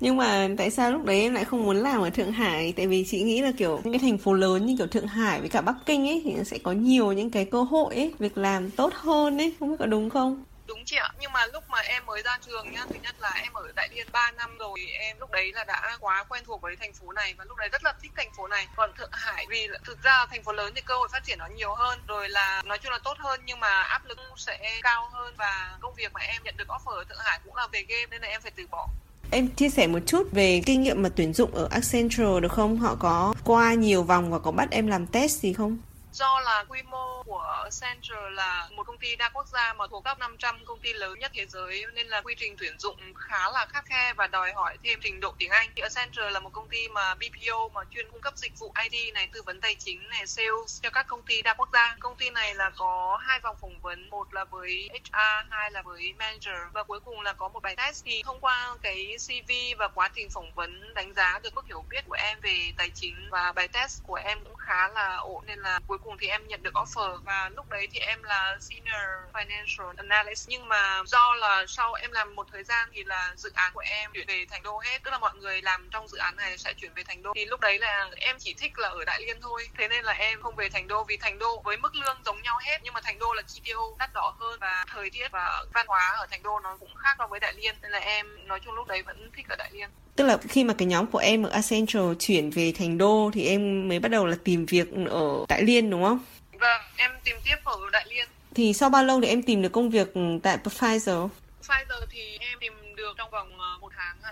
Nhưng 0.00 0.16
mà 0.16 0.48
tại 0.58 0.70
sao 0.70 0.90
lúc 0.90 1.04
đấy 1.04 1.20
em 1.20 1.34
lại 1.34 1.44
không 1.44 1.64
muốn 1.64 1.76
làm 1.76 2.00
ở 2.00 2.10
Thượng 2.10 2.32
Hải? 2.32 2.72
Tại 2.76 2.86
vì 2.86 3.04
chị 3.08 3.22
nghĩ 3.22 3.40
là, 3.40 3.52
kiểu, 3.58 3.80
những 3.84 3.92
cái 3.92 4.00
thành 4.00 4.18
phố 4.18 4.32
lớn 4.32 4.66
như, 4.66 4.74
kiểu, 4.78 4.86
Thượng 4.86 5.06
Hải 5.06 5.40
với 5.40 5.48
cả 5.48 5.60
Bắc 5.60 5.76
Kinh 5.86 6.08
ấy, 6.08 6.22
thì 6.24 6.34
sẽ 6.44 6.58
có 6.58 6.72
nhiều 6.72 7.12
những 7.12 7.30
cái 7.30 7.44
cơ 7.44 7.62
hội 7.62 7.94
ấy, 7.94 8.14
việc 8.18 8.38
làm 8.38 8.70
tốt 8.70 8.92
hơn 8.94 9.38
ấy. 9.38 9.54
Không 9.60 9.70
biết 9.70 9.76
có 9.78 9.86
đúng 9.86 10.10
không? 10.10 10.44
Đúng 10.72 10.84
chị 10.84 10.96
ạ 10.96 11.08
nhưng 11.20 11.32
mà 11.32 11.46
lúc 11.52 11.64
mà 11.68 11.78
em 11.78 12.06
mới 12.06 12.22
ra 12.22 12.38
trường 12.46 12.72
nhá, 12.72 12.84
thứ 12.88 12.96
nhất 13.02 13.14
là 13.20 13.30
em 13.42 13.52
ở 13.52 13.72
đại 13.76 13.88
liên 13.94 14.06
3 14.12 14.30
năm 14.30 14.58
rồi, 14.58 14.80
em 15.00 15.16
lúc 15.20 15.30
đấy 15.30 15.52
là 15.54 15.64
đã 15.64 15.96
quá 16.00 16.24
quen 16.28 16.42
thuộc 16.46 16.62
với 16.62 16.76
thành 16.76 16.92
phố 16.92 17.12
này 17.12 17.34
và 17.38 17.44
lúc 17.44 17.56
đấy 17.56 17.68
rất 17.72 17.84
là 17.84 17.94
thích 18.02 18.12
thành 18.16 18.30
phố 18.36 18.48
này 18.48 18.66
còn 18.76 18.90
thượng 18.98 19.10
hải 19.12 19.46
vì 19.50 19.68
thực 19.84 20.02
ra 20.02 20.26
thành 20.30 20.42
phố 20.42 20.52
lớn 20.52 20.72
thì 20.74 20.80
cơ 20.80 20.94
hội 20.94 21.08
phát 21.12 21.24
triển 21.24 21.38
nó 21.38 21.46
nhiều 21.46 21.74
hơn, 21.74 21.98
rồi 22.06 22.28
là 22.28 22.62
nói 22.66 22.78
chung 22.78 22.92
là 22.92 22.98
tốt 23.04 23.14
hơn 23.18 23.40
nhưng 23.44 23.60
mà 23.60 23.82
áp 23.82 24.04
lực 24.04 24.18
sẽ 24.36 24.80
cao 24.82 25.08
hơn 25.12 25.34
và 25.38 25.76
công 25.80 25.94
việc 25.94 26.12
mà 26.12 26.20
em 26.20 26.42
nhận 26.44 26.56
được 26.56 26.68
offer 26.68 26.90
ở 26.90 27.04
thượng 27.04 27.18
hải 27.20 27.40
cũng 27.44 27.56
là 27.56 27.68
về 27.72 27.84
game 27.88 28.06
nên 28.10 28.22
là 28.22 28.28
em 28.28 28.40
phải 28.40 28.52
từ 28.56 28.66
bỏ 28.70 28.88
Em 29.30 29.48
chia 29.48 29.70
sẻ 29.70 29.86
một 29.86 29.98
chút 30.06 30.28
về 30.32 30.62
kinh 30.66 30.82
nghiệm 30.82 31.02
mà 31.02 31.08
tuyển 31.16 31.32
dụng 31.32 31.54
ở 31.54 31.68
Accenture 31.70 32.40
được 32.42 32.52
không? 32.52 32.78
Họ 32.78 32.96
có 33.00 33.34
qua 33.44 33.74
nhiều 33.74 34.02
vòng 34.02 34.30
và 34.30 34.38
có 34.38 34.50
bắt 34.50 34.68
em 34.70 34.86
làm 34.86 35.06
test 35.06 35.40
gì 35.40 35.52
không? 35.52 35.78
Do 36.12 36.40
là 36.40 36.64
quy 36.68 36.82
mô 36.82 37.22
của 37.22 37.68
Central 37.80 38.32
là 38.34 38.68
một 38.76 38.86
công 38.86 38.98
ty 38.98 39.16
đa 39.16 39.28
quốc 39.28 39.46
gia 39.48 39.72
mà 39.72 39.86
thuộc 39.86 40.04
top 40.04 40.18
500 40.18 40.64
công 40.64 40.78
ty 40.78 40.92
lớn 40.92 41.18
nhất 41.18 41.30
thế 41.34 41.46
giới 41.46 41.84
nên 41.94 42.06
là 42.06 42.20
quy 42.20 42.34
trình 42.38 42.56
tuyển 42.58 42.78
dụng 42.78 42.96
khá 43.16 43.50
là 43.50 43.66
khắc 43.68 43.86
khe 43.86 44.12
và 44.16 44.26
đòi 44.26 44.52
hỏi 44.52 44.76
thêm 44.84 44.98
trình 45.02 45.20
độ 45.20 45.34
tiếng 45.38 45.50
Anh. 45.50 45.70
Thì 45.76 45.82
là 46.16 46.40
một 46.40 46.50
công 46.52 46.68
ty 46.68 46.88
mà 46.88 47.14
BPO 47.14 47.68
mà 47.74 47.80
chuyên 47.90 48.10
cung 48.10 48.20
cấp 48.20 48.34
dịch 48.36 48.58
vụ 48.58 48.72
IT 48.90 49.14
này, 49.14 49.28
tư 49.32 49.42
vấn 49.42 49.60
tài 49.60 49.74
chính 49.74 50.08
này, 50.08 50.26
sales 50.26 50.82
cho 50.82 50.90
các 50.90 51.06
công 51.06 51.22
ty 51.22 51.42
đa 51.42 51.54
quốc 51.54 51.68
gia. 51.72 51.96
Công 52.00 52.16
ty 52.16 52.30
này 52.30 52.54
là 52.54 52.70
có 52.76 53.18
hai 53.22 53.40
vòng 53.40 53.56
phỏng 53.60 53.80
vấn, 53.80 54.10
một 54.10 54.34
là 54.34 54.44
với 54.44 54.88
HR, 54.92 55.46
hai 55.50 55.70
là 55.70 55.82
với 55.82 56.14
manager 56.18 56.54
và 56.72 56.82
cuối 56.82 57.00
cùng 57.00 57.20
là 57.20 57.32
có 57.32 57.48
một 57.48 57.62
bài 57.62 57.76
test 57.76 58.04
thì 58.04 58.22
thông 58.24 58.40
qua 58.40 58.76
cái 58.82 59.16
CV 59.26 59.52
và 59.78 59.88
quá 59.88 60.08
trình 60.14 60.30
phỏng 60.30 60.54
vấn 60.54 60.94
đánh 60.94 61.14
giá 61.14 61.38
được 61.42 61.54
mức 61.54 61.66
hiểu 61.66 61.84
biết 61.90 62.04
của 62.08 62.16
em 62.18 62.40
về 62.40 62.72
tài 62.76 62.90
chính 62.94 63.28
và 63.30 63.52
bài 63.52 63.68
test 63.68 64.02
của 64.06 64.14
em 64.14 64.38
cũng 64.44 64.56
khá 64.56 64.88
là 64.88 65.16
ổn 65.16 65.46
nên 65.46 65.58
là 65.58 65.80
cuối 65.86 65.98
cùng 66.02 66.16
thì 66.20 66.26
em 66.26 66.48
nhận 66.48 66.62
được 66.62 66.74
offer 66.74 67.20
và 67.24 67.48
lúc 67.48 67.68
đấy 67.68 67.88
thì 67.92 67.98
em 67.98 68.22
là 68.22 68.56
senior 68.60 69.02
financial 69.32 69.94
analyst. 69.96 70.48
Nhưng 70.48 70.68
mà 70.68 71.02
do 71.06 71.34
là 71.34 71.64
sau 71.68 71.94
em 71.94 72.12
làm 72.12 72.34
một 72.34 72.46
thời 72.52 72.64
gian 72.64 72.88
thì 72.92 73.04
là 73.04 73.34
dự 73.36 73.50
án 73.54 73.72
của 73.74 73.82
em 73.84 74.10
chuyển 74.14 74.26
về 74.26 74.44
thành 74.50 74.62
đô 74.62 74.78
hết. 74.84 75.02
Tức 75.02 75.10
là 75.10 75.18
mọi 75.18 75.34
người 75.34 75.62
làm 75.62 75.88
trong 75.90 76.08
dự 76.08 76.18
án 76.18 76.36
này 76.36 76.58
sẽ 76.58 76.74
chuyển 76.76 76.94
về 76.94 77.02
thành 77.04 77.22
đô. 77.22 77.32
Thì 77.34 77.44
lúc 77.44 77.60
đấy 77.60 77.78
là 77.78 78.10
em 78.16 78.36
chỉ 78.38 78.54
thích 78.54 78.78
là 78.78 78.88
ở 78.88 79.04
đại 79.04 79.20
liên 79.20 79.40
thôi. 79.40 79.68
Thế 79.78 79.88
nên 79.88 80.04
là 80.04 80.12
em 80.12 80.42
không 80.42 80.56
về 80.56 80.68
thành 80.68 80.88
đô 80.88 81.04
vì 81.04 81.16
thành 81.16 81.38
đô 81.38 81.62
với 81.64 81.76
mức 81.76 81.94
lương 81.94 82.22
giống 82.24 82.42
nhau 82.42 82.58
hết. 82.58 82.78
Nhưng 82.82 82.94
mà 82.94 83.00
thành 83.00 83.18
đô 83.18 83.32
là 83.32 83.42
chi 83.46 83.60
tiêu 83.64 83.96
đắt 83.98 84.10
đỏ 84.14 84.34
hơn 84.40 84.58
và 84.60 84.84
thời 84.88 85.10
tiết 85.10 85.28
và 85.32 85.64
văn 85.74 85.86
hóa 85.86 86.14
ở 86.18 86.26
thành 86.30 86.42
đô 86.42 86.60
nó 86.60 86.76
cũng 86.80 86.94
khác 86.94 87.16
so 87.18 87.26
với 87.26 87.40
đại 87.40 87.54
liên. 87.54 87.74
Nên 87.82 87.90
là 87.90 87.98
em 87.98 88.48
nói 88.48 88.60
chung 88.64 88.74
lúc 88.74 88.86
đấy 88.86 89.02
vẫn 89.02 89.30
thích 89.36 89.46
ở 89.48 89.56
đại 89.56 89.70
liên 89.72 89.90
tức 90.16 90.24
là 90.24 90.36
khi 90.36 90.64
mà 90.64 90.74
cái 90.74 90.86
nhóm 90.86 91.06
của 91.06 91.18
em 91.18 91.42
ở 91.42 91.50
Accenture 91.50 92.14
chuyển 92.18 92.50
về 92.50 92.72
thành 92.78 92.98
đô 92.98 93.30
thì 93.34 93.46
em 93.46 93.88
mới 93.88 93.98
bắt 93.98 94.08
đầu 94.08 94.26
là 94.26 94.36
tìm 94.44 94.66
việc 94.66 94.88
ở 95.10 95.44
Đại 95.48 95.62
Liên 95.62 95.90
đúng 95.90 96.02
không? 96.04 96.18
Vâng, 96.52 96.80
em 96.96 97.10
tìm 97.24 97.36
tiếp 97.44 97.56
ở 97.64 97.76
Đại 97.92 98.06
Liên. 98.08 98.28
Thì 98.54 98.72
sau 98.72 98.90
bao 98.90 99.04
lâu 99.04 99.20
thì 99.20 99.26
em 99.26 99.42
tìm 99.42 99.62
được 99.62 99.72
công 99.72 99.90
việc 99.90 100.12
tại 100.42 100.58
Pfizer? 100.64 101.28
Pfizer 101.62 102.06
thì 102.10 102.38
em 102.40 102.58
tìm 102.60 102.72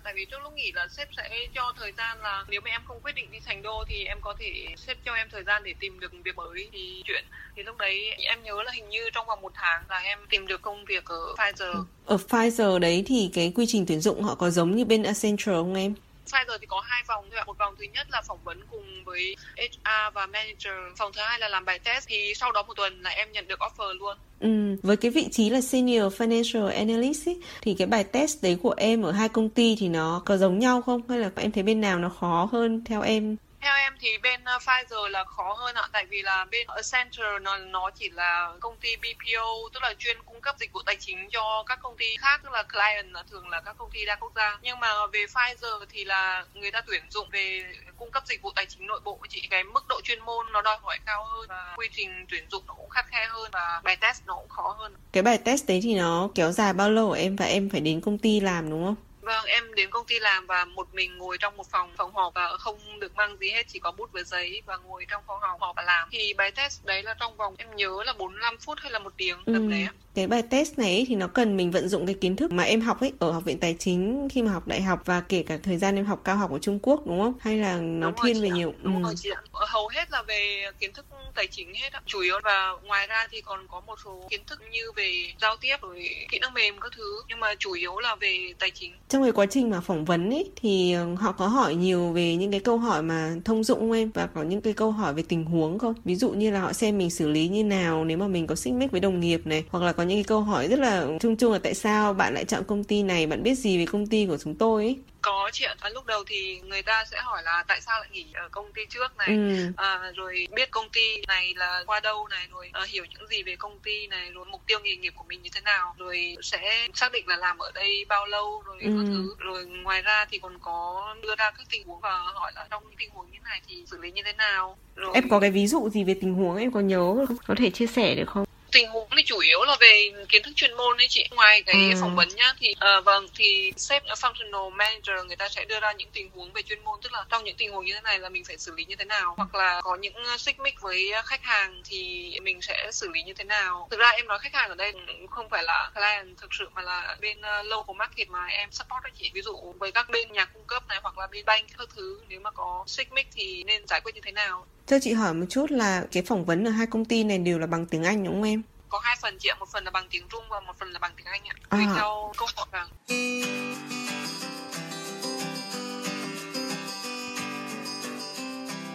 tại 0.04 0.12
vì 0.16 0.24
trước 0.24 0.42
lúc 0.42 0.52
nghỉ 0.54 0.72
là 0.74 0.88
sếp 0.88 1.08
sẽ 1.16 1.46
cho 1.54 1.72
thời 1.78 1.92
gian 1.98 2.18
là 2.22 2.44
nếu 2.48 2.60
mà 2.64 2.70
em 2.70 2.80
không 2.84 3.00
quyết 3.02 3.14
định 3.14 3.30
đi 3.32 3.38
thành 3.46 3.62
đô 3.62 3.84
thì 3.88 4.04
em 4.04 4.18
có 4.20 4.34
thể 4.38 4.66
sếp 4.76 4.96
cho 5.04 5.14
em 5.14 5.28
thời 5.32 5.42
gian 5.44 5.62
để 5.64 5.74
tìm 5.80 6.00
được 6.00 6.12
việc 6.24 6.36
mới 6.36 6.68
thì 6.72 7.02
chuyển 7.06 7.24
thì 7.56 7.62
lúc 7.62 7.76
đấy 7.76 8.14
em 8.18 8.42
nhớ 8.42 8.62
là 8.62 8.72
hình 8.72 8.88
như 8.88 9.10
trong 9.14 9.26
vòng 9.26 9.40
một 9.40 9.52
tháng 9.54 9.82
là 9.88 9.98
em 9.98 10.18
tìm 10.30 10.46
được 10.46 10.62
công 10.62 10.84
việc 10.84 11.04
ở 11.04 11.34
Pfizer 11.36 11.84
ở 12.06 12.16
Pfizer 12.28 12.78
đấy 12.78 13.04
thì 13.06 13.30
cái 13.34 13.52
quy 13.54 13.64
trình 13.68 13.84
tuyển 13.86 14.00
dụng 14.00 14.22
họ 14.22 14.34
có 14.34 14.50
giống 14.50 14.76
như 14.76 14.84
bên 14.84 15.02
Accenture 15.02 15.52
không 15.52 15.74
em? 15.74 15.94
Pfizer 16.30 16.58
thì 16.60 16.66
có 16.66 16.80
hai 16.80 17.02
vòng 17.08 17.24
thôi 17.30 17.38
ạ. 17.38 17.44
Một 17.46 17.58
vòng 17.58 17.74
thứ 17.78 17.84
nhất 17.84 18.06
là 18.10 18.22
phỏng 18.22 18.38
vấn 18.44 18.60
cùng 18.70 19.04
với 19.04 19.36
HR 19.56 20.14
và 20.14 20.26
manager. 20.26 20.98
Vòng 20.98 21.12
thứ 21.12 21.20
hai 21.20 21.38
là 21.38 21.48
làm 21.48 21.64
bài 21.64 21.78
test. 21.78 22.08
Thì 22.08 22.32
sau 22.36 22.52
đó 22.52 22.62
một 22.62 22.74
tuần 22.76 23.02
là 23.02 23.10
em 23.10 23.32
nhận 23.32 23.48
được 23.48 23.58
offer 23.58 23.92
luôn. 23.92 24.16
Ừ, 24.40 24.76
với 24.82 24.96
cái 24.96 25.10
vị 25.10 25.28
trí 25.32 25.50
là 25.50 25.60
senior 25.60 26.14
financial 26.14 26.66
analyst 26.66 27.26
ý, 27.26 27.36
thì 27.62 27.74
cái 27.78 27.86
bài 27.86 28.04
test 28.04 28.42
đấy 28.42 28.58
của 28.62 28.74
em 28.76 29.02
ở 29.02 29.12
hai 29.12 29.28
công 29.28 29.48
ty 29.48 29.76
thì 29.78 29.88
nó 29.88 30.22
có 30.26 30.36
giống 30.36 30.58
nhau 30.58 30.82
không 30.82 31.08
hay 31.08 31.18
là 31.18 31.30
em 31.36 31.52
thấy 31.52 31.62
bên 31.62 31.80
nào 31.80 31.98
nó 31.98 32.08
khó 32.08 32.48
hơn 32.52 32.84
theo 32.84 33.02
em? 33.02 33.36
Theo 33.60 33.74
em 33.76 33.92
thì 34.00 34.18
bên 34.18 34.44
ờ, 34.44 34.58
Pfizer 34.58 35.08
là 35.08 35.24
khó 35.24 35.52
hơn 35.58 35.74
ạ, 35.74 35.88
tại 35.92 36.06
vì 36.10 36.22
là 36.22 36.44
bên 36.50 36.66
Accenture 36.66 37.38
nó 37.42 37.56
nó 37.56 37.90
chỉ 37.90 38.10
là 38.10 38.52
công 38.60 38.76
ty 38.76 38.96
BPO 38.96 39.68
tức 39.72 39.82
là 39.82 39.94
chuyên 39.98 40.16
cung 40.26 40.40
cấp 40.40 40.54
dịch 40.58 40.72
vụ 40.72 40.80
tài 40.86 40.96
chính 41.00 41.28
cho 41.30 41.64
các 41.66 41.78
công 41.82 41.96
ty 41.96 42.16
khác 42.18 42.40
tức 42.44 42.52
là 42.52 42.62
client 42.62 43.12
là 43.12 43.22
thường 43.30 43.48
là 43.48 43.60
các 43.60 43.76
công 43.78 43.90
ty 43.90 44.04
đa 44.04 44.16
quốc 44.16 44.32
gia. 44.36 44.58
Nhưng 44.62 44.80
mà 44.80 45.06
về 45.12 45.26
Pfizer 45.26 45.84
thì 45.90 46.04
là 46.04 46.44
người 46.54 46.70
ta 46.70 46.80
tuyển 46.86 47.02
dụng 47.10 47.28
về 47.32 47.64
cung 47.96 48.10
cấp 48.10 48.22
dịch 48.26 48.42
vụ 48.42 48.50
tài 48.56 48.66
chính 48.66 48.86
nội 48.86 49.00
bộ 49.04 49.18
chị 49.28 49.46
cái 49.50 49.64
mức 49.64 49.88
độ 49.88 50.00
chuyên 50.04 50.20
môn 50.24 50.46
nó 50.52 50.62
đòi 50.62 50.76
hỏi 50.82 50.98
cao 51.06 51.24
hơn 51.24 51.46
và 51.48 51.74
quy 51.76 51.88
trình 51.92 52.26
tuyển 52.28 52.44
dụng 52.50 52.62
nó 52.66 52.74
cũng 52.74 52.90
khắt 52.90 53.06
khe 53.06 53.26
hơn 53.30 53.50
và 53.52 53.80
bài 53.84 53.96
test 53.96 54.22
nó 54.26 54.34
cũng 54.34 54.48
khó 54.48 54.76
hơn. 54.78 54.94
Cái 55.12 55.22
bài 55.22 55.38
test 55.38 55.68
đấy 55.68 55.80
thì 55.82 55.94
nó 55.94 56.28
kéo 56.34 56.52
dài 56.52 56.72
bao 56.72 56.90
lâu 56.90 57.12
em 57.12 57.36
và 57.36 57.44
em 57.44 57.70
phải 57.70 57.80
đến 57.80 58.00
công 58.00 58.18
ty 58.18 58.40
làm 58.40 58.70
đúng 58.70 58.84
không? 58.84 58.94
Vâng, 59.20 59.44
em 59.46 59.74
đến 59.74 59.90
công 59.90 60.06
ty 60.06 60.18
làm 60.18 60.46
và 60.46 60.64
một 60.64 60.94
mình 60.94 61.18
ngồi 61.18 61.38
trong 61.38 61.56
một 61.56 61.66
phòng 61.70 61.92
phòng 61.96 62.14
họp 62.14 62.34
và 62.34 62.56
không 62.58 63.00
được 63.00 63.14
mang 63.14 63.36
gì 63.36 63.50
hết, 63.50 63.62
chỉ 63.68 63.78
có 63.78 63.92
bút 63.92 64.12
với 64.12 64.24
giấy 64.24 64.62
và 64.66 64.76
ngồi 64.76 65.04
trong 65.08 65.22
phòng 65.26 65.40
họp. 65.40 65.60
họp 65.60 65.76
làm. 65.90 66.08
Thì 66.12 66.34
bài 66.34 66.50
test 66.50 66.84
đấy 66.84 67.02
là 67.02 67.14
trong 67.20 67.36
vòng 67.36 67.54
em 67.58 67.68
nhớ 67.76 68.02
là 68.06 68.12
45 68.18 68.56
phút 68.60 68.78
hay 68.82 68.92
là 68.92 68.98
một 68.98 69.12
tiếng 69.16 69.36
ừ. 69.44 69.52
tầm 69.52 69.70
đấy. 69.70 69.86
Cái 70.14 70.26
bài 70.26 70.42
test 70.50 70.78
này 70.78 71.04
thì 71.08 71.14
nó 71.14 71.26
cần 71.26 71.56
mình 71.56 71.70
vận 71.70 71.88
dụng 71.88 72.06
cái 72.06 72.14
kiến 72.20 72.36
thức 72.36 72.52
mà 72.52 72.62
em 72.62 72.80
học 72.80 73.00
ấy 73.00 73.12
ở 73.18 73.32
học 73.32 73.44
viện 73.44 73.60
tài 73.60 73.76
chính 73.78 74.28
khi 74.32 74.42
mà 74.42 74.52
học 74.52 74.66
đại 74.66 74.82
học 74.82 75.02
và 75.04 75.20
kể 75.20 75.42
cả 75.42 75.58
thời 75.62 75.78
gian 75.78 75.96
em 75.96 76.04
học 76.04 76.20
cao 76.24 76.36
học 76.36 76.50
ở 76.52 76.58
Trung 76.58 76.78
Quốc 76.82 77.06
đúng 77.06 77.20
không? 77.20 77.34
Hay 77.40 77.56
là 77.56 77.76
nó 77.76 78.10
đúng 78.10 78.20
thiên 78.24 78.42
về 78.42 78.48
ạ. 78.48 78.54
nhiều 78.54 78.74
đúng 78.82 78.96
ừ. 78.96 79.02
rồi 79.02 79.14
chị 79.16 79.30
ạ. 79.30 79.40
Hầu 79.52 79.88
hết 79.88 80.10
là 80.10 80.22
về 80.22 80.70
kiến 80.80 80.92
thức 80.92 81.06
tài 81.34 81.46
chính 81.46 81.74
hết 81.74 81.92
ạ. 81.92 82.02
Chủ 82.06 82.20
yếu 82.20 82.40
và 82.44 82.72
ngoài 82.84 83.06
ra 83.06 83.26
thì 83.30 83.40
còn 83.40 83.66
có 83.68 83.80
một 83.80 83.98
số 84.04 84.26
kiến 84.30 84.40
thức 84.46 84.60
như 84.70 84.92
về 84.96 85.32
giao 85.40 85.56
tiếp 85.60 85.76
rồi 85.80 86.08
kỹ 86.30 86.38
năng 86.38 86.54
mềm 86.54 86.80
các 86.80 86.92
thứ 86.96 87.22
nhưng 87.28 87.40
mà 87.40 87.54
chủ 87.58 87.72
yếu 87.72 87.98
là 87.98 88.16
về 88.20 88.54
tài 88.58 88.70
chính. 88.70 88.92
Trong 89.08 89.22
cái 89.22 89.32
quá 89.32 89.46
trình 89.50 89.70
mà 89.70 89.80
phỏng 89.80 90.04
vấn 90.04 90.30
ấy 90.30 90.50
thì 90.56 90.92
ờ, 90.92 91.14
họ 91.14 91.32
có 91.32 91.46
hỏi 91.46 91.74
nhiều 91.74 92.12
về 92.12 92.36
những 92.36 92.50
cái 92.50 92.60
câu 92.60 92.78
hỏi 92.78 93.02
mà 93.02 93.32
thông 93.44 93.64
dụng 93.64 93.78
không 93.78 93.92
em 93.92 94.10
và 94.14 94.26
có 94.34 94.42
những 94.42 94.60
cái 94.60 94.72
câu 94.72 94.90
hỏi 94.90 95.14
về 95.14 95.22
tình 95.28 95.44
huống 95.44 95.78
không? 95.80 95.94
Ví 96.04 96.14
dụ 96.14 96.30
như 96.30 96.50
là 96.50 96.60
họ 96.60 96.72
xem 96.72 96.98
mình 96.98 97.10
xử 97.10 97.28
lý 97.28 97.48
như 97.48 97.64
nào 97.64 98.04
nếu 98.04 98.18
mà 98.18 98.28
mình 98.28 98.46
có 98.46 98.54
xích 98.54 98.74
mích 98.74 98.90
với 98.90 99.00
đồng 99.00 99.20
nghiệp 99.20 99.46
này 99.46 99.64
hoặc 99.70 99.84
là 99.84 99.92
có 99.92 100.02
những 100.02 100.16
cái 100.16 100.24
câu 100.24 100.40
hỏi 100.40 100.68
rất 100.68 100.78
là 100.78 101.06
chung 101.20 101.36
chung 101.36 101.52
là 101.52 101.58
tại 101.58 101.74
sao 101.74 102.14
bạn 102.14 102.34
lại 102.34 102.44
chọn 102.44 102.64
công 102.64 102.84
ty 102.84 103.02
này, 103.02 103.26
bạn 103.26 103.42
biết 103.42 103.54
gì 103.54 103.78
về 103.78 103.86
công 103.86 104.06
ty 104.06 104.26
của 104.26 104.36
chúng 104.36 104.54
tôi 104.54 104.84
ấy 104.84 104.96
có 105.22 105.50
chị 105.52 105.64
ạ. 105.64 105.74
Lúc 105.90 106.06
đầu 106.06 106.24
thì 106.26 106.60
người 106.60 106.82
ta 106.82 107.04
sẽ 107.10 107.20
hỏi 107.20 107.42
là 107.42 107.64
tại 107.68 107.80
sao 107.80 108.00
lại 108.00 108.08
nghỉ 108.12 108.26
ở 108.34 108.48
công 108.48 108.72
ty 108.72 108.82
trước 108.90 109.16
này? 109.16 109.28
Ừ. 109.28 109.72
à, 109.76 110.12
rồi 110.16 110.48
biết 110.54 110.70
công 110.70 110.90
ty 110.90 111.22
này 111.28 111.54
là 111.56 111.84
qua 111.86 112.00
đâu 112.00 112.28
này 112.28 112.46
rồi 112.52 112.70
à, 112.72 112.82
hiểu 112.88 113.04
những 113.04 113.28
gì 113.28 113.42
về 113.42 113.56
công 113.56 113.78
ty 113.78 114.06
này 114.06 114.30
rồi 114.30 114.44
mục 114.44 114.62
tiêu 114.66 114.78
nghề 114.82 114.96
nghiệp 114.96 115.12
của 115.16 115.24
mình 115.28 115.42
như 115.42 115.50
thế 115.54 115.60
nào 115.60 115.94
rồi 115.98 116.36
sẽ 116.42 116.88
xác 116.94 117.12
định 117.12 117.28
là 117.28 117.36
làm 117.36 117.58
ở 117.58 117.70
đây 117.74 118.04
bao 118.08 118.26
lâu 118.26 118.62
rồi 118.66 118.78
ừ. 118.80 119.04
thứ. 119.08 119.34
Rồi 119.38 119.64
ngoài 119.64 120.02
ra 120.02 120.26
thì 120.30 120.38
còn 120.38 120.58
có 120.58 121.06
đưa 121.22 121.34
ra 121.36 121.50
các 121.50 121.66
tình 121.70 121.86
huống 121.86 122.00
và 122.00 122.18
hỏi 122.18 122.52
là 122.54 122.66
trong 122.70 122.82
những 122.84 122.96
tình 122.98 123.10
huống 123.10 123.30
như 123.30 123.38
này 123.44 123.60
thì 123.68 123.84
xử 123.90 123.98
lý 123.98 124.10
như 124.10 124.22
thế 124.24 124.32
nào? 124.32 124.76
Rồi... 124.96 125.10
em 125.14 125.28
có 125.28 125.40
cái 125.40 125.50
ví 125.50 125.66
dụ 125.66 125.88
gì 125.88 126.04
về 126.04 126.14
tình 126.20 126.34
huống? 126.34 126.56
Em 126.56 126.72
có 126.72 126.80
nhớ 126.80 127.26
không? 127.28 127.36
Có 127.46 127.54
thể 127.58 127.70
chia 127.70 127.86
sẻ 127.86 128.14
được 128.14 128.28
không 128.28 128.49
tình 128.72 128.88
huống 128.88 129.08
thì 129.16 129.22
chủ 129.22 129.38
yếu 129.38 129.64
là 129.64 129.76
về 129.80 130.12
kiến 130.28 130.42
thức 130.42 130.52
chuyên 130.56 130.74
môn 130.74 130.96
đấy 130.96 131.06
chị. 131.10 131.28
Ngoài 131.30 131.62
cái 131.62 131.90
ừ. 131.90 131.98
phỏng 132.00 132.16
vấn 132.16 132.28
nhá 132.28 132.54
thì 132.58 132.74
uh, 132.98 133.04
vâng 133.04 133.26
thì 133.34 133.72
sếp 133.76 134.04
functional 134.04 134.70
manager 134.70 135.26
người 135.26 135.36
ta 135.36 135.48
sẽ 135.48 135.64
đưa 135.64 135.80
ra 135.80 135.92
những 135.92 136.10
tình 136.12 136.30
huống 136.34 136.52
về 136.52 136.62
chuyên 136.62 136.84
môn. 136.84 137.00
Tức 137.02 137.12
là 137.12 137.24
trong 137.28 137.44
những 137.44 137.56
tình 137.56 137.72
huống 137.72 137.84
như 137.84 137.94
thế 137.94 138.00
này 138.00 138.18
là 138.18 138.28
mình 138.28 138.44
phải 138.44 138.58
xử 138.58 138.74
lý 138.76 138.84
như 138.84 138.96
thế 138.96 139.04
nào? 139.04 139.34
Hoặc 139.36 139.54
là 139.54 139.80
có 139.84 139.96
những 139.96 140.14
xích 140.38 140.60
mích 140.60 140.80
với 140.80 141.12
khách 141.24 141.42
hàng 141.42 141.82
thì 141.84 142.30
mình 142.42 142.62
sẽ 142.62 142.88
xử 142.92 143.08
lý 143.08 143.22
như 143.22 143.34
thế 143.34 143.44
nào? 143.44 143.88
Thực 143.90 144.00
ra 144.00 144.08
em 144.08 144.26
nói 144.26 144.38
khách 144.38 144.54
hàng 144.54 144.68
ở 144.68 144.74
đây 144.74 144.92
không 145.30 145.48
phải 145.50 145.62
là 145.62 145.90
client 145.94 146.38
thực 146.38 146.54
sự 146.58 146.68
mà 146.74 146.82
là 146.82 147.16
bên 147.20 147.38
uh, 147.38 147.66
local 147.66 147.96
market 147.96 148.28
mà 148.28 148.46
em 148.46 148.72
support 148.72 149.02
đấy 149.02 149.12
chị. 149.20 149.30
Ví 149.34 149.42
dụ 149.42 149.74
với 149.78 149.92
các 149.92 150.10
bên 150.10 150.32
nhà 150.32 150.44
cung 150.44 150.64
cấp 150.66 150.82
này 150.88 150.98
hoặc 151.02 151.18
là 151.18 151.26
bên 151.26 151.44
bank 151.44 151.66
các 151.78 151.88
thứ 151.96 152.20
nếu 152.28 152.40
mà 152.40 152.50
có 152.50 152.84
xích 152.86 153.12
mích 153.12 153.26
thì 153.32 153.64
nên 153.66 153.86
giải 153.86 154.00
quyết 154.00 154.14
như 154.14 154.20
thế 154.24 154.32
nào 154.32 154.66
cho 154.90 154.98
chị 154.98 155.12
hỏi 155.12 155.34
một 155.34 155.46
chút 155.48 155.70
là 155.70 156.04
cái 156.12 156.22
phỏng 156.22 156.44
vấn 156.44 156.64
ở 156.64 156.70
hai 156.70 156.86
công 156.86 157.04
ty 157.04 157.24
này 157.24 157.38
đều 157.38 157.58
là 157.58 157.66
bằng 157.66 157.86
tiếng 157.86 158.04
Anh 158.04 158.24
đúng 158.24 158.34
không 158.34 158.42
em? 158.42 158.62
Có 158.88 158.98
hai 159.02 159.16
phần 159.22 159.36
chị 159.38 159.48
ạ, 159.48 159.56
một 159.60 159.68
phần 159.72 159.84
là 159.84 159.90
bằng 159.90 160.06
tiếng 160.10 160.28
Trung 160.28 160.44
và 160.50 160.60
một 160.60 160.72
phần 160.78 160.90
là 160.90 160.98
bằng 160.98 161.12
tiếng 161.16 161.26
Anh 161.26 161.42
ạ. 161.44 161.54
Tùy 161.70 161.80
à. 161.80 161.92
theo 161.96 162.32
câu 162.36 162.48
hỏi 162.56 162.66
vâng. 162.72 164.09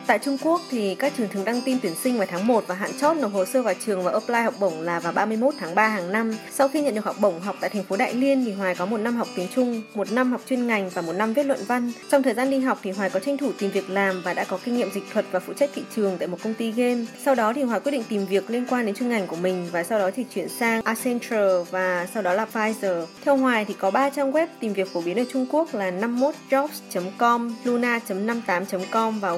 Tại 0.07 0.19
Trung 0.19 0.37
Quốc 0.43 0.61
thì 0.69 0.95
các 0.95 1.13
trường 1.17 1.27
thường 1.27 1.45
đăng 1.45 1.61
tin 1.61 1.77
tuyển 1.81 1.95
sinh 2.03 2.17
vào 2.17 2.27
tháng 2.31 2.47
1 2.47 2.63
và 2.67 2.75
hạn 2.75 2.91
chót 3.01 3.17
nộp 3.17 3.33
hồ 3.33 3.45
sơ 3.45 3.61
vào 3.61 3.73
trường 3.85 4.03
và 4.03 4.11
apply 4.11 4.39
học 4.39 4.53
bổng 4.59 4.81
là 4.81 4.99
vào 4.99 5.13
31 5.13 5.53
tháng 5.59 5.75
3 5.75 5.87
hàng 5.87 6.11
năm. 6.11 6.35
Sau 6.51 6.67
khi 6.67 6.81
nhận 6.81 6.95
được 6.95 7.05
học 7.05 7.15
bổng 7.19 7.41
học 7.41 7.55
tại 7.61 7.69
thành 7.69 7.83
phố 7.83 7.97
Đại 7.97 8.13
Liên 8.13 8.45
thì 8.45 8.53
Hoài 8.53 8.75
có 8.75 8.85
một 8.85 8.97
năm 8.97 9.15
học 9.15 9.27
tiếng 9.35 9.47
Trung, 9.55 9.81
một 9.95 10.11
năm 10.11 10.31
học 10.31 10.41
chuyên 10.49 10.67
ngành 10.67 10.89
và 10.89 11.01
một 11.01 11.13
năm 11.13 11.33
viết 11.33 11.45
luận 11.45 11.59
văn. 11.67 11.91
Trong 12.11 12.23
thời 12.23 12.33
gian 12.33 12.49
đi 12.49 12.59
học 12.59 12.79
thì 12.83 12.91
Hoài 12.91 13.09
có 13.09 13.19
tranh 13.19 13.37
thủ 13.37 13.51
tìm 13.59 13.71
việc 13.71 13.89
làm 13.89 14.21
và 14.21 14.33
đã 14.33 14.43
có 14.43 14.59
kinh 14.65 14.77
nghiệm 14.77 14.91
dịch 14.91 15.03
thuật 15.13 15.25
và 15.31 15.39
phụ 15.39 15.53
trách 15.53 15.69
thị 15.75 15.83
trường 15.95 16.17
tại 16.17 16.27
một 16.27 16.37
công 16.43 16.53
ty 16.53 16.71
game. 16.71 17.05
Sau 17.25 17.35
đó 17.35 17.53
thì 17.53 17.63
Hoài 17.63 17.79
quyết 17.79 17.91
định 17.91 18.03
tìm 18.09 18.25
việc 18.25 18.49
liên 18.49 18.65
quan 18.69 18.85
đến 18.85 18.95
chuyên 18.95 19.09
ngành 19.09 19.27
của 19.27 19.35
mình 19.35 19.67
và 19.71 19.83
sau 19.83 19.99
đó 19.99 20.09
thì 20.15 20.25
chuyển 20.33 20.49
sang 20.49 20.81
Accenture 20.81 21.63
và 21.71 22.07
sau 22.13 22.23
đó 22.23 22.33
là 22.33 22.47
Pfizer. 22.53 23.05
Theo 23.23 23.37
Hoài 23.37 23.65
thì 23.65 23.73
có 23.73 23.91
3 23.91 24.09
trang 24.09 24.31
web 24.31 24.47
tìm 24.59 24.73
việc 24.73 24.93
phổ 24.93 25.01
biến 25.01 25.19
ở 25.19 25.23
Trung 25.31 25.45
Quốc 25.51 25.75
là 25.75 25.91
51jobs.com, 25.91 27.55
luna.58.com 27.63 29.19
và 29.19 29.29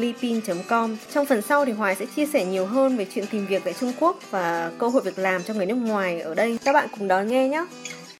lipin.com 0.00 0.96
Trong 1.14 1.26
phần 1.26 1.42
sau 1.42 1.64
thì 1.64 1.72
Hoài 1.72 1.94
sẽ 1.94 2.06
chia 2.16 2.26
sẻ 2.26 2.44
nhiều 2.44 2.66
hơn 2.66 2.96
về 2.96 3.06
chuyện 3.14 3.24
tìm 3.30 3.46
việc 3.46 3.62
tại 3.64 3.74
Trung 3.80 3.92
Quốc 4.00 4.18
và 4.30 4.72
cơ 4.78 4.88
hội 4.88 5.02
việc 5.02 5.18
làm 5.18 5.42
cho 5.42 5.54
người 5.54 5.66
nước 5.66 5.74
ngoài 5.74 6.20
ở 6.20 6.34
đây. 6.34 6.58
Các 6.64 6.72
bạn 6.72 6.88
cùng 6.98 7.08
đón 7.08 7.28
nghe 7.28 7.48
nhé. 7.48 7.64